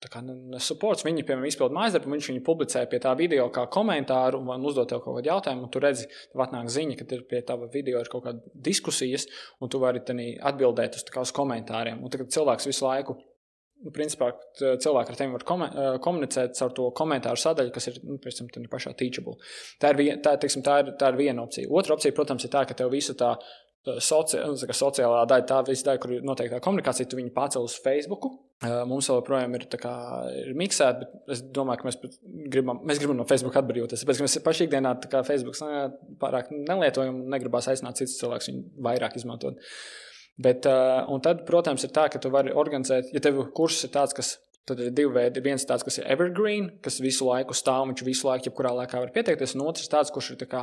[0.00, 0.22] tā kā
[0.64, 4.64] supports, viņi, piemēram, izpild mājas darbu, viņš viņu publicē pie tā video kā komentāru un
[4.68, 7.68] uzdod tev kaut kādu jautājumu, un tu redzi, tev atnāk ziņa, ka ir pie tava
[7.72, 9.28] video ir kaut kāda diskusijas,
[9.60, 12.00] un tu vari atbildēt uz, uz komentāriem.
[12.00, 13.18] Un tagad cilvēks visu laiku
[13.82, 18.66] nu, principā, cilvēki ar tevi var komunicēt caur to komentāru sadaļu, kas ir nu, tam
[18.70, 19.38] pašā teachable.
[19.82, 21.70] Tā ir, tā, teiksim, tā, ir, tā ir viena opcija.
[21.70, 23.34] Otra opcija, protams, ir tā, ka tev visu tā.
[23.82, 27.74] Soci, nu, sociālā daļa, tā visa daļa, kur ir noteikta komunikācija, tu viņu pārcēl uz
[27.82, 28.28] Facebook.
[28.86, 29.94] Mums vēl joprojām ir, kā,
[30.38, 31.98] ir miksēta, bet es domāju, ka mēs
[32.52, 34.04] gribam, mēs gribam no Facebook atbrīvoties.
[34.04, 34.94] Tāpēc mēs pašā ikdienā
[35.26, 35.58] Facebook
[36.22, 39.58] pārāk nelietojam un negribam aicināt citus cilvēkus viņu vairāk izmantot.
[40.42, 43.90] Bet, uh, un tad, protams, ir tā, ka tu vari organizēt, ja tev kurs ir
[43.92, 45.40] tāds, kas Tad ir divi veidi.
[45.42, 49.10] Viens tāds, kas ir evergreen, kas visu laiku stāv, viņš visu laiku, jebkurā laikā var
[49.14, 49.56] pieteikties.
[49.56, 50.60] Un otrs tāds, kurš ir kā,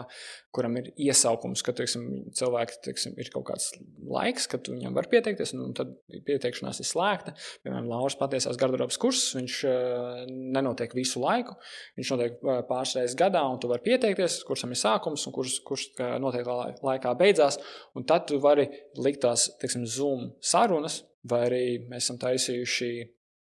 [0.56, 2.06] kuram ir iesaukums, ka teiksim,
[2.40, 3.74] cilvēki teiksim, ir kaut kāds
[4.08, 5.92] laiks, kad viņam var pieteikties, un tad
[6.30, 7.36] pieteikšanās ir slēgta.
[7.66, 11.60] Piemēram, Lauris patiesās garderobas kursus, viņš uh, nenotiek visu laiku.
[12.00, 15.60] Viņš notiek uh, pāris reizes gadā, un tu vari pieteikties, kursam ir sākums, un kurš,
[15.68, 15.90] kurš
[16.24, 17.60] noteiktā laikā beidzās.
[18.00, 22.94] Un tad tu vari likt tās, teiksim, Zoom sarunas, vai arī mēs esam taisījuši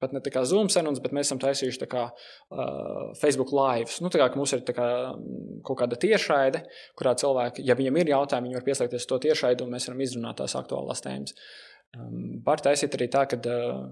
[0.03, 3.90] pat ne tā kā Zoom sarunas, bet mēs esam taisījuši kā, uh, Facebook live.
[4.05, 4.88] Nu, tā kā mums ir kā,
[5.66, 6.64] kaut kāda tiešraide,
[6.99, 10.42] kurā cilvēki, ja viņiem ir jautājumi, viņi var pieslēgties to tiešraidi un mēs varam izrunāt
[10.42, 11.36] tās aktuālās tēmas.
[11.97, 13.86] Um, var taisīt arī tā, ka uh,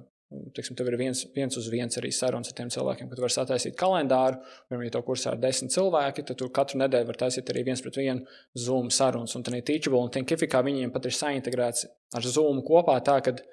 [0.56, 3.76] Tiksim, tev ir viens, viens uz viens arī sarunas ar tiem cilvēkiem, kad var sataisīt
[3.78, 4.40] kalendāru.
[4.66, 7.82] Piemēram, ja tev kursā ir desmit cilvēki, tad tu katru nedēļu var taisīt arī viens
[7.84, 8.24] pret vienu
[8.58, 9.36] Zoom sarunas.
[9.38, 11.86] Un tā ir Teachable un Thinkificā viņiem pat ir saintegrēts
[12.18, 13.44] ar Zoom kopā tā, ka uh,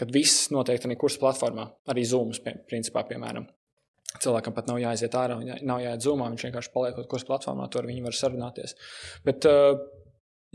[0.00, 2.32] kad viss notiek arī kursu platformā, arī Zoom,
[2.70, 3.46] principā, piemēram.
[4.10, 7.86] Cilvēkam pat nav jāiziet ārā, nav jāiet zumā, viņš vienkārši paliek kaut kursu platformā, tur
[7.86, 8.74] viņi var sarunāties.
[9.26, 9.46] Bet,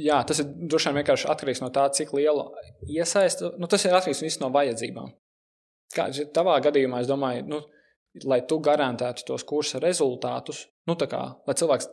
[0.02, 2.50] jā, tas ir droši vien vienkārši atkarīgs no tā, cik liela
[2.84, 3.54] iesaista.
[3.62, 5.14] Nu, tas ir atkarīgs no vajadzībām.
[5.96, 7.62] Kā tavā gadījumā, es domāju, nu,
[8.28, 11.88] lai tu garantētu tos kursa rezultātus, nu, kā, lai cilvēks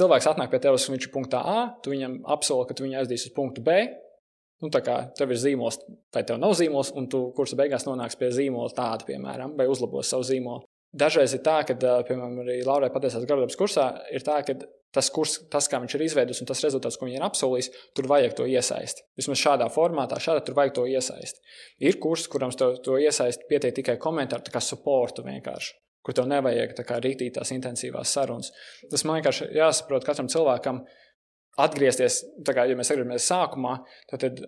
[0.00, 3.30] cilvēks atnāk pie tevis, viņš ir punktā A, tu viņam apsoli, ka tu viņu aizdīsi
[3.30, 3.82] uz punktu B,
[4.60, 5.78] Nu, tā kā tev ir zīmols,
[6.12, 10.10] vai tev nav zīmols, un tu kursa beigās nonāks pie zīmola tāda, piemēram, vai uzlabos
[10.12, 10.66] savu zīmolu.
[11.00, 14.58] Dažreiz ir tā, ka, piemēram, arī Laurai patiesās gardības kursā ir tā, ka
[14.94, 18.08] tas kurs, tas, kā viņš ir izveidojis, un tas rezultāts, ko viņš ir apsolījis, tur
[18.10, 19.04] vajag to iesaisti.
[19.18, 21.40] Vismaz šādā formātā, šādā tur vajag to iesaisti.
[21.86, 25.76] Ir kurs, kurams to, to iesaisti pietiek tikai komentāru, tā kā supportu vienkārši.
[26.04, 28.50] Kur tev nevajag tā kā rītīt tās intensīvās sarunas.
[28.90, 31.09] Tas man vienkārši jāsaprot katram cilvēkam, uh,
[31.58, 33.76] atgriezties, kā, ja mēs atgriežamies sākumā,
[34.12, 34.42] tad, tad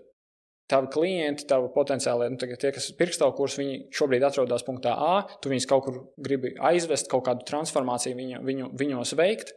[0.73, 5.15] tavi klienti, tavi potenciālie, nu, tie, kas pirkst tavu kursu, viņi šobrīd atrodas punktā A,
[5.43, 9.55] tu viņus kaut kur gribi aizvest, kaut kādu transformāciju viņu, viņu, viņos veikt.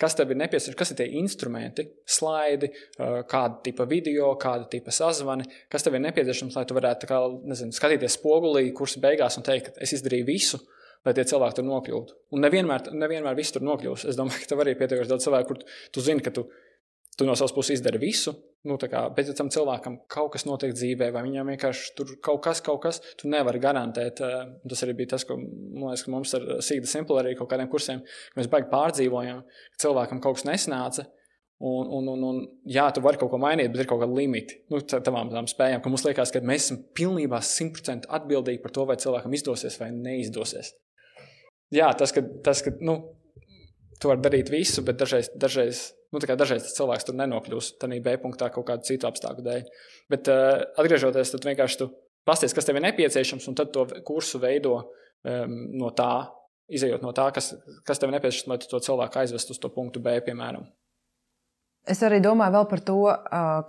[0.00, 5.44] Kas tev ir nepieciešams, kas ir tie instrumenti, slaidi, kāda tipa video, kāda tipa sazvani,
[5.72, 7.18] kas tev ir nepieciešams, lai tu varētu kā,
[7.52, 10.60] nezinu, skatīties spogulī, kursa beigās un teikt, ka es izdarīju visu,
[11.04, 12.16] lai tie cilvēki tur nokļūtu.
[12.32, 14.06] Un nevienmēr, nevienmēr viss tur nokļūs.
[14.08, 16.48] Es domāju, ka tev arī ir pietiekami daudz cilvēku, kur tu zini, ka tu
[17.20, 18.32] Tu no savas puses izdari visu,
[18.68, 22.42] Nu, kā, bet, ja tam cilvēkam kaut kas notiek dzīvē, vai viņam vienkārši tur kaut
[22.44, 24.18] kas, kaut kas, tu nevari garantēt.
[24.20, 28.02] Uh, tas arī bija tas, ko liekas, mums ar Sīdu Simple arī kaut kādiem kursiem,
[28.36, 31.06] mēs baigi pārdzīvojām, ka cilvēkam kaut kas nesnāca.
[31.70, 32.36] Un, un, un, un,
[32.68, 35.82] jā, tu vari kaut ko mainīt, bet ir kaut kāda limita nu, tavām tām spējām,
[35.84, 39.90] ka mums liekas, ka mēs esam pilnībā simtprocentīgi atbildīgi par to, vai cilvēkam izdosies vai
[39.92, 40.72] neizdosies.
[41.76, 42.96] Jā, tas, ka, tas, ka nu,
[44.00, 48.16] tu vari darīt visu, bet dažreiz, dažreiz, nu, dažreiz tas cilvēks tur nenokļūs tādā B
[48.22, 49.68] punktā kaut kādu citu apstākļu dēļ.
[50.12, 51.90] Bet uh, atgriežoties, tad vienkārši tu
[52.28, 56.28] pasties, kas tev ir nepieciešams, un tad to kursu veido um, no tā,
[56.70, 57.54] izējot no tā, kas,
[57.86, 60.68] kas tev ir nepieciešams, lai to cilvēku aizvestu uz to punktu B, piemēram.
[61.88, 62.98] Es arī domāju par to,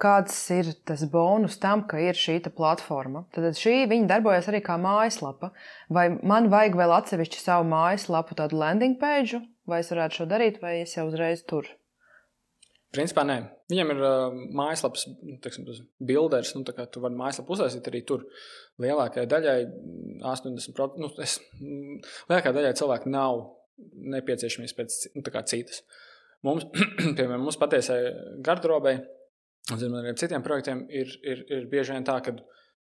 [0.04, 3.24] kāds ir tas bonus tam, ka ir šī platforma.
[3.32, 5.54] Tad šī darbojas arī kā mājaslapa.
[5.90, 10.60] Vai man vajag vēl atsevišķu savu mājaslapu, tādu landing page, vai es varētu šo darīt,
[10.62, 11.72] vai es jau uzreiz tur?
[12.92, 13.38] Principā nē.
[13.72, 15.06] Viņam ir uh, mājaslapas,
[15.44, 15.68] teiksim,
[16.04, 16.52] builders.
[16.58, 18.26] Nu, tu vari mājaslapu uztaisīt arī tur.
[18.84, 19.58] Lielākajai daļai,
[20.28, 23.46] 80%, nu, es, lielākajai daļai cilvēku nav
[24.16, 25.24] nepieciešamības pēc nu,
[25.54, 25.86] citas.
[26.46, 26.68] Mums,
[27.18, 28.00] piemēram, mūsu patiesai
[28.44, 28.98] garderobei,
[29.72, 32.36] un arī citiem projektiem, ir, ir, ir bieži vien tā, ka,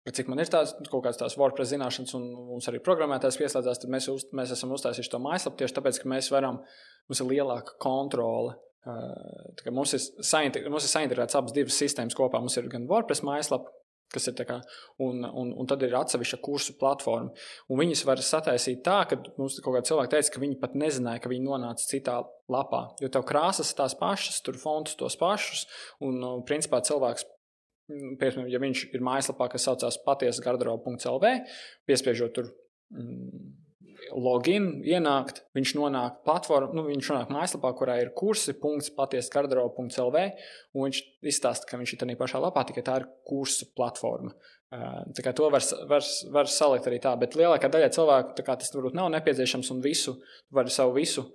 [0.09, 3.93] cik man ir tās kaut kādas tās WordPress zināšanas, un mums arī programmētājs pieslēdzās, tad
[3.93, 6.63] mēs, uz, mēs esam uztaisījuši to mājaslapu tieši tāpēc, ka mēs varam,
[7.09, 8.55] mums ir lielāka kontrole.
[8.83, 10.03] Uh, mums ir,
[10.67, 12.41] mums ir saintegrētas abas divas sistēmas kopā.
[12.43, 13.71] Mums ir gan WordPress mājaslapa,
[14.13, 14.59] kas ir kā,
[15.01, 17.31] un, un, un tad ir atsevišķa kursu platforma.
[17.71, 21.23] Un viņas var sataisīt tā, ka mums kaut kāda cilvēka teica, ka viņi pat nezināja,
[21.23, 22.19] ka viņi nonāca citā
[22.53, 22.83] lapā.
[23.01, 25.65] Jo tev krāsas ir tās pašas, tur fontus tos pašus,
[26.03, 27.25] un principā cilvēks.
[27.91, 31.33] Mm, piemēram, ja viņš ir mājaslapā, kas saucās patiesa garderoba.lv,
[31.89, 32.47] piespiežot tur
[32.95, 33.62] mm,
[34.19, 40.25] login, ienākt, viņš nonāk platformā, nu, viņš nonāk mājaslapā, kurā ir kursi, punkts, patiesa garderoba.lv,
[40.73, 41.03] un viņš
[41.33, 44.33] izstāsta, ka viņš ir tādā pašā lapā, tikai tā ir kursu platforma.
[44.73, 48.97] Tā kā to var, var, var salikt arī tā, bet lielākā daļa cilvēku tas varbūt
[48.97, 50.15] nav nepieciešams un visu,
[50.53, 51.27] var savu visu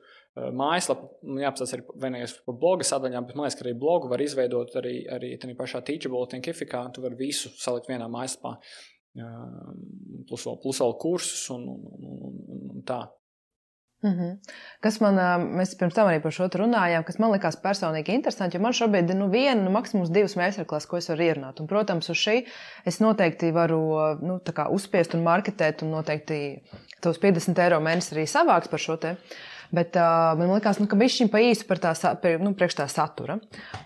[0.55, 4.23] mājaslapu, nu, jāapstāsta arī vienīgais par bloga sadaļām, bet man liekas, ka arī blogu var
[4.23, 8.59] izveidot arī, arī tādā pašā Teachable, Thinkificā, tu vari visu salikt vienā mājaslapā
[10.29, 13.05] plus vēl, plus vēl kursus un, un, un, un tā.
[14.03, 14.37] Mm -hmm.
[14.81, 15.15] Kas man,
[15.59, 19.11] mēs pirms tam arī par šo runājām, kas man likās personīgi interesanti, jo man šobrīd
[19.11, 21.61] ir nu, viena, nu, maksimums divas meistarklases, ko es varu ierunāt.
[21.61, 22.45] Un, protams, uz šī
[22.85, 23.81] es noteikti varu
[24.23, 24.41] nu,
[24.71, 26.63] uzspiest un marketēt, un noteikti
[27.01, 29.17] tos 50 eiro mēnesī arī savāks par šo te.
[29.71, 31.93] Bet uh, man liekas, nu, ka viņš ir pa īsu par tā,
[32.23, 33.39] par, nu, priekš tā satura.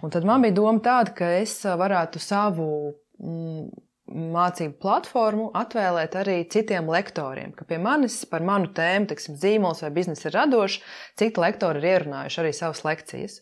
[0.03, 2.95] Un tad man bija doma tāda, ka es varētu savu.
[3.19, 3.71] Mm,
[4.11, 7.53] mācību platformu atvēlēt arī citiem lektoriem.
[7.57, 10.81] Ka pie manis par manu tēmu, teiksim, zīmols vai biznesa ir radošs,
[11.19, 13.41] citi lektori ir ierunājuši arī savas lekcijas.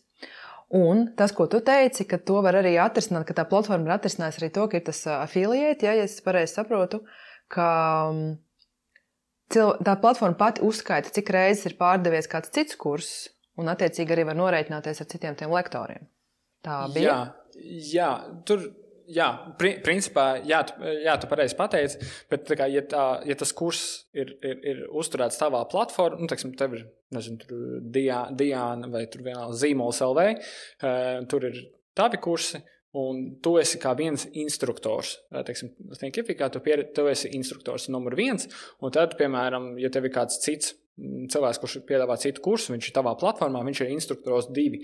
[0.71, 4.39] Un tas, ko tu teici, ka to var arī atrisināt, ka tā platforma ir atrisinājusi
[4.39, 7.01] arī to, ka ir tas affiliate, ja, ja es pareizi saprotu,
[7.51, 7.67] ka
[9.51, 13.11] tā platforma pati uzskaita, cik reizes ir pārdevies kāds cits kurs,
[13.59, 16.07] un attiecīgi arī var norēķināties ar citiem tiem lektoriem.
[16.63, 17.17] Tā bija.
[17.57, 18.11] Jā, jā
[18.47, 18.69] tur
[19.11, 19.27] jā,
[19.59, 23.83] pri, principā, jā, tu, jā, tu pareizi pateici, bet, kā, ja, tā, ja tas kurs
[24.17, 26.85] ir, ir, ir uzturēts tavā platformā, nu, teiksim, tev ir,
[27.15, 27.59] nezinu,
[27.91, 30.53] Diana vai tur vienā zīmols LV, uh,
[30.87, 31.65] eh, tur ir
[31.97, 32.63] tavi kursi.
[32.91, 35.13] Un tu esi kā viens instruktors.
[35.31, 38.49] Eh, teiksim, Thinkificā tu, pier, tu esi instruktors numur viens,
[38.83, 42.89] un tad, piemēram, ja tev ir kāds cits mm, cilvēks, kurš piedāvā citu kursu, viņš
[42.89, 44.83] ir tavā platformā, viņš ir instruktors divi.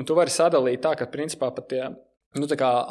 [0.00, 1.82] Un tu vari sadalīt tā, ka principā pat tie
[2.38, 2.48] nu,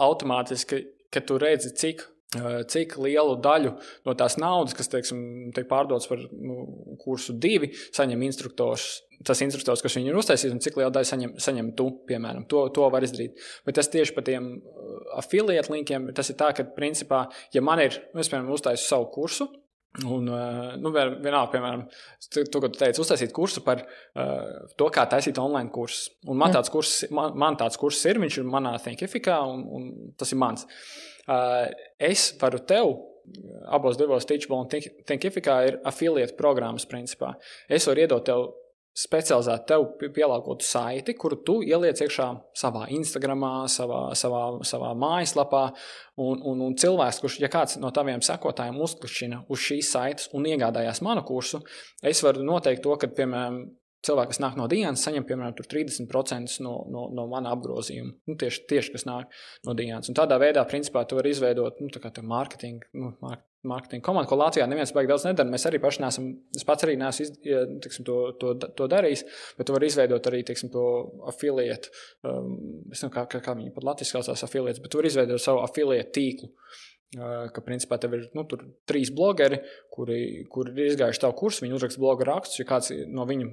[0.08, 0.82] automātiski,
[1.12, 2.04] ka tu redzi, cik
[2.38, 3.74] eh, cik lielu daļu
[4.08, 6.66] no tās naudas, kas teiksim, tiek pārdotas par nu,
[7.02, 9.02] kursu divi, saņem instruktors.
[9.22, 12.64] Tas instruktors, kas viņu ir uztaisījis, un cik lielu daļu saņem, saņem tu, piemēram, to,
[12.74, 13.36] to var izdarīt.
[13.68, 17.84] Bet tas tieši par tiem eh, afiliētu linkiem, tas ir tā, ka, principā, ja man
[17.84, 19.52] ir, nu, es, piemēram, uztaisu savu kursu,
[19.92, 21.82] Un, eh, nu, vienalga, piemēram,
[22.32, 26.14] tu, tu teici, uztaisīt kursu par uh, to, kā taisīt online kursus.
[26.32, 29.90] Un man tāds kurs, man, man tāds kurs ir, viņš ir manā Thinkificā, un, un
[30.16, 30.64] tas ir mans.
[31.28, 31.68] Uh,
[32.00, 32.94] es varu tev
[33.68, 37.36] abos divos Teachable un Thinkificā ir affiliate programmas principā.
[37.68, 38.48] Es varu iedot tev
[38.98, 42.28] specializētu tev pielāgotu saiti, kuru tu ieliec iekšā
[42.60, 45.64] savā Instagram, savā, savā, savā mājaslapā.
[46.22, 50.46] Un, un, un cilvēks, kurš, ja kāds no taviem sekotājiem uzklišķina uz šīs saites un
[50.50, 51.62] iegādājās manu kursu,
[52.04, 53.64] es varu noteikt to, ka, piemēram,
[54.06, 58.16] cilvēki, kas nāk no dienas, saņem piemēram 30% no, no, no mana apgrozījuma.
[58.30, 59.32] Nu, tieši, tieši kas nāk
[59.68, 60.10] no dienas.
[60.10, 61.90] Un tādā veidā, principā, tu vari izveidot nu,
[62.32, 63.14] mārketingu, nu,
[63.68, 65.50] mārketinga komandu, ko Latvijā neviens baigi daudz nedara.
[65.54, 67.34] Mēs arī paši neesam, es pats arī neesmu iz,
[67.86, 69.26] tiksim, to, to, to darījis,
[69.60, 70.86] bet tu vari izveidot arī tiksim, to
[71.30, 71.94] afiliētu.
[72.26, 72.56] Um,
[72.90, 75.62] es nezinu, kā, kā, kā viņi pat latviešu saucās afiliētus, bet tu vari izveidot savu
[75.68, 76.50] afiliētu tīklu.
[76.50, 76.80] Uh,
[77.52, 78.46] ka, principā, tev ir nu,
[78.88, 79.60] trīs blogeri,
[79.92, 81.66] kuri, kuri ir izgājuši tavu kursu.
[81.66, 83.52] Viņi uzraksta bloga rakstus, ja kāds no viņiem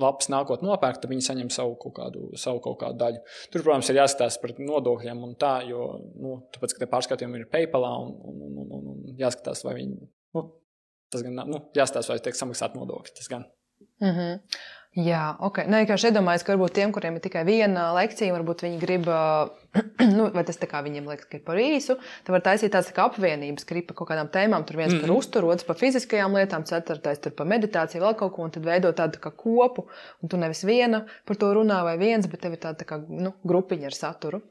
[0.00, 3.22] lapas nākot nopērkt, tad viņi saņem savu kaut kādu, savu kaut kādu daļu.
[3.52, 5.86] Tur, protams, ir jāskatās par nodokļiem un tā, jo,
[6.22, 9.98] nu, tāpēc, ka tie pārskatījumi ir PayPal un, un, un, un, un jāskatās, vai viņi,
[10.38, 10.44] nu,
[11.12, 13.48] tas gan, nu, jāskatās, vai tiek samaksāt nodokļi, tas gan.
[14.02, 14.40] Mm -hmm.
[14.92, 15.62] Jā, ok.
[15.72, 19.06] Nē, vienkārši iedomājos, ka varbūt tiem, kuriem ir tikai viena lekcija, varbūt viņi grib,
[20.18, 21.96] nu, vai tas tā kā viņiem liekas, ka ir par īsu,
[22.26, 25.08] tad var taisīt tādas tā apvienības, grib par kaut kādām tēmām, tur viens mm -hmm.
[25.08, 28.68] par uzturu, otrs par fiziskajām lietām, ceturtais tur par meditāciju, vēl kaut ko, un tad
[28.68, 29.88] veidot tādu kā kopu,
[30.20, 33.00] un tu nevis viena par to runā vai viens, bet tev ir tāda tā kā,
[33.08, 34.42] nu, grupiņa ar saturu.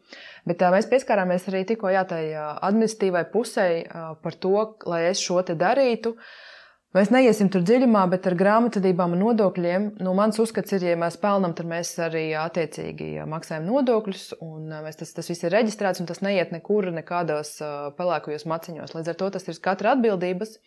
[0.46, 3.84] Bet tā, mēs pieskārāmies arī tikko jā, tai administratīvai pusē
[4.24, 6.10] par to, lai es šo te darītu.
[6.10, 6.51] Uh,
[6.92, 9.84] Mēs neiesim tur dziļumā, bet ar grāmatvedībām un nodokļiem.
[10.04, 14.26] Nu, mans uzskats ir, ja mēs pelnām, tad mēs arī attiecīgi maksājam nodokļus.
[14.74, 17.54] Mēs, tas, tas viss ir reģistrēts un tas neiet nekur, nekādos
[17.96, 18.96] pelēkajos maciņos.
[18.98, 20.58] Līdz ar to tas ir katra atbildības.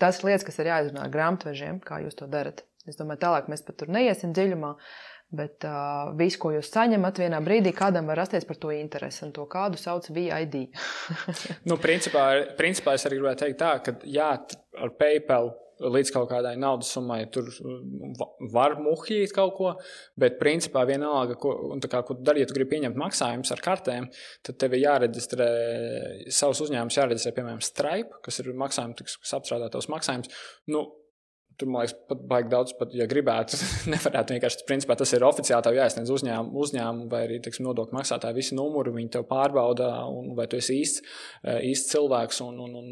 [0.00, 2.64] Tās ir lietas, kas ir jāizrunā ar grāmatvežiem, kā jūs to darat.
[2.88, 4.72] Es domāju, tālāk mēs pat tur neiesim dziļumā.
[5.36, 9.34] Bet uh, viss, ko jūs saņemat, vienā brīdī kādam var rasties par to interesi, un
[9.36, 10.56] to kādu sauc VID.
[11.68, 14.32] nu, principā, principā es arī gribēju teikt tā, ka jā,
[14.78, 15.50] ar PayPal
[15.80, 17.48] līdz kaut kādai naudas summai tur
[18.52, 19.72] var muhīt kaut ko,
[20.18, 21.54] bet principā vienalga, ko,
[21.84, 24.10] kā, ko dari, ja tu gribi pieņemt maksājumus ar kartēm,
[24.46, 25.48] tad tev ir jāreģistrē
[26.32, 30.32] savus uzņēmumus, jāreģistrē, piemēram, Stripe, kas ir maksājumi, kas apstrādā tos maksājumus.
[30.72, 30.86] Nu,
[31.56, 33.56] Tur, man liekas, pat baigi daudz, pat, ja gribētu,
[33.94, 34.66] nevarētu vienkārši.
[34.68, 38.92] Principā tas ir oficiāli tev jāiesniedz uzņēmumu, uzņēmumu vai arī teiksim, nodokļu maksātāju visi numuri.
[38.92, 41.00] Viņi tev pārbauda, un, vai tu esi īsts,
[41.56, 42.42] īsts cilvēks.
[42.44, 42.90] Un, un, un,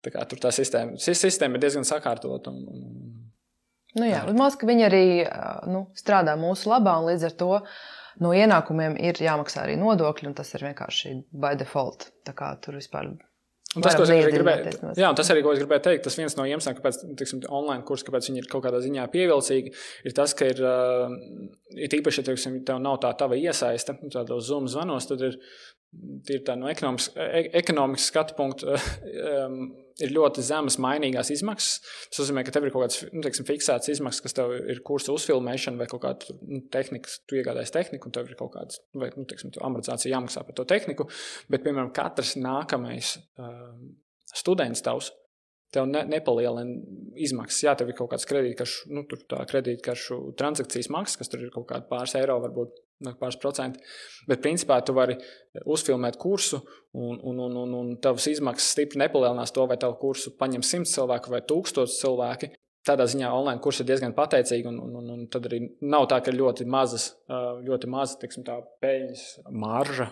[0.00, 2.52] Tā kā, tur tā sistēma, sistēma ir diezgan sakārtota.
[2.52, 3.16] Un, un,
[4.00, 5.06] nu jā, un maz, ka viņi arī
[5.68, 7.50] nu, strādā mūsu labā, un līdz ar to
[8.24, 12.10] no ienākumiem ir jāmaksā arī nodokļi, un tas ir vienkārši by default.
[12.24, 13.12] Tā kā tur vispār
[13.70, 16.42] Un tas, ko es gribēju, jā, tas arī, ko es gribēju teikt, tas viens no
[16.48, 19.70] iemesliem, kāpēc tiksim, online kurs, kāpēc ir kaut kādā ziņā pievilcīgi,
[20.10, 20.58] ir tas, ka ir,
[21.78, 25.38] ir īpaši, ja teiksim, tev nav tā tava iesaiste, tādos Zoom zvanos, tad ir,
[26.34, 28.74] ir tā no ekonomikas, e, ekonomikas skatu punkta.
[29.20, 29.70] Um,
[30.04, 31.80] ir ļoti zemas mainīgās izmaksas.
[32.10, 35.14] Tas nozīmē, ka tev ir kaut kāds nu, teiksim, fiksēts izmaksas, kas tev ir kursa
[35.16, 39.12] uzfilmēšana vai kaut kāda nu, tehnika, tu iegādājies tehniku, un tev ir kaut kāda vai,
[39.16, 41.08] nu, teiksim, amortizācija jāmaksā par to tehniku.
[41.52, 43.72] Bet, piemēram, katrs nākamais uh,
[44.34, 45.12] students tavs.
[45.70, 46.80] Tev ne, nepalielina
[47.22, 47.62] izmaksas.
[47.62, 51.86] Jā, tev ir kaut kāds kredītkaršu, nu, kredītkaršu transakcijas maksas, kas tur ir kaut kāda
[51.86, 52.80] pāris eiro, varbūt
[53.20, 53.82] pāris procenti.
[54.28, 55.16] Bet, principā, tu vari
[55.64, 56.60] uzfilmēt kursu,
[56.92, 60.90] un, un, un, un, un tavas izmaksas stipri nepalielinās to, vai tavu kursu paņem 100
[60.94, 62.54] cilvēku vai 1000 cilvēki.
[62.80, 66.16] Tādā ziņā online kurs ir diezgan pateicīgi, un, un, un, un tad arī nav tā,
[66.24, 67.10] ka ļoti mazas,
[67.66, 68.46] ļoti maza tiksim,
[68.80, 70.06] peļņas marža.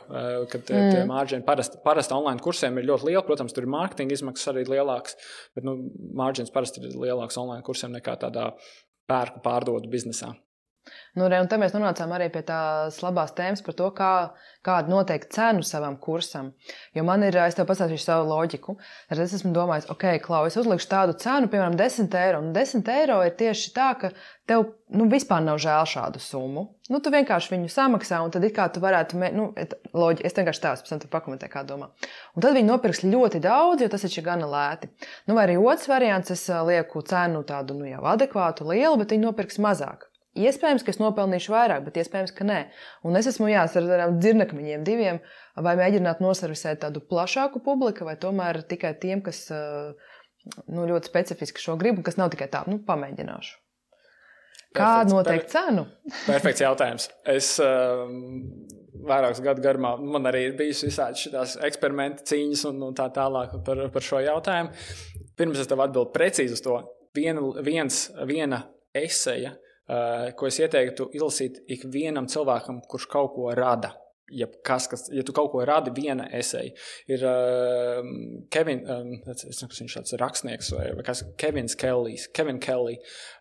[0.52, 0.90] Kad mm.
[0.93, 3.24] tie mārģiņi parasti, parasti online kursiem ir ļoti lieli.
[3.24, 5.16] Protams, tur ir mārketinga izmaksas arī lielākas,
[5.56, 5.78] bet nu,
[6.20, 8.51] mārģiņas parasti ir lielākas online kursiem nekā tādā
[9.09, 10.35] pērku pārdodu biznesā.
[11.19, 14.12] Nu, re, un te mēs nonācām arī pie tās labās tēmas par to, kā,
[14.66, 16.52] kādu noteikt cenu savam kursam.
[16.94, 18.77] Jo man ir, es tev pastāstīšu savu loģiku.
[19.10, 22.43] Tad es esmu domājis, ok, Klau, es uzlikšu tādu cenu, piemēram, 10 eiro.
[22.44, 24.12] Un 10 eiro ir tieši tā, ka
[24.48, 26.65] tev nu, vispār nav žēl šādu summu.
[26.89, 29.48] Nu, tu vienkārši viņu samaksā, un tad it kā tu varētu, nu,
[29.97, 31.90] loģi, es vienkārši tādu pēc tam tu pakomentēju, kā domā.
[32.35, 34.90] Un tad viņi nopirks ļoti daudz, jo tas ir gana lēti.
[35.28, 39.27] Nu, vai arī otrs variants, es lieku cenu tādu, nu, jau adekvātu, lielu, bet viņi
[39.27, 40.09] nopirks mazāk.
[40.36, 42.59] Iespējams, ka es nopelnīšu vairāk, bet iespējams, ka nē.
[43.09, 45.20] Un es esmu jāsaka ar dzirnakmeņiem diviem,
[45.56, 51.78] vai mēģināt noservisēt tādu plašāku publiku, vai tomēr tikai tiem, kas nu, ļoti specifiski šo
[51.80, 53.56] gribu, kas nav tikai tā, nu, pamēģināšu.
[54.76, 55.86] Kā noteikt cenu?
[56.26, 57.09] Perfekts jautājums.
[57.26, 58.18] Es um,
[59.09, 63.56] vairākus gadu garumā man arī ir bijusi visādi šīs eksperimenta cīņas un, un tā tālāk
[63.66, 64.76] par, par šo jautājumu.
[65.40, 66.76] Pirms es tev atbildēju precīzi uz to,
[67.16, 73.94] viena, viens, viena eseja Eh, ko es ieteiktu izlasīt ikvienam cilvēkam, kurš kaut ko rada.
[74.28, 76.74] Ja, kas, kas, ja tu kaut ko radi, viena esēja,
[77.09, 78.09] ir uh,
[78.52, 82.98] Kevin, um, es nezinu, viņš tāds rakstnieks vai, vai kas, Kevins Kellijs, Kevin Kelly,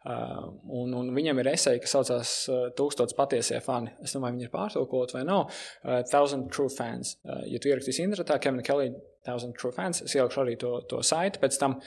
[0.07, 0.45] uh,
[0.80, 3.91] un, un viņam ir esēja, kas saucās uh, Tūkstots patiesie fani.
[3.99, 5.52] Es domāju, viņi ir pārtulkot vai nav.
[5.84, 7.18] Uh, Thousand True Fans.
[7.28, 8.94] Uh, ja tu ierakstīsi internetā, Kevin Kelly,
[9.28, 11.82] Thousand True Fans, es ielikšu arī to, to saiti pēc tam.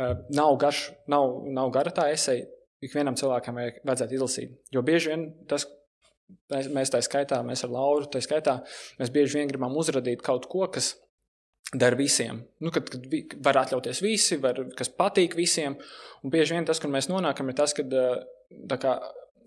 [0.00, 2.48] Uh, nav, garš, nav, nav gara tā esēja,
[2.86, 4.54] ikvienam cilvēkam vajadzētu izlasīt.
[4.74, 5.66] Jo bieži vien tas,
[6.52, 8.60] mēs, mēs tā skaitā, mēs ar Lauru, tā skaitā,
[9.00, 10.94] mēs bieži vien gribam uzrādīt kaut ko, kas
[11.74, 12.44] der visiem.
[12.62, 15.74] Nu, kad, kad var atļauties visi, var, kas patīk visiem.
[16.22, 17.90] Un bieži vien tas, kur mēs nonākam, ir tas, kad,
[18.82, 18.96] kā,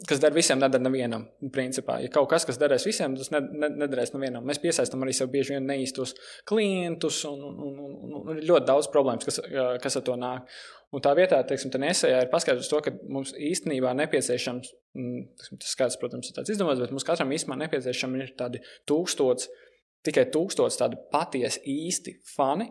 [0.07, 1.25] kas der visiem, nedara nevienam.
[1.53, 4.45] Principā, ja kaut kas, kas derēs visiem, tas ne, ne, nedarēs nevienam.
[4.47, 6.15] Mēs piesaistām arī sev bieži vien neīstos
[6.49, 9.41] klientus, un, un, un, un, ļoti daudz problēmas, kas,
[9.83, 10.59] kas ar to nāk.
[10.95, 15.73] Un tā vietā, teiksim, tā nesējā ir paskaidrots to, ka mums īstenībā nepieciešams, teiksim, tas
[15.75, 19.67] skaits, protams, ir tāds izdomāts, bet mums katram īstenībā nepieciešami ir tādi tūkstoši
[20.05, 22.69] tikai tūkstoši tādu patiesi īsti fani.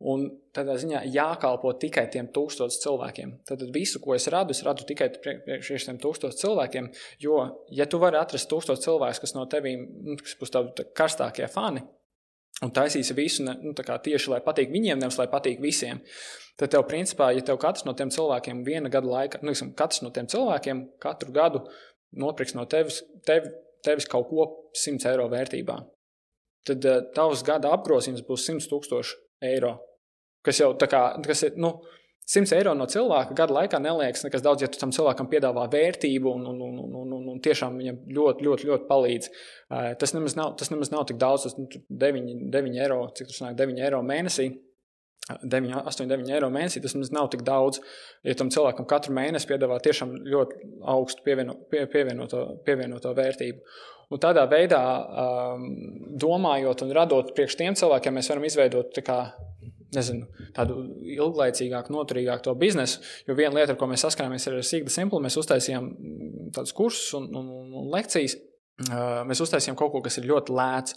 [0.00, 0.22] Un
[0.56, 3.32] tādā ziņā jākalpo tikai tiem tūkstošiem cilvēkiem.
[3.48, 6.88] Tad visu, ko es radu, es radu tikai priekš šiem tūkstošiem cilvēkiem.
[7.20, 7.40] Jo,
[7.76, 11.84] ja tu vari atrast tūkstošus cilvēkus, kas no tevīm, nu, kas būs tādi karstākie fani,
[12.64, 16.00] un taisīsi visu nu, tieši, lai patīk viņiem, nevis lai patīk visiem,
[16.56, 20.12] tad tev, principā, ja tev katrs no tiem cilvēkiem viena gada laikā, nu, katrs no
[20.16, 21.66] tiem cilvēkiem katru gadu
[22.16, 23.52] nopirks no tevis, tev,
[23.84, 25.82] tevis kaut ko 100 eiro vērtībā
[26.66, 29.18] tad uh, tavs gada apgrozījums būs 100 tūkstoši
[29.50, 29.78] eiro.
[30.46, 31.74] Kas jau tā kā, kas ir, nu,
[32.30, 36.30] 100 eiro no cilvēka gada laikā neliekas nekas daudz, ja tu tam cilvēkam piedāvā vērtību
[36.30, 39.30] un, un, un, un, un, un tiešām viņam ļoti, ļoti, ļoti palīdz.
[39.30, 43.32] Uh, tas, nemaz nav, tas nemaz nav tik daudz, tas nu, 9, 9 eiro, cik
[43.32, 44.52] tas nāk, 9 eiro mēnesī.
[45.30, 47.82] 9, 8, 9 eiro mēnesī tas nav tik daudz.
[48.26, 53.74] Ja tam cilvēkam katru mēnesi piedāvā tiešām ļoti augstu pievieno, pie, pievienoto, pievienoto vērtību.
[54.10, 54.80] Un tādā veidā,
[55.22, 55.66] um,
[56.18, 59.20] domājot un radot priekš tiem cilvēkiem, mēs varam izveidot kā,
[59.96, 60.78] nezinu, tādu
[61.16, 63.02] ilglaicīgāku, noturīgāku to biznesu.
[63.28, 65.90] Jo viena lieta, ar ko mēs saskarāmies ar Sigma Simple, mēs uztaisījām
[66.56, 67.52] tādus kursus un, un,
[67.82, 68.36] un lekcijas.
[69.28, 70.96] Mēs uztaisījām kaut ko, kas ir ļoti lēts.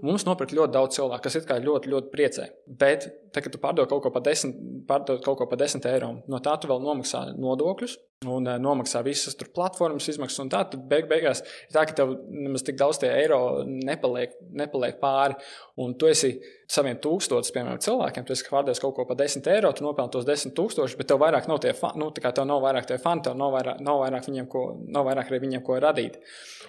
[0.00, 2.46] Un mums nopirka ļoti daudz cilvēku, kas ir ļoti, ļoti priecē.
[2.80, 4.54] Bet, tad, kad tu pārdod kaut ko par 10,
[4.88, 7.96] pārdod kaut ko par 10 eiro, no tā tu vēl nomaksā nodokļus,
[8.26, 11.94] un uh, nomaksā visas tur platformas izmaksas, un tā tad beig, beigās ir tā, ka
[12.00, 15.36] tev nemaz tik daudz tie eiro nepaliek, nepaliek pāri,
[15.78, 16.32] un tu esi
[16.68, 20.26] saviem tūkstošiem, piemēram, cilvēkiem, tu esi pārdevis kaut ko par 10 eiro, tu nopelni tos
[20.28, 22.98] 10 tūkstošus, bet tev vairāk nav tie fani, nu, tā kā tev nav vairāk tie
[23.00, 26.18] fani, tev nav vairāk, nav vairāk viņiem, ko, nav vairāk arī viņiem, ko radīt.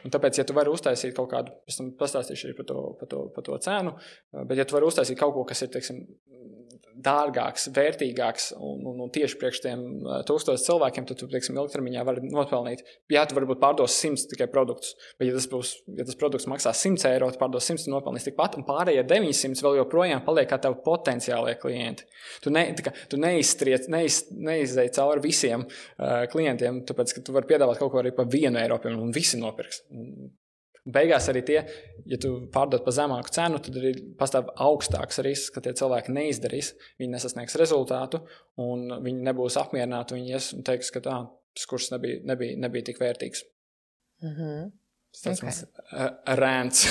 [0.06, 3.12] Un tāpēc, ja tu vari uztaisīt kaut kādu, pēc tam pastāstīšu arī par to, par
[3.12, 3.98] to, par to cenu,
[4.46, 6.06] bet ja tu vari uztaisīt kaut ko, kas ir, teiksim,
[7.04, 9.84] dārgāks, vērtīgāks un, un, un tieši priekš tiem
[10.28, 12.84] tūkstošiem cilvēkiem, tad tu, teiksim, ilgtermiņā vari nopelnīt.
[13.12, 16.74] Jā, tu varbūt pārdos 100 tikai produktus, bet, ja tas, būs, ja tas produkts maksā
[16.76, 20.60] 100 eiro, tad pārdos 100 un nopelnīs tikpat, un pārējie 900 vēl joprojām paliek kā
[20.62, 22.08] tev potenciālie klienti.
[22.44, 27.50] Tu, ne, kā, tu neizstriec, neiz, neizdeji cauri visiem uh, klientiem, tāpēc, ka tu vari
[27.50, 29.84] piedāvāt kaut ko arī par vienu eiro, un visi nopirks.
[30.88, 31.60] Beigās arī tie,
[32.08, 36.74] ja tu pārdod par zemāku cenu, tad arī pastāv augstāks risks, ka tie cilvēki neizdarīs,
[37.02, 38.24] viņi nesasniegs rezultātu,
[38.64, 40.18] un viņi nebūs apmierināti.
[40.18, 41.22] Viņi ies un teiks, ka tā,
[41.58, 43.44] tas kurs nebija, nebija, nebija tik vērtīgs.
[44.24, 44.70] Mm -hmm.
[45.10, 45.50] Tas okay.
[46.30, 46.84] ir rēns.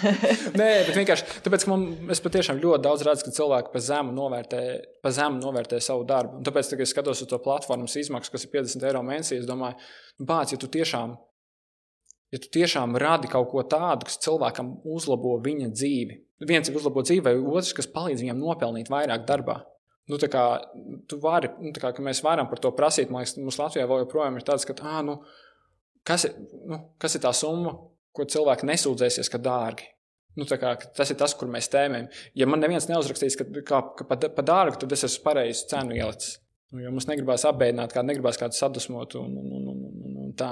[0.60, 4.14] Nē, bet vienkārši tāpēc, ka man, es patiešām ļoti daudz redzu, ka cilvēki pa zemu
[4.14, 4.60] novērtē,
[5.02, 6.38] pa zemu novērtē savu darbu.
[6.38, 9.48] Un tāpēc, kad es skatos uz to platformas izmaksu, kas ir 50 eiro mēnesī, es
[9.50, 9.74] domāju,
[10.22, 11.16] bāc, ja tu tiešām
[12.32, 16.18] ja tu tiešām radi kaut ko tādu, kas cilvēkam uzlabo viņa dzīvi,
[16.48, 19.62] viens ir uzlabot dzīvi, vai otrs, kas palīdz viņam nopelnīt vairāk darbā.
[20.10, 20.44] Nu, kā,
[21.08, 23.08] tu vari, nu, kā, mēs varam par to prasīt.
[23.08, 25.16] Man liekas, mums Latvijā vēl joprojām ir tāds, ka, ah, nu,
[26.04, 26.34] kas, ir,
[26.68, 27.72] nu, kas ir tā summa,
[28.14, 29.88] ko cilvēki nesūdzēsies, ka dārgi.
[30.36, 32.10] Nu, kā, tas ir tas, kur mēs tēmējam.
[32.36, 35.96] Ja man neviens neuzrakstīs, ka, ka, ka pa, pa dārgu, tad es esmu pareizi cenu
[35.96, 36.40] ielicis.
[36.74, 40.50] Nu, jo mums negribās apbēdināt, kādu negribās kādu sadusmot un, un, un, un, un, tā.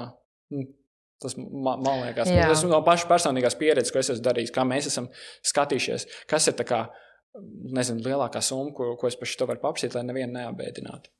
[1.23, 4.91] Tas man, man liekas, tas no pašas personīgās pieredzes, ko es esmu darījis, kā mēs
[4.91, 5.09] esam
[5.49, 6.85] skatījušies, kas ir tā kā,
[7.73, 11.13] nezinu, lielākā summa, ko, ko es par šo varu paprasīt, lai nevienu neapbēdinātu.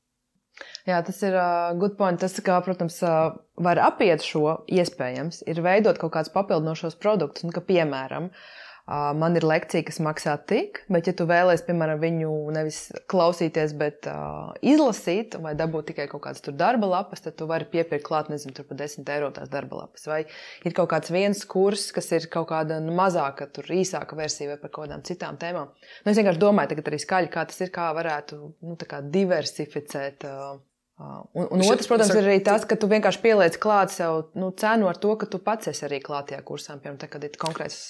[0.86, 2.20] Jā, tas ir uh, good point.
[2.22, 7.50] Tas, kā, protams, uh, var apiet šo iespējams, ir veidot kaut kādus papildinošos produktus, nu,
[7.56, 12.32] ka, piemēram, uh, Man ir lekcija, kas maksā tik, bet, ja tu vēlēsies, piemēram, viņu
[12.52, 17.64] nevis klausīties, bet uh, izlasīt, vai dabūt tikai kaut kādas darba lapas, tad tu vari
[17.70, 20.04] piepirkt klāt, nezinu, tur par 10 eiro tās darba lapas.
[20.10, 20.20] Vai
[20.68, 24.58] ir kaut kāds viens kurs, kas ir kaut kāda nu, mazāka, tur īsāka versija vai
[24.60, 25.72] par kaut kādām citām tēmām.
[26.04, 30.28] Nu, es vienkārši domāju, tagad arī skaļi, kā tas ir, kā varētu nu, kā diversificēt.
[30.28, 30.60] Uh,
[30.94, 34.86] Un, un otrs, protams, ir arī tas, ka tu vienkārši pieliec klāt sev nu, cenu
[34.86, 37.80] ar to, ka tu pats esi arī klātajā kursā, piemēram, tā, kad ir konkrēts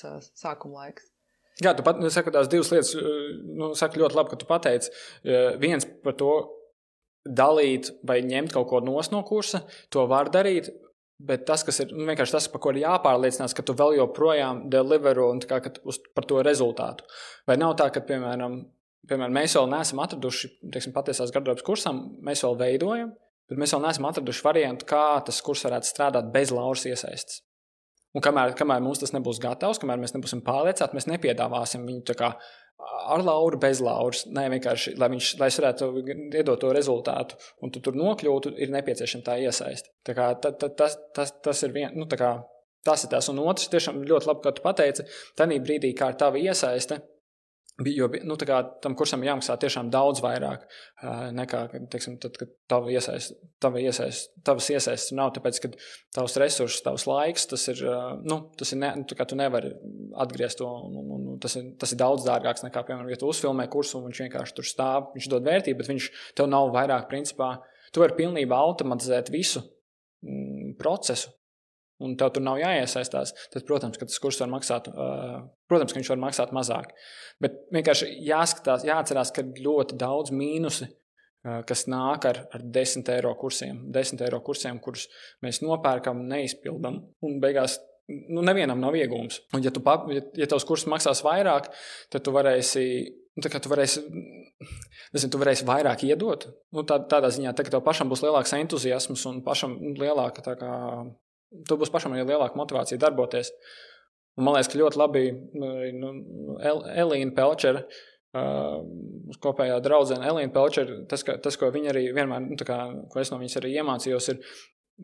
[0.41, 1.11] sākuma laiks.
[1.63, 2.95] Jā, tu pat nu, saki tās divas lietas.
[3.45, 4.91] Nu, saki ļoti labi, ka tu pateici.
[5.63, 6.33] Viens par to
[7.25, 9.63] dalīt vai ņemt kaut ko no kursa,
[9.93, 10.73] to var darīt.
[11.25, 14.65] Bet tas, kas ir nu, vienkārši tas, par ko ir jāpārliecinās, ka tu vēl joprojām
[14.73, 17.07] delivero un kā, uz, par to rezultātu.
[17.47, 18.59] Vai nav tā, ka, piemēram,
[19.09, 23.15] piemēram, mēs vēl neesam atraduši teiksim, patiesās gardrobas kursam, mēs vēl veidojam.
[23.51, 27.43] bet mēs vēl neesam atraduši variantu, kā tas kurs varētu strādāt bez lauras iesaistas.
[28.15, 32.31] Un kamēr, kamēr mums tas nebūs gatavs, kamēr mēs nebūsim pārliecināti, mēs nepiedāvāsim viņu kā
[32.85, 34.25] ar lauru, bez lauras.
[34.31, 35.91] Nē, vienkārši, lai viņš lai varētu
[36.39, 39.93] iedot to rezultātu, un tu tur nokļūtu, ir nepieciešama tā iesaiste.
[40.07, 43.31] Tā kā, ta, ta, tas, tas, tas ir viens, nu, tas ir tas.
[43.33, 45.09] Un otrs, tiešām ļoti labi, ka tu pateici,
[45.39, 47.01] tajā brīdī, kā ir tava iesaiste,
[47.83, 50.63] Jo nu, kā, tam kursam jāmaksā tiešām daudz vairāk
[51.35, 55.33] nekā, teiksim, tad, kad tava iesaist, tava iesaist, tavas iesaistas nav.
[55.35, 55.73] Tāpēc, ka
[56.15, 57.83] tavs resurss, tavs laiks, tas ir,
[58.23, 59.75] nu, tas ir ne, nu, tu nevari
[60.23, 60.71] atgriezt to.
[60.87, 63.99] Un, un, un, tas, ir, tas ir daudz dārgāks nekā, piemēram, ja tu uzfilmē kursu
[63.99, 67.57] un viņš vienkārši tur stāv, viņš dod vērtību, bet viņš tev nav vairāk, principā,
[67.91, 69.67] tu vari pilnībā automatizēt visu
[70.23, 71.35] mm, procesu
[72.05, 74.91] un tev tur nav jāiesaistās, tad, protams, tas kurs var maksāt,
[75.71, 76.93] protams, ka viņš var maksāt mazāk.
[77.43, 81.01] Bet vienkārši jāskatās, jāatcerās, ka ir ļoti daudz mīnusi, uh,
[81.69, 83.83] kas nāk ar, ar 10 eiro kursiem.
[83.95, 85.09] 10 eiro kursiem, kurus
[85.45, 87.81] mēs nopērkam, neizpildām un beigās.
[88.05, 89.41] Nu, nevienam nav iegūms.
[89.57, 89.81] Un, ja, tu,
[90.13, 91.71] ja, ja tavs kurs maksās vairāk,
[92.13, 92.85] tad tu varēsi
[93.35, 93.99] Nu, tā kā tu varēsi,
[95.15, 98.55] nezinu, tu varēsi vairāk iedot, nu, tā, tādā ziņā, tā, ka tev pašam būs lielāks
[98.55, 100.77] entuziasms un pašam lielāka kā,
[101.69, 103.53] tu būsi pašam arī lielāka motivācija darboties.
[104.35, 105.25] Un man liekas, ka ļoti labi
[105.55, 106.11] nu,
[106.59, 107.85] Elīna Pelčera.
[108.35, 108.81] Uh,
[109.39, 112.79] kopējā draudzene Elīna Pelčera, tas, ka, tas, ko viņa arī vienmēr, nu, kā,
[113.13, 114.41] ko es no viņas arī iemācījos, ir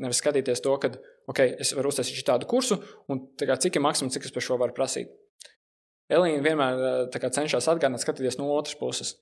[0.02, 0.90] nevis skatīties to, ka,
[1.30, 4.58] ok, es varu uztaisīt tādu kursu, un kā, cik ir maksimums, cik es par šo
[4.58, 5.12] varu prasīt.
[6.10, 9.14] Elīna vienmēr kā, cenšas atgādināt, skatīties no otras puses,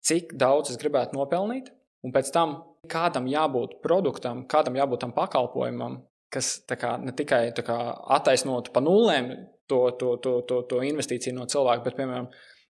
[0.00, 1.68] cik daudz es gribētu nopelnīt,
[2.06, 2.56] un pēc tam
[2.88, 6.00] kādam jābūt produktam, kādam jābūt tam pakalpojumam,
[6.32, 7.78] kas kā, ne tikai kā,
[8.16, 9.30] attaisnotu pa nulēm
[9.68, 12.28] to, to, to, to, to investīciju no cilvēka, bet, piemēram,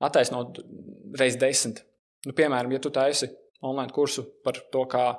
[0.08, 0.60] attaisnot
[1.18, 1.82] reizes desmit.
[2.26, 3.30] Nu, piemēram, ja tu taisi
[3.66, 5.10] online kursu par to, kā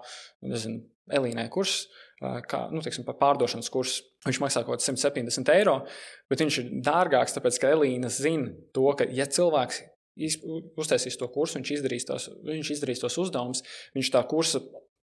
[0.47, 1.87] nezinu, Elīnai kurs,
[2.19, 5.79] kā nu, teiksim, pārdošanas kursu, viņš maksā kaut kāds 170 eiro,
[6.29, 9.81] bet viņš ir dārgāks, tāpēc ka Elīna zina to, ka, ja cilvēks
[10.77, 13.63] uztaisīs to kursu, viņš izdarīs tos, viņš izdarīs tos uzdevumus,
[13.95, 14.61] viņš tā kursa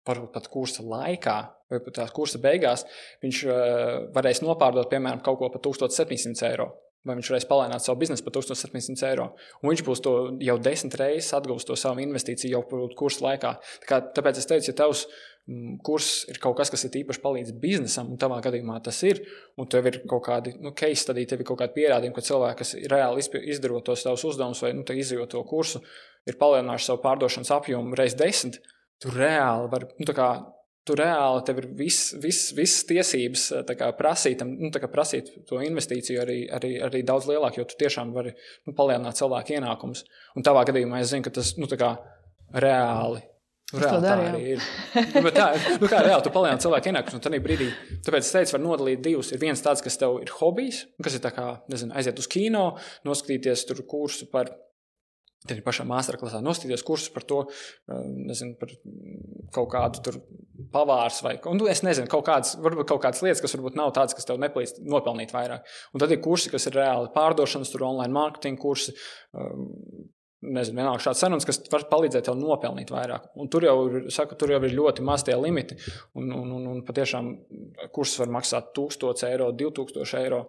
[0.09, 1.37] varbūt pat kursa laikā,
[1.73, 2.87] vai pat tās kursa beigās,
[3.25, 6.73] viņš uh, varēs nopārdot, piemēram, kaut ko par 1700 eiro.
[7.03, 9.33] Vai viņš varēs palēnāt savu biznesu par 1700 eiro.
[9.59, 10.13] Un viņš būs to
[10.45, 13.51] jau desmit reizes atgūst to savu investīciju jau kursa laikā.
[13.83, 15.03] Tā kā, tāpēc es teicu, ja tavs
[15.51, 19.19] mm, kurs ir kaut kas, kas ir īpaši palīdz biznesam, un tavā gadījumā tas ir,
[19.59, 22.61] un tev ir kaut kādi nu, case studija, tev ir kaut kādi pierādījumi, ka cilvēki,
[22.63, 25.83] kas reāli izdarot tos savus uzdevumus vai nu, izjūt to kursu,
[26.31, 28.63] ir palielinājuši savu pārdošanas apjomu reizes desmit
[29.03, 30.07] tu reāli vari, nu,
[30.89, 35.61] tu reāli tev ir viss, vis, visas tiesības eh, kā, prasīt, nu, kā, prasīt to
[35.63, 40.07] investīciju arī, arī, arī daudz lielāk, jo tu tiešām vari nu, palielināt cilvēku ienākumus.
[40.37, 41.95] Un tavā gadījumā es zinu, ka tas nu, kā,
[42.55, 43.23] reāli.
[43.73, 44.65] Reāli, tā arī ir.
[45.25, 45.47] Nu, tā,
[45.81, 47.71] nu, kā reāli, tu palielini cilvēku ienākumus, un tad brīdī,
[48.05, 49.31] tāpēc es teicu, var nodalīt divus.
[49.33, 52.67] Ir viens tāds, kas tev ir hobijs, kas ir kā, nezinu, aiziet uz kino,
[53.09, 54.53] noskatīties tur kursu par
[55.43, 58.71] Tad ir pašā masterclassā nostīties kursus par to, eh, nezinu, par
[59.55, 60.23] kaut kādu
[60.73, 64.29] pavārs vai nu, nezinu, kaut kādas, varbūt kaut kādas lietas, kas varbūt nav tādas, kas
[64.29, 65.67] tev nepalīdz nopelnīt vairāk.
[65.93, 68.95] Un tad ir kursi, kas ir reāli pārdošanas, tur online marketing kursi,
[69.35, 69.51] eh,
[70.43, 73.29] nezinu, vienalga šāds sarunas, kas var palīdzēt tev nopelnīt vairāk.
[73.39, 75.79] Un tur jau, ir, saku, tur jau ir ļoti maz tie limiti.
[76.19, 77.31] Un, un, un, un patiešām
[77.95, 80.43] kurs var maksāt 1000 eiro, 2000 eiro.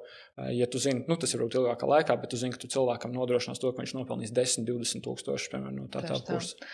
[0.55, 3.13] Ja tu zini, nu, tas ir varbūt ilgākā laikā, bet tu zini, ka tu cilvēkam
[3.13, 6.71] nodrošinās to, ka viņš nopelnīs 10, 20 tūkstoši piemēram, no tā tā kursa.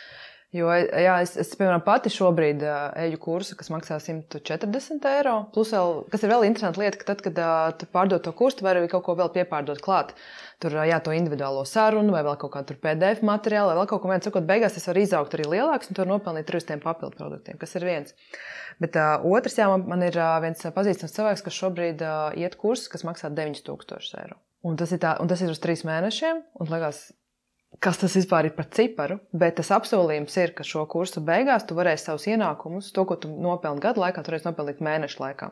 [0.50, 5.36] Jo jā, es, es, piemēram, pati šobrīd uh, eju kursu, kas maksā 140 eiro.
[5.54, 8.58] Plus, vēl, kas ir vēl interesanti lieta, ka tad, kad uh, tu pārdod to kursu,
[8.62, 10.16] tu vari arī kaut ko vēl piepārdot klāt.
[10.60, 14.10] Tur jā, to individuālo sarunu, vai vēl kaut kādu PDF materiālu, vai vēl kaut ko
[14.12, 14.28] tādu.
[14.28, 17.56] Sakot, beigās tas var izaugt arī lielāks un tur nopelnīt arī uz tiem papildu produktiem,
[17.62, 18.12] kas ir viens.
[18.84, 22.60] Bet uh, otrs, jā, man, man ir uh, viens pazīstams cilvēks, kas šobrīd uh, iet
[22.60, 24.36] kursus, kas maksā 9000 eiro.
[24.68, 26.44] Un tas, ir tā, un tas ir uz trīs mēnešiem.
[26.60, 27.06] Un, liekas,
[27.84, 31.78] kas tas vispār ir par ciparu, bet tas apsolījums ir, ka šo kursu beigās tu
[31.78, 35.52] varēsi savus ienākumus, to, ko tu nopelni gadu laikā, tu varēsi nopelnīt mēnešu laikā.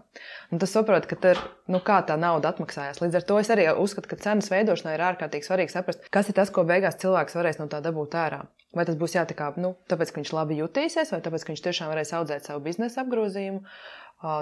[0.51, 1.39] Un tas saprot, ka tur,
[1.71, 2.99] nu, kā tā nauda atmaksājās.
[3.03, 6.39] Līdz ar to es arī uzskatu, ka cenas veidošanai ir ārkārtīgi svarīgi saprast, kas ir
[6.39, 8.43] tas, ko beigās cilvēks varēs no tā dabūt ārā.
[8.75, 11.93] Vai tas būs jātikā, nu, tāpēc, ka viņš labi jutīsies, vai tāpēc, ka viņš tiešām
[11.93, 13.63] varēs audzēt savu biznesa apgrozījumu,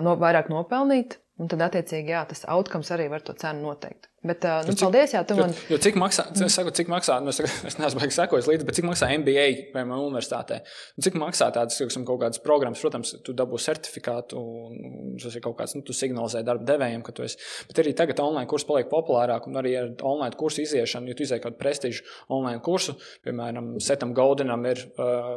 [0.02, 4.10] no, vairāk nopelnīt, un tad, attiecīgi, jā, tas outcomes arī var to cenu noteikt.
[4.26, 5.52] Bet, nu, cik, paldies, jā, tu man.
[5.54, 7.38] Jo, jo cik maksā, es saku, cik maksā, nu, es,
[7.70, 9.44] es neesmu baigi sekojis līdzi, bet cik maksā MBA,
[9.76, 10.62] piemēram, universitātē?
[10.98, 15.44] Un cik maksā tādas, tiksim, kaut kādas programmas, protams, tu dabū certifikātu, un tas ir
[15.46, 17.38] kaut kāds, nu, tu signalizē darba devējiem, ka tu esi.
[17.70, 21.28] Bet arī tagad online kurs paliek populārāk, un arī ar online kursu iziešanu, ja tu
[21.28, 22.98] izēji kādu prestižu online kursu,
[23.28, 25.36] piemēram, Setam Goldenam ir, uh,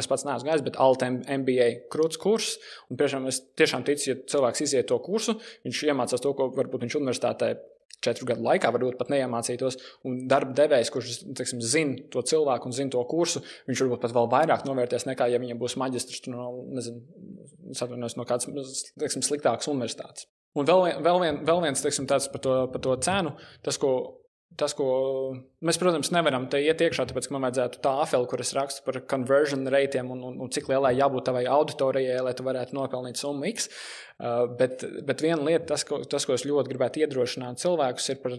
[0.00, 2.56] es pats neesmu gājis, bet Alta MBA krūts kurs,
[2.90, 6.88] un tiešām es tiešām ticu, ja cilvēks iziet to kursu, viņš iemācās to, ko varbūt
[6.88, 7.54] viņš universitātē
[8.04, 9.78] četru gadu laikā, varbūt pat neiemācītos.
[10.08, 14.16] Un darba devējs, kurš teiksim, zina to cilvēku un zina to kursu, viņš varbūt pat
[14.16, 17.02] vēl vairāk novērties nekā, ja viņam būs maģistrs no, nezinu,
[18.04, 20.28] no kādas teiksim, sliktākas universitātes.
[20.54, 23.34] Un vēl, vēl, vien, vēl viens teiksim, tāds par to, par to cenu,
[23.66, 23.90] tas, ko
[24.60, 24.86] tas, ko
[25.64, 28.84] mēs, protams, nevaram te iet iekšā, tāpēc, ka man vajadzētu tā afeli, kur es rakstu
[28.86, 33.20] par conversion reitiem un, un, un cik lielai jābūt tavai auditorijai, lai tu varētu nopelnīt
[33.20, 33.68] summu X.
[34.14, 38.22] Uh, bet, bet viena lieta, tas ko, tas, ko es ļoti gribētu iedrošināt cilvēkus, ir
[38.22, 38.38] par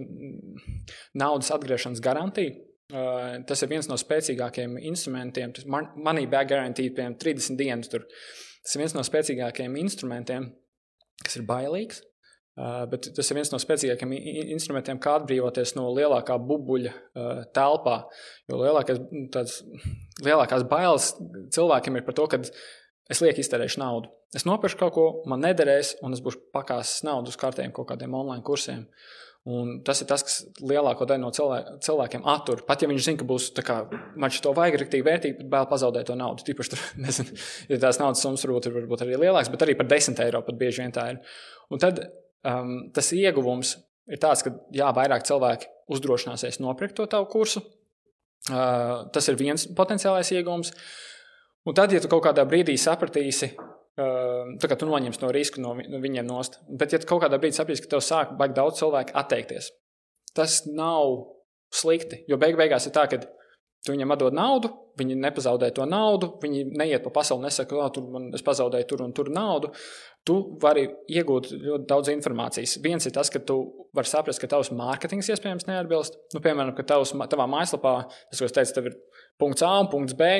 [1.20, 2.56] naudas atgriešanas garantiju.
[2.94, 5.56] Uh, tas ir viens no spēcīgākajiem instrumentiem.
[5.74, 7.90] Man, money back guarantee, piemēram, 30 dienas.
[7.92, 8.06] Tur.
[8.62, 10.52] Tas ir viens no spēcīgākajiem instrumentiem,
[11.26, 12.04] kas ir bailīgs,
[12.56, 14.14] bet tas ir viens no spēcīgākajiem
[14.56, 17.98] instrumentiem, kā atbrīvoties no lielākā bubuļa uh, telpā.
[18.48, 19.02] Jo lielākais,
[19.34, 19.60] tāds,
[20.24, 21.12] lielākās bailes
[21.56, 22.40] cilvēkiem ir par to, ka
[23.12, 24.14] es lieku iztērēšu naudu.
[24.36, 28.16] Es nopirku kaut ko, man nederēs, un es būšu pakāsis naudu uz kārtēm kaut kādiem
[28.16, 28.88] online kursiem.
[29.46, 32.64] Un tas ir tas, kas lielāko daļu no cilvē, cilvēkiem attur.
[32.66, 33.76] Pat ja viņš zina, ka būs kā,
[34.18, 36.48] man to vajag rīktīgi vērtīgi, bet vēl pazaudēt to naudu.
[36.48, 37.36] Tīpaši tur, nezinu,
[37.70, 40.58] ja tās naudas summas varbūt ir varbūt arī lielākas, bet arī par 10 eiro pat
[40.58, 41.22] bieži vien tā ir.
[41.70, 42.02] Un tad
[42.48, 43.76] um, tas ieguvums
[44.12, 47.64] ir tāds, ka jā, vairāk cilvēki uzdrošināsies nopirkt to tavu kursu.
[48.46, 50.74] Uh, tas ir viens potenciālais ieguvums.
[51.66, 55.64] Un tad, ja tu kaut kādā brīdī sapratīsi, uh, tā kā tu noņemsi no riska
[55.64, 58.84] no, viņiem nost, bet ja tu kaut kādā brīdī sapratīsi, ka tev sāk baigt daudz
[58.84, 59.72] cilvēku atteikties,
[60.38, 61.34] tas nav
[61.74, 62.22] slikti.
[62.30, 63.24] Jo beig beigās ir tā, ka
[63.86, 68.08] Tu viņam atdod naudu, viņi nepazaudē to naudu, viņi neiet pa pasauli, nesaka, ka tur
[68.10, 69.70] man es pazaudēju tur un tur naudu
[70.26, 72.80] tu vari iegūt ļoti daudz informācijas.
[72.84, 73.60] Viens ir tas, ka tu
[73.96, 76.18] vari saprast, ka tavs mārketings iespējams neatbilst.
[76.34, 77.96] Nu, piemēram, ka tavs, tavā mājaslapā,
[78.32, 78.98] tas, ko es teicu, tev ir
[79.42, 80.32] punkts A un punkts B,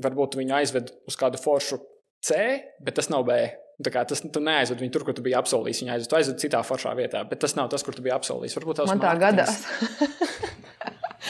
[0.00, 1.80] varbūt viņi aizved uz kādu foršu
[2.24, 2.40] C,
[2.84, 3.38] bet tas nav B.
[3.84, 5.84] Tā kā tas tu neaizved viņu tur, kur tu biji apsolījis.
[5.84, 8.56] Viņa aizved, aizved citā foršā vietā, bet tas nav tas, kur tu biji apsolījis.
[8.58, 9.60] Varbūt tas man tā gadās.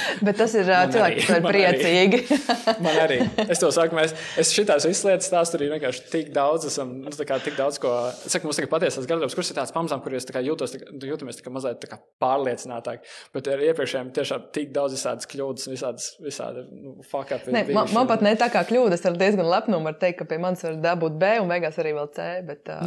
[0.26, 2.20] Bet tas ir man cilvēki, kas ir priecīgi.
[2.85, 3.18] man arī.
[3.47, 7.12] Es to saku, mēs es šitās visas lietas stāstu arī vienkārši tik daudz, esam, nu,
[7.28, 7.93] kā tik daudz ko.
[8.12, 10.74] Es saku, mums tagad patiesās gardrobas kurs ir tāds pamazām, kur jūs tā kā jūtos,
[10.74, 13.05] tā kā, jūtamies tā kā mazliet tā kā pārliecinātāk.
[13.36, 17.48] Bet ar iepriekšējiem tiešām tik daudz visādas kļūdas, visādas, visādi, nu, fuck up.
[17.52, 20.40] Ne, man, man pat ne tā kā kļūdas, ar diezgan lepnumu var teikt, ka pie
[20.43, 22.28] manis var dabūt B un beigās arī vēl C.
[22.48, 22.86] Bet, uh,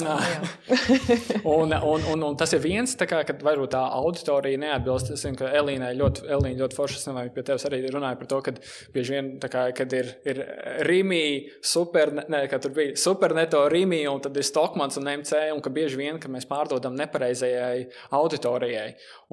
[1.57, 5.13] un, un, un, un tas ir viens, tā kā, kad varbūt tā auditorija neatbilst.
[5.15, 8.29] Es zinu, ka Elīnai ļoti, Elīna ļoti forši es domāju, pie tevis arī runāju par
[8.31, 8.53] to, ka
[8.95, 10.41] bieži vien, kā, kad ir, ir
[10.87, 11.23] Rīmī,
[11.65, 15.73] super, ne, ka tur bija superneto Rīmī, un tad ir Stokmans un MC, un ka
[15.73, 18.87] bieži vien, ka mēs pārdodam nepareizajai auditorijai,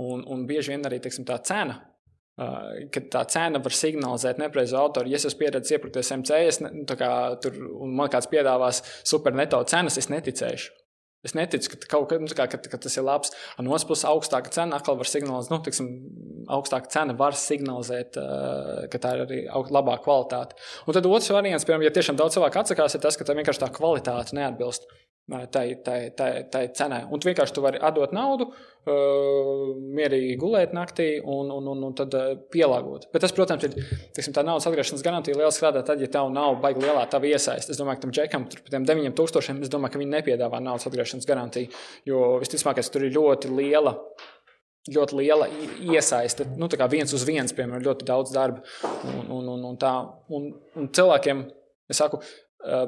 [0.05, 1.81] un, un bieži vien arī, teiksim, tā cena.
[2.39, 5.11] Uh, kad tā cena var signalizēt nepareizu autoru.
[5.11, 7.09] Ja es esmu pieredzējis iepirkties MC, es ne, kā,
[7.43, 10.71] tur, un man kāds piedāvās superneto cenas, es neticēšu.
[11.27, 13.32] Es neticu, ka, kaut, nu, kā, ka, ka tas ir labs.
[13.59, 15.89] No otras puses, augstāka cena atkal var signalizēt, nu, tiksim,
[16.55, 19.40] augstāka cena var signalizēt, uh, ka tā ir arī
[19.74, 20.59] labāka kvalitāte.
[20.86, 23.65] Un tad otrs variants, piemēram, ja tiešām daudz cilvēku atsakās, ir tas, ka tā vienkārši
[23.65, 24.86] tā kvalitāte neatbilst
[25.29, 27.03] tai, tai, tai, tai cenai.
[27.13, 31.97] Un tu vienkārši tu vari atdot naudu, uh, mierīgi gulēt naktī un, un, un, un
[31.99, 32.15] tad
[32.53, 33.09] pielāgot.
[33.13, 33.77] Bet tas, protams, ir
[34.17, 37.75] tiksim, tā naudas atgriešanās garantija liela strādā tad, ja tev nav baigi lielā tava iesaiste.
[37.75, 40.89] Es domāju, ka tam džekam, tur par tiem 9000, es domāju, ka viņi nepiedāvā naudas
[40.89, 41.73] atgriešanās garantiju,
[42.09, 43.99] jo visticamāk, tur ir ļoti liela
[44.89, 45.49] ļoti liela
[45.85, 46.47] iesaiste.
[46.57, 48.63] Nu, tā kā viens uz viens, piemēram, ļoti daudz darba.
[49.05, 49.93] Un, un, un, un, tā,
[50.33, 50.47] un,
[50.79, 51.43] un cilvēkiem,
[51.93, 52.23] es saku,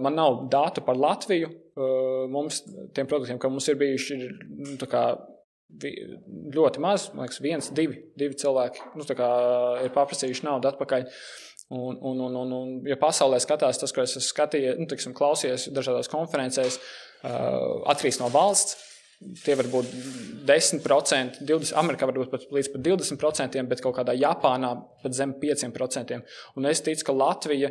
[0.03, 1.51] man nav datu par Latviju.
[1.81, 2.65] Eh, mums,
[2.95, 5.05] tiem produktiem, kas mums ir bijuši, ir nu, kā,
[6.57, 7.07] ļoti maz.
[7.15, 11.07] Man liekas, viens, divi, divi cilvēki nu, ir paprasījuši naudu atpakaļ.
[11.71, 15.15] Un, un, un, un, un, ja pasaulē skatās, tas, ko es esmu skatījis, nu, tiksim,
[15.15, 16.81] klausījies dažādās konferencēs,
[17.23, 18.75] uh, atkarīgs no valsts.
[19.21, 19.89] Tie var būt
[20.49, 24.71] 10%, 20%, Amerikā varbūt pat līdz pat 20%, bet kaut kādā Japānā
[25.03, 26.17] pat zem 5%.
[26.57, 27.69] Un es ticu, ka Latvija,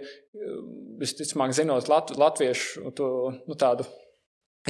[1.01, 3.09] visticamāk, zinot lat, latviešu to,
[3.49, 3.87] nu, tādu.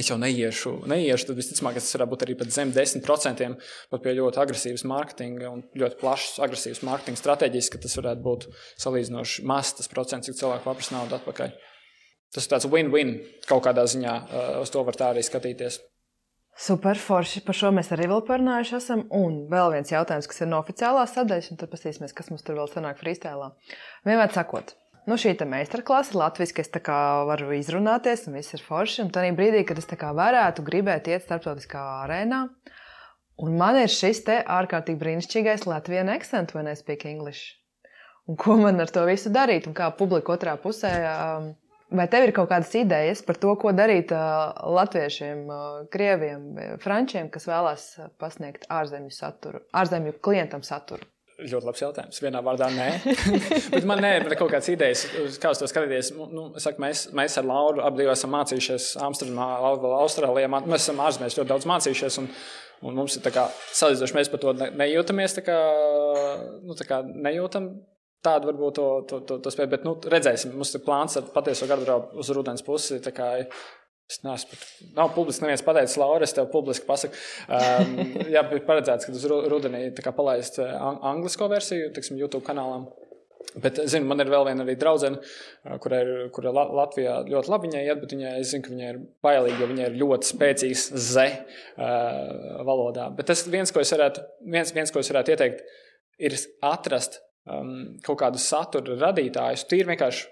[0.00, 3.50] Es jau neiešu, neiešu, tad visticamāk, tas varētu būt arī pat zem 10%,
[3.92, 8.48] pat pie ļoti agresīvas mārketinga un ļoti plašas agresīvas mārketinga stratēģijas, ka tas varētu būt
[8.86, 11.52] salīdzinoši mazs tas procents, cik cilvēku paprasa naudu atpakaļ.
[12.32, 13.16] Tas ir tāds win-win
[13.50, 14.16] kaut kādā ziņā,
[14.62, 15.82] uz to var tā arī skatīties.
[16.60, 17.40] Super forši.
[17.46, 19.06] Par šo mēs arī vēl parunājuši esam.
[19.16, 22.58] Un vēl viens jautājums, kas ir no oficiālās sadaļas, un tad paskatīsimies, kas mums tur
[22.58, 23.48] vēl sanāk freestēlā.
[24.04, 24.74] Vienmēr sakot,
[25.08, 26.72] nu šī ir meistarklase, latviešu, es
[27.30, 29.06] varu izrunāties, un viss ir forši.
[29.06, 32.42] Un tajā brīdī, kad es varētu gribēt iet starptautiskā arēnā,
[33.40, 37.56] un man ir šis te ārkārtīgi brīnišķīgais Latvijas accent, when I speak English.
[38.28, 41.54] Un ko man ar to visu darīt, un kā publika otrā pusē um,
[41.90, 46.44] Vai tev ir kaut kādas idejas par to, ko darīt uh, latviešiem, uh, krieviem,
[46.82, 47.86] frančiem, kas vēlās
[48.20, 51.08] pasniegt ārzemju saturu, ārzemju klientam saturu?
[51.40, 52.20] Ļoti labs jautājums.
[52.20, 52.88] Vienā vārdā nē.
[53.72, 55.06] Bet man ir kaut kādas idejas,
[55.40, 56.12] kā uz to skatīties.
[56.12, 59.46] Nu, saku, mēs, mēs ar Lauru abi esam mācījušies Amsterdamā,
[60.02, 60.50] Austrālijā.
[60.52, 62.18] Mēs esam ārzemēs ļoti daudz mācījušies.
[62.20, 62.28] Un,
[62.84, 65.38] un mums ir salīdzinoši, mēs par to nejūtamies.
[65.46, 65.56] Kā,
[66.66, 67.72] nu, kā nejūtam
[68.20, 70.52] Tāda varbūt to, to, to, to spēja, bet nu, redzēsim.
[70.52, 73.00] Mums ir plāns ar patieso garderobu uz rudens pusi.
[74.10, 74.56] Es neesmu,
[74.96, 77.14] nav publiski neviens pateicis, Laura, es tev publiski pasaku.
[77.46, 77.92] Um,
[78.34, 79.84] jā, bija paredzēts, ka uz rudenī
[80.16, 80.72] palaist uh,
[81.12, 82.88] anglisko versiju, tiksim, YouTube kanālām.
[83.62, 87.70] Bet, zinu, man ir vēl viena arī draudzene, uh, kurai ir, kur Latvijā ļoti labi
[87.70, 91.28] iet, bet viņai, es zinu, ka viņai ir bailīgi, jo viņai ir ļoti spēcīgs Z
[91.30, 93.08] uh, valodā.
[93.14, 94.26] Bet tas viens, ko es varētu,
[94.58, 95.62] viens, viens, ko es varētu ieteikt,
[96.18, 96.34] ir
[96.66, 97.72] atrast um,
[98.04, 99.66] kaut kādus satura radītājus.
[99.70, 100.28] Tīri vienkārši.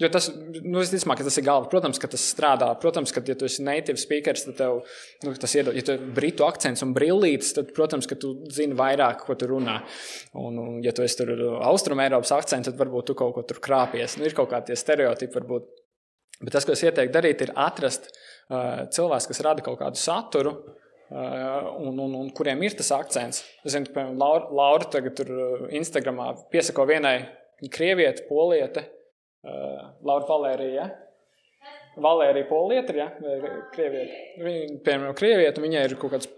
[0.00, 1.68] Jo tas, nu, ka tas ir galva.
[1.68, 2.70] Protams, ka tas strādā.
[2.80, 4.78] Protams, ka, ja tu esi native speakers, tad tev
[5.26, 8.78] nu, tas iedod, ja tev ir britu akcents un brillītis, tad, protams, ka tu zini
[8.78, 9.76] vairāk, ko tu runā.
[10.40, 11.34] Un, un ja tu esi tur
[11.68, 14.16] austrumē Eiropas akcents, tad varbūt tu kaut ko tur krāpies.
[14.16, 15.68] Nu, ir kaut kādi stereotipi, varbūt.
[16.40, 20.56] Bet tas, ko es ieteiktu darīt, ir atrast uh, cilvēku, kas rada kaut kādu saturu,
[20.64, 23.42] Eh, un, un, un kuriem ir tas akcents.
[23.66, 27.16] Es zinu, ka Laura, Laura tagad tur eh, Instagramā piesako vienai
[27.60, 28.84] krievieti, polieti,
[29.44, 30.86] uh, Laura Valērija.
[30.86, 31.70] Ja?
[32.00, 33.10] Valērija Polieta, ja?
[33.74, 34.20] krievieti.
[34.40, 36.30] Viņa, piemēram, krievieti, viņai ir kaut kāds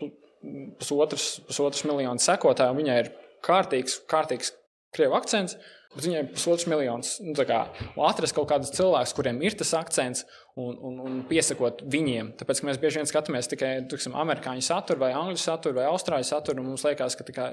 [0.80, 3.12] pusotrs, pusotrs miljonus sekotāju, un viņai ir
[3.46, 4.50] kārtīgs, kārtīgs
[4.94, 5.56] krievu akcents.
[5.92, 7.08] Bet viņiem ir pusotrs miljons.
[7.20, 7.66] Nu, kā,
[8.00, 10.22] atrast kaut kādus cilvēkus, kuriem ir tas akcents,
[10.56, 12.30] un, un, un piesakot viņiem.
[12.40, 16.64] Tāpēc mēs bieži vien skatāmies tikai tuksim, amerikāņu saturu, vai angļu saturu, vai austrāļu saturu.
[16.64, 17.50] Mums liekas, ka kā,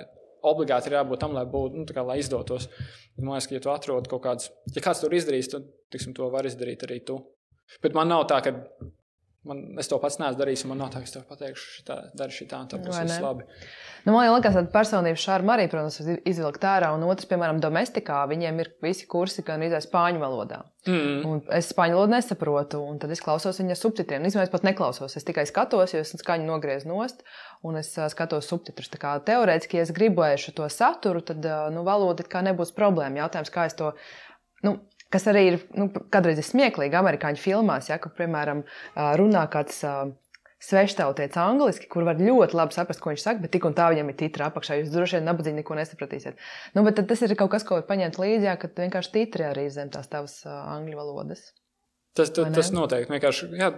[0.47, 2.69] obligāti ir jābūt tam, lai, būtu, nu, kā, lai izdotos.
[3.17, 6.31] Man liekas, ka, ja tu atrod kaut kādus, ja kāds to izdarīs, tad tiksim, to
[6.31, 7.19] var izdarīt arī tu.
[7.83, 8.55] Bet man nav tā, ka
[9.49, 11.97] man, es to pats neesmu darījis, un man nav tā, ka es tev pateikšu, šitā,
[12.17, 13.47] dari šitā, un tā būs viss labi.
[14.05, 15.97] Nu, man liekas, ka personības šāda arī, protams,
[16.29, 16.91] izvilkt ārā.
[16.95, 20.61] Un otrs, piemēram, domestikā, viņiem ir visi kursi gan izdevies spāņu valodā.
[20.87, 21.17] Mm.
[21.27, 24.23] Un es spāņu valodu nesaprotu, un tad es klausos viņa subtitriem.
[24.29, 27.25] Īstenībā es pat neklausos, es tikai skatos, jo es skaņu nogriezu nost,
[27.67, 28.91] un es skatos subtitrus.
[28.93, 31.43] Tā kā teorētiski, ja es gribēšu to saturu, tad
[31.75, 33.25] nu, valoda kā nebūs problēma.
[33.25, 33.91] Jautājums, kā es to.
[34.63, 34.77] Nu,
[35.13, 38.63] kas arī ir nu, kādreiz ir smieklīgi amerikāņu filmās, ja, ka, piemēram,
[39.19, 39.83] runā kāds
[40.59, 44.11] sveštautietis angliski, kur var ļoti labi saprast, ko viņš saka, bet tik un tā viņam
[44.11, 44.81] ir titra apakšā.
[44.81, 46.41] Jūs droši vien nabadzīgi neko nesapratīsiet.
[46.75, 49.69] Nu, bet tas ir kaut kas, ko var paņemt līdzi, ja, kad vienkārši titri arī
[49.71, 51.45] zem tās tavas uh, angļu valodas.
[52.17, 53.53] Tas, tas, tas noteikti vienkārši.
[53.59, 53.71] Jā.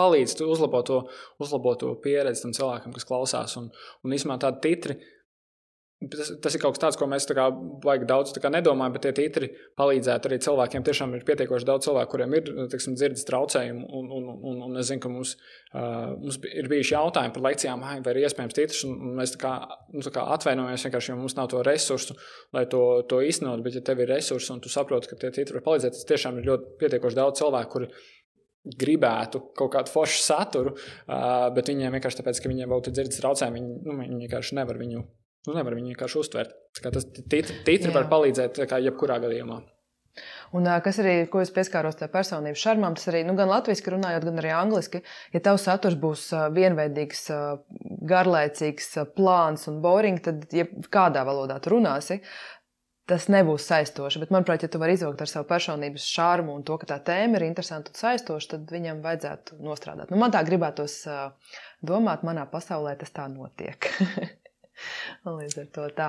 [0.00, 0.98] Palīdz uzlabot to,
[1.42, 3.58] uzlabot to pieredzi tam cilvēkam, kas klausās.
[3.60, 3.66] Un,
[4.00, 4.96] un īstenībā tādi titri
[6.10, 7.44] Tas, tas ir kaut kas tāds, ko mēs kā,
[7.84, 9.48] vajag daudz kā, nedomājam, bet tie titri
[9.78, 10.84] palīdzētu arī cilvēkiem.
[10.86, 13.84] Tiešām ir pietiekoši daudz cilvēku, kuriem ir tiksim, dzirdes traucējumi.
[13.98, 15.34] Un, un, un, un es zinu, ka mums,
[15.74, 18.82] uh, mums ir bijuši jautājumi par lekcijām, vai ir iespējams titrs.
[19.20, 19.52] Mēs kā,
[19.94, 22.16] nu, kā atvainojamies jo mums nav to resursu,
[22.56, 23.62] lai to, to īstenot.
[23.62, 26.40] Bet, ja tev ir resursi un tu saproti, ka tie titri var palīdzēt, tad tiešām
[26.40, 27.92] ir ļoti pietiekoši daudz cilvēku, kuri
[28.78, 33.18] gribētu kaut kādu foršu saturu, uh, bet viņiem vienkārši tāpēc, ka viņiem vēl ir dzirdes
[33.18, 35.02] traucējumi, viņi, nu, viņi vienkārši nevar viņu
[35.46, 36.56] Nu, nevar viņu vienkārši uztvert.
[36.82, 39.62] Tas tītri var palīdzēt jebkurā gadījumā.
[40.52, 44.26] Un, kas arī, ko es pieskāros tajā personības šarmam, tas arī nu, gan latviešu runājot,
[44.28, 45.00] gan arī angliski.
[45.32, 47.22] Ja tavs saturs būs vienveidīgs,
[48.12, 52.20] garlaicīgs, plāns un boring, tad jebkādā valodā tu runāsi,
[53.08, 54.20] tas nebūs saistoši.
[54.22, 57.40] Bet, manuprāt, ja tu vari izvilkt ar savu personības šarmu un to, ka tā tēma
[57.40, 60.12] ir interesanta un saistoša, tad viņam vajadzētu nostrādāt.
[60.12, 61.00] Nu, man tā gribētos
[61.80, 63.88] domāt, manā pasaulē tas tā notiek.
[65.40, 66.08] Līdz ar to tā.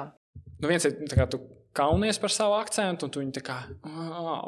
[0.62, 1.42] Nu, viens ir kā tu
[1.76, 3.60] kaunies par savu akcentu, un tu viņu tā kā,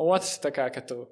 [0.01, 1.03] otrs tā kā, ka tu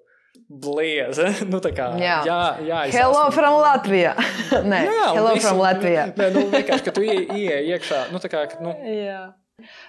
[0.50, 1.30] blieza.
[1.52, 3.36] nu, kā, jā, jā, jā Hello esmu...
[3.36, 4.16] from Latvijā.
[4.72, 6.10] Nē, jā, hello visu, from Latvijā.
[6.18, 8.76] Nē, nu, vienkārši, ka tu ieej iekšā, nu, kā, ka, nu.
[8.90, 9.24] Jā.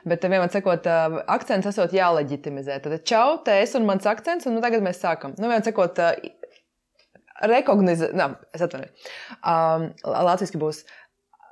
[0.06, 0.86] Bet vienmēr sakot,
[1.32, 2.78] akcents esot jāleģitimizē.
[2.84, 5.32] Tad čau, te es un mans akcents, un nu, tagad mēs sākam.
[5.38, 5.98] Nu, vienmēr sakot,
[7.50, 8.12] rekognizēt,
[8.54, 8.92] es atvainoju.
[9.40, 10.84] Um, Latvijas būs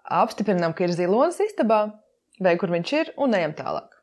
[0.04, 1.84] apstiprinām, ka ir zilonis istabā,
[2.42, 3.98] vai kur viņš ir, un ejam tālāk.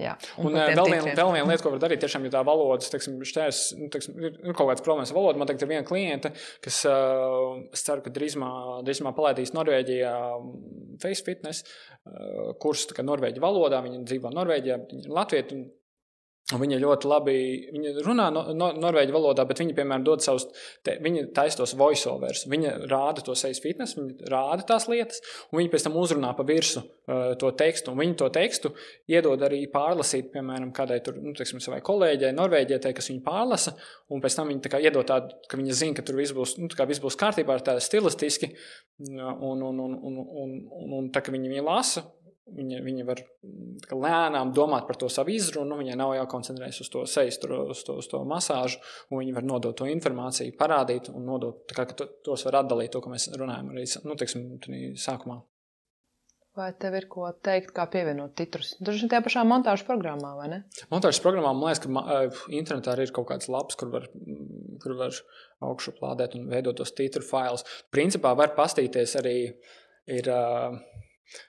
[0.00, 2.88] Jā, un, un vēl, vien, vēl viena lieta, ko var darīt, tiešām, ja tā valodas,
[2.88, 5.40] teiksim, štērs, nu, teiksim, ir, ir kaut kāds problēmas ar valodu.
[5.42, 6.30] Man tagad ir viena kliente,
[6.64, 8.48] kas, uh, es ceru, ka drīzumā,
[8.86, 10.14] drīzumā palaidīs Norvēģijā
[11.02, 13.82] Face Fitness uh, kursus Norvēģiju valodā.
[13.84, 15.60] Viņa dzīvo Norvēģijā, viņa ir Latvija.
[16.52, 17.34] Viņa ļoti labi
[17.72, 20.48] viņa runā no, no, norvēģu valodā, bet viņa, piemēram, dod savus,
[20.84, 22.44] te, viņa taisa tos voiceovers.
[22.50, 26.46] Viņa rāda to sejas fitness, viņa rāda tās lietas, un viņa pēc tam uzrunā pa
[26.48, 27.94] virsmu uh, to tekstu.
[27.98, 28.72] Viņa to tekstu
[29.10, 33.76] iedod arī pārlasīt, piemēram, kādai tur, nu, teiksim, savai kolēģei, Norvēģijai, kas viņu pārlasa,
[34.12, 36.70] un pēc tam viņa kā, iedod tādu, ka viņa zina, ka tur viss būs, nu,
[36.88, 38.52] viss būs kārtībā, tā stilistiski,
[39.02, 42.04] un, un, un, un, un, un, un tā, ka viņa viņu lasa,
[42.42, 43.20] Viņa, viņa var
[43.94, 48.08] lēnām domāt par to savu izrunu, viņai nav jākoncentrējas uz to sejas, uz to, uz
[48.10, 52.58] to masāžu, un viņa var nodot to informāciju, parādīt un nodot, kā, ka tos var
[52.64, 54.48] atdalīt, to, ko mēs runājam arī nu, teiksim,
[54.98, 55.38] sākumā.
[56.58, 58.74] Vai tev ir ko teikt, kā pievienot titrus?
[58.84, 60.58] Dažs tajā pašā montāžas programmā, vai ne?
[60.90, 64.10] Montāžas programmā man liekas, ka uh, internetā arī ir kaut kāds labs, kur var,
[64.82, 65.22] kur var
[65.70, 67.64] augšuplādēt un veidot tos titru failus.
[67.94, 69.38] Principā var pastīties arī
[70.10, 70.28] ir.
[70.28, 70.76] Uh,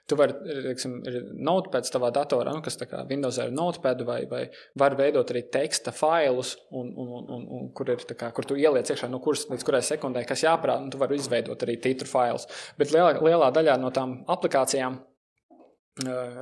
[0.08, 0.32] Tu vari,
[0.64, 4.44] teiksim, ir notepads tavā datorā, nu, kas kā Windows ir notepad, vai, vai
[4.80, 8.56] var veidot arī teksta failus, un, un, un, un, un kur, ir, kā, kur tu
[8.60, 12.08] ieliec iekšā, no kuras līdz kurai sekundē, kas jāprāt, un tu vari izveidot arī titru
[12.08, 12.48] failus.
[12.80, 15.02] Bet lielā, lielā daļā no tām aplikācijām,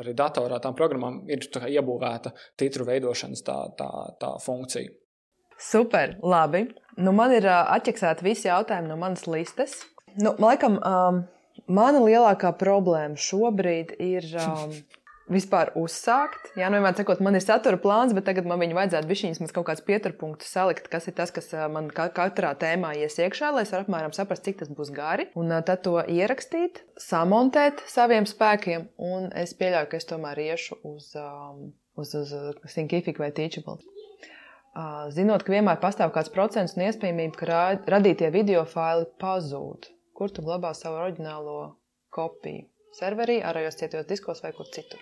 [0.00, 3.90] arī datorā, tām programmām ir kā, iebūvēta titru veidošanas tā, tā,
[4.20, 4.92] tā funkcija.
[5.62, 6.64] Super, labi.
[6.98, 9.76] Nu, man ir uh, atķeksēti visi jautājumi no manas listes.
[10.18, 11.22] Nu, laikam, um,
[11.70, 14.72] Mana lielākā problēma šobrīd ir um,
[15.32, 16.50] vispār uzsākt.
[16.58, 19.68] Jā, nu, vienmēr sakot, man ir satura plāns, bet tagad man viņu vajadzētu bišķiņas kaut
[19.68, 23.72] kāds pieturpunktus salikt, kas ir tas, kas uh, man katrā tēmā ies iekšā, lai es
[23.74, 25.28] varu apmēram saprast, cik tas būs gari.
[25.38, 30.80] Un uh, tad to ierakstīt, samontēt saviem spēkiem, un es pieļauju, ka es tomēr iešu
[30.88, 33.80] uz, um, uz, uz, uz Thinkific vai Teachable.
[34.72, 39.92] Uh, zinot, ka vienmēr pastāv kāds procents un iespējamība, ka radītie video faili pazūd
[40.23, 41.59] kur tu glabā savu oriģinālo
[42.15, 42.69] kopiju?
[42.94, 45.01] Serverī, ārējos cietos diskos vai kur citur?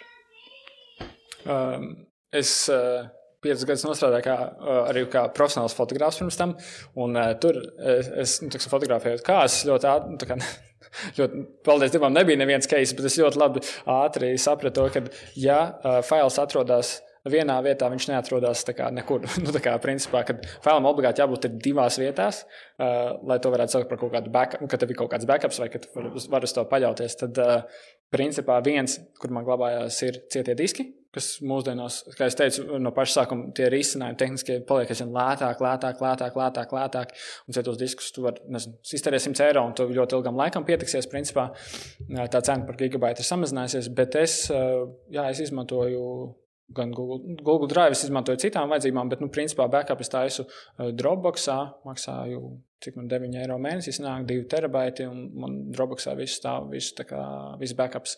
[1.45, 1.91] Um,
[2.33, 3.09] es uh,
[3.43, 6.55] piecus gadus strādāju kā, uh, arī kā profesionāls fotogrāfs pirms tam.
[6.95, 10.39] Un, uh, tur es, es nu, tiksim, fotografēju kājas ļoti ātri.
[10.41, 10.51] Nu,
[11.19, 13.65] ļoti, paldies Dievam, nebija neviens case, bet es ļoti labi
[13.99, 15.05] ātri sapratu, ka,
[15.37, 18.65] ja uh, fails atrodas vienā vietā viņš neatrodas
[18.97, 19.27] nekur.
[19.45, 22.45] nu, kā, principā, kad failam obligāti jābūt divās vietās,
[22.81, 25.61] uh, lai to varētu saukt par kaut kādu backup, ka tev ir kaut kāds backups
[25.61, 27.19] vai ka tu vari var uz to paļauties.
[27.21, 32.65] Tad, uh, principā, viens, kur man glabājās, ir cietie diski, kas mūsdienās, kā jau teicu,
[32.83, 37.15] no paša sākuma tie risinājumi tehniskie paliek aizvien lētāk, lētāk, lētāk, lētāk, lētāk.
[37.47, 41.11] Un cietos diskus tu vari, iztērēt 100 eiro un tu ļoti ilgam laikam pietiksies.
[41.11, 41.49] Principā
[42.31, 46.05] tā cena par gigabaitu ir samazinājusies, bet es, jā, es izmantoju
[46.77, 51.57] gan Google, Google Drive izmantoju citām vajadzībām, bet, nu, principā, backup es taisu uh, Dropboxā,
[51.87, 52.43] maksāju,
[52.85, 57.09] cik man 9 eiro mēnesī, nāk 2 terabaiti, un man Dropboxā viss stāv, viss, tā
[57.09, 57.25] kā,
[57.61, 58.17] viss backups.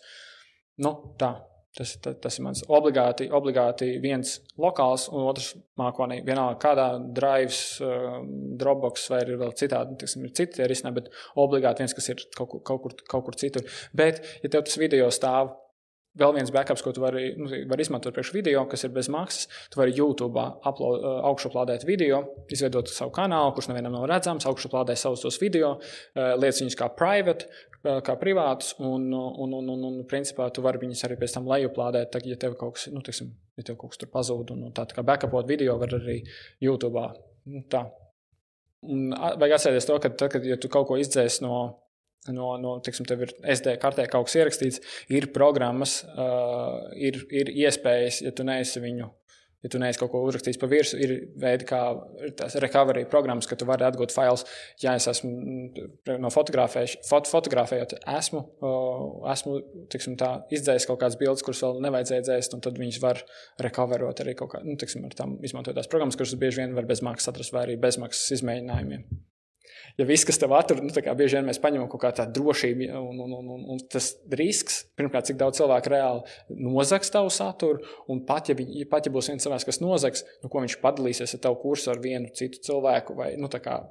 [0.83, 1.35] Nu, tā.
[1.73, 6.19] Tas, tas, tas ir mans obligāti, obligāti viens lokāls, un otrs mākonī.
[6.21, 6.85] Vienalga, kādā
[7.17, 8.19] drives, uh,
[8.61, 11.09] Dropbox vai ir vēl citādi, tiksim, ir citi risinājumi, bet
[11.41, 13.65] obligāti viens, kas ir kaut kur, kaut kur, kaut kur citur.
[13.89, 15.55] Bet, ja tev tas video stāv
[16.13, 19.47] Vēl viens backups, ko tu vari, nu, vari izmantot priekš video, kas ir bez maksas.
[19.73, 22.19] Tu vari YouTube upload, augšuplādēt video,
[22.53, 25.79] izveidot savu kanālu, kurš nevienam nav redzams, augšuplādēt savus tos video,
[26.13, 27.49] lietas viņus kā private,
[27.81, 32.13] kā privātus, un, un, un, un, un principā tu vari viņus arī pēc tam lejuplādēt,
[32.13, 34.77] tad, ja tev kaut kas, nu, tiksim, ja tev kaut kas tur pazūd, un, un
[34.77, 36.21] tā, tā kā backupot video var arī
[36.61, 37.09] YouTube.
[37.49, 37.87] Nu, tā.
[38.85, 41.57] Un vajag atcerēties to, ka tad, kad ja tu kaut ko izdzēsi no
[42.31, 44.79] no, no tiksim, tev ir SD kartē kaut kas ierakstīts,
[45.13, 49.09] ir programmas, uh, ir, ir iespējas, ja tu neesi viņu.
[49.63, 51.77] Ja tu neesi kaut ko uzrakstījis pa virsmu, ir veidi, kā
[52.19, 54.43] ir tās recovery programmas, ka tu vari atgūt failus.
[54.83, 59.55] Ja es esmu mm, no fot, fotografējot, esmu, uh, esmu
[59.93, 63.23] tiksim, tā, izdzēsis kaut kādas bildes, kuras vēl nevajadzēja dzēst, un tad viņas var
[63.63, 66.89] recoverot arī kaut kā, nu, tiksim, ar tām izmantojot tās programmas, kuras bieži vien var
[66.89, 69.07] bez maksas atrast vai arī bezmaksas izmēģinājumiem
[69.99, 73.23] ja viss, kas tev attur, nu, bieži vien mēs paņemam kaut kādu tādu drošību, un,
[73.25, 78.23] un, un, un, un tas risks, pirmkārt, cik daudz cilvēku reāli nozags tavu saturu, un
[78.27, 81.43] pat ja, viņi, pat ja būs viens cilvēks, kas nozags, nu, ko viņš padalīsies ar
[81.47, 83.81] tavu kursu ar vienu citu cilvēku, vai nu, kā,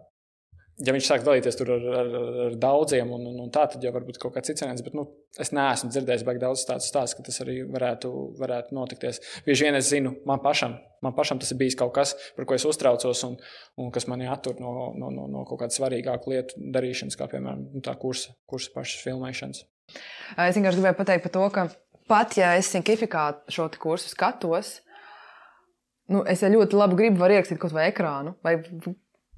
[0.83, 2.11] ja viņš sāk dalīties ar, ar,
[2.47, 4.85] ar daudziem, un, un, un tā, tad jau varbūt kaut kāds cits variants.
[4.85, 5.07] Bet nu,
[5.41, 9.23] es neesmu dzirdējis baigi daudz tādu stāstu, ka tas arī varētu, varētu notikties.
[9.47, 12.59] Bieži vien es zinu, man pašam, man pašam tas ir bijis kaut kas, par ko
[12.59, 13.39] es uztraucos, un,
[13.81, 17.69] un kas mani attur no, no, no, no kaut kādas svarīgāku lietu darīšanas, kā piemēram
[17.69, 19.65] nu, tā kursa, kursa pašas filmēšanas.
[19.93, 21.69] Es vienkārši gribēju pateikt par to, ka
[22.11, 24.81] pat ja es simplifikātu šo kursu skatos,
[26.13, 28.57] nu, es ļoti labi gribu ierakstīt kaut vai ekrānu vai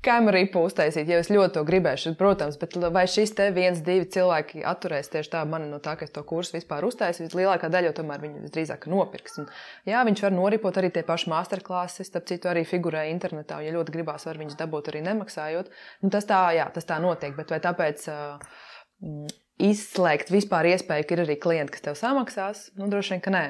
[0.05, 4.65] kamerīpu uztaisīt, ja es ļoti to gribēšu, protams, bet vai šis te viens, divi cilvēki
[4.69, 7.97] atturēs tieši tā mani no tā, ka es to kursu vispār uztaisīju, lielākā daļa jau
[8.01, 9.41] tomēr viņu visdrīzāk nopirks.
[9.43, 9.49] Un,
[9.89, 13.75] jā, viņš var noripot arī tie paši masterclasses, starp citu arī figurē internetā, un ja
[13.75, 15.73] ļoti gribās, var viņus dabūt arī nemaksājot.
[16.05, 18.55] Nu, tas tā, jā, tas tā notiek, bet vai tāpēc uh,
[19.63, 22.69] izslēgt vispār iespēju, ka ir arī klienti, kas tev samaksās?
[22.79, 23.45] Nu, droši vien, ka nē.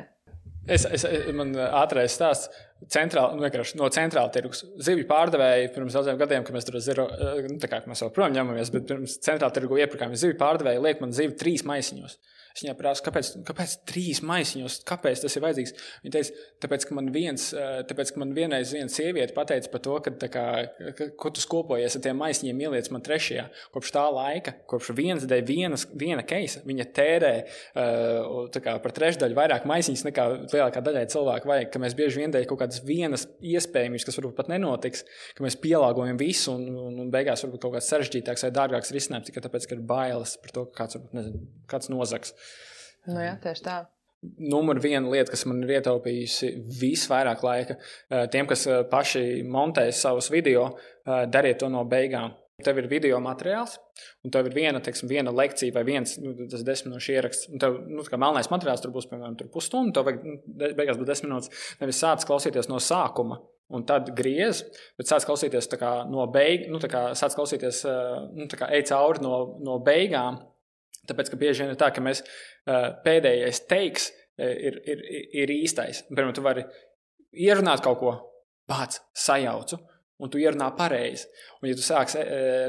[0.64, 1.04] Es, es,
[1.36, 2.48] man ātrākais stāsts
[2.92, 4.62] centrāla, nu, no centrāla tirgus.
[4.84, 7.08] Zivju pārdevēji pirms daudziem gadiem, kad mēs tur zero,
[7.48, 11.12] nu, tā kā mēs joprojām ņemamies, bet pirms centrāla tirgu iepirkām zivju pārdevēji liek man
[11.16, 12.16] zivi trīs maisiņos.
[12.54, 15.72] Es viņai prāsu, kāpēc, kāpēc trīs maisiņos, kāpēc tas ir vajadzīgs.
[16.04, 17.48] Viņa teica, tāpēc, ka man, viens,
[17.90, 20.44] tāpēc, ka man vienreiz viena sieviete pateica par to, ka, kā,
[20.94, 23.48] ka, ko tu skopojies ar tiem maisiņiem, ieliec man trešajā.
[23.74, 27.32] Kopš tā laika, kopš vienas dēļ vienas, viena keisa, viņa tērē
[27.74, 31.72] kā, par trešdaļu vairāk maisiņus nekā lielākā daļai cilvēku vajag.
[31.74, 35.02] Ka mēs bieži vien dēļ kaut kādas vienas iespējamības, kas varbūt pat nenotiks,
[35.34, 39.32] ka mēs pielāgojam visu un, un, un beigās varbūt kaut kāds sarežģītāks vai dārgāks risinājums
[39.32, 42.34] tikai tāpēc, ka ir bailes par to, ka kāds, varbūt, nezinu, kāds nozaks.
[43.06, 43.80] Nu, jā, tieši tā.
[44.40, 47.76] Numur viena lieta, kas man ir ietaupījusi visvairāk laika,
[48.08, 50.70] eh, tiem, kas eh, paši montē savus video,
[51.04, 52.32] eh, dariet to no beigām.
[52.64, 53.74] Tev ir video materiāls,
[54.24, 57.48] un tev ir viena, teiksim, viena lekcija vai viens nu, desmit minūšu ieraksts.
[57.50, 60.36] Un tev, nu, kā melnais materiāls, tur būs piemēram pusstunda, tev vajag, nu,
[60.78, 61.66] beigās būs desmit minūtes.
[61.82, 63.40] Nevis sāc klausīties no sākuma,
[63.74, 64.62] un tad griez,
[64.96, 65.68] bet sāc klausīties
[66.14, 66.80] no beigām, nu,
[67.18, 67.82] sāc klausīties,
[68.38, 69.34] nu, kā ej cauri no,
[69.66, 70.38] no beigām
[71.08, 72.22] Tāpēc, ka bieži vien ir tā, ka mēs
[73.04, 75.02] pēdējais teiks ir, ir,
[75.44, 76.04] ir īstais.
[76.08, 76.64] Piemēram, tu vari
[77.44, 78.14] ierunāt kaut ko,
[78.70, 79.78] pats sajaucu,
[80.22, 81.28] un tu ierunā pareizi.
[81.60, 82.22] Un, ja tu sāksi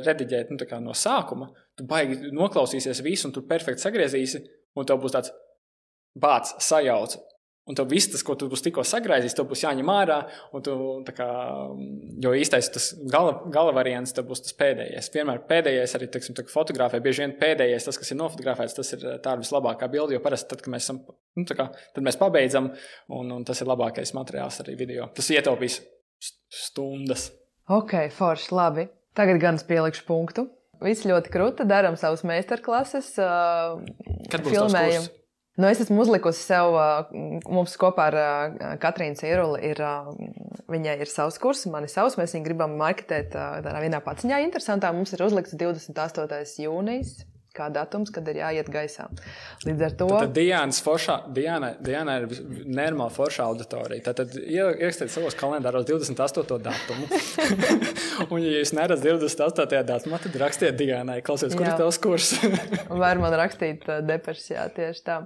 [0.05, 4.43] rediģēt nu, no sākuma, tu baigi noklausīsies visu, un tu perfekti sagriezīsi,
[4.75, 5.31] un tev būs tāds
[6.19, 7.21] bāts sajaucu.
[7.65, 10.19] Un tev viss, tas, ko tu būsi tikko sagraizījis, tev būs jāņem ārā.
[10.67, 10.73] Tu,
[11.17, 11.29] kā,
[12.21, 15.09] jo īstais tas gala, gala variants būs tas pēdējais.
[15.15, 16.99] Vienmēr pēdējais arī teiksim, fotografē.
[17.01, 20.13] Bieži vien pēdējais, tas, kas ir nofotografēts, tas ir tā vislabākā bilde.
[20.13, 21.01] Jo parasti tad, kad mēs, esam,
[21.39, 22.69] nu, kā, tad mēs pabeidzam,
[23.17, 25.09] un, un tas ir labākais materiāls arī video.
[25.17, 25.81] Tas ietaupīs
[26.53, 27.31] stundas.
[27.73, 28.87] Ok, forši, labi.
[29.17, 30.45] Tagad gan es pielikšu punktu.
[30.85, 33.79] Viss ļoti krūti, darām savus meistarklases, uh,
[34.35, 35.09] filmējam.
[35.55, 36.73] Nu, es esmu uzlikusi sev,
[37.47, 38.17] mums kopā ar
[38.81, 39.79] Katrīnu Cīruli, ir,
[40.71, 42.17] viņai ir savs kurs, man ir savs.
[42.19, 44.41] Mēs viņu gribam marketēt tādā vienā paciņā.
[44.43, 46.59] Interesantā mums ir uzlikts 28.
[46.65, 47.21] jūnijas
[47.55, 49.07] kā datums, kad ir jāiet gaisā.
[49.65, 54.05] Līdz ar to Diānas foršā, Diāna, Diāna ir normāla forša auditorija.
[54.09, 56.59] Tad, tad ierakstiet savos kalendāros 28.
[56.65, 57.09] datumu.
[58.31, 59.83] un, ja jūs neredzat 28.
[59.91, 62.33] datumā, tad rakstiet Diānai, klausies, kur ir tavs kurs.
[63.05, 65.21] Var man rakstīt depresijā tieši tā.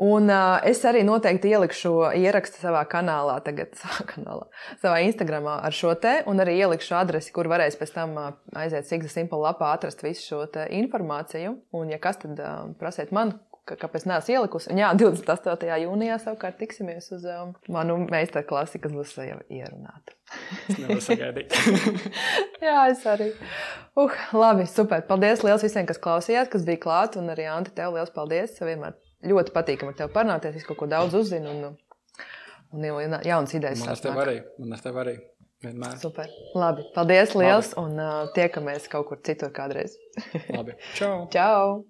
[0.00, 4.46] Un uh, es arī noteikti ielikšu ierakstu savā kanālā, tagad, savā, kanālā,
[4.80, 8.88] savā Instagramā ar šo te, un arī ielikšu adresi, kur varēs pēc tam uh, aiziet
[8.88, 10.42] Signa Simple lapā, atrast visu šo
[10.80, 11.58] informāciju.
[11.76, 13.34] Un, ja kas, tad uh, prasiet man,
[13.68, 14.70] kāpēc neesmu ielikusi.
[14.72, 15.68] Un, jā, 28.
[15.84, 20.16] jūnijā savukārt tiksimies uz um, manu meistarklasi, kas būs jau ierunāta.
[20.70, 21.54] es nevaru sagaidīt.
[22.66, 23.30] jā, es arī.
[24.00, 25.04] Uh, labi, super.
[25.06, 28.56] Paldies liels visiem, kas klausījās, kas bija klāt, un arī Anti, tev liels paldies.
[28.64, 30.56] Vienmēr ļoti patīkami ar tevi parunāties.
[30.60, 31.76] Es kaut ko daudz uzzinu un,
[32.72, 32.88] un
[33.26, 33.82] jaunas idejas.
[33.82, 34.38] Man ar tevi arī.
[34.58, 35.16] Man ar tevi arī.
[35.60, 35.98] Vienmēr.
[36.00, 36.30] Super.
[36.56, 36.86] Labi.
[36.94, 37.82] Paldies liels Labi.
[37.82, 39.98] un uh, tiekamies kaut kur citur kādreiz.
[40.48, 40.72] Labi.
[40.96, 41.26] Čau.
[41.34, 41.82] Čau.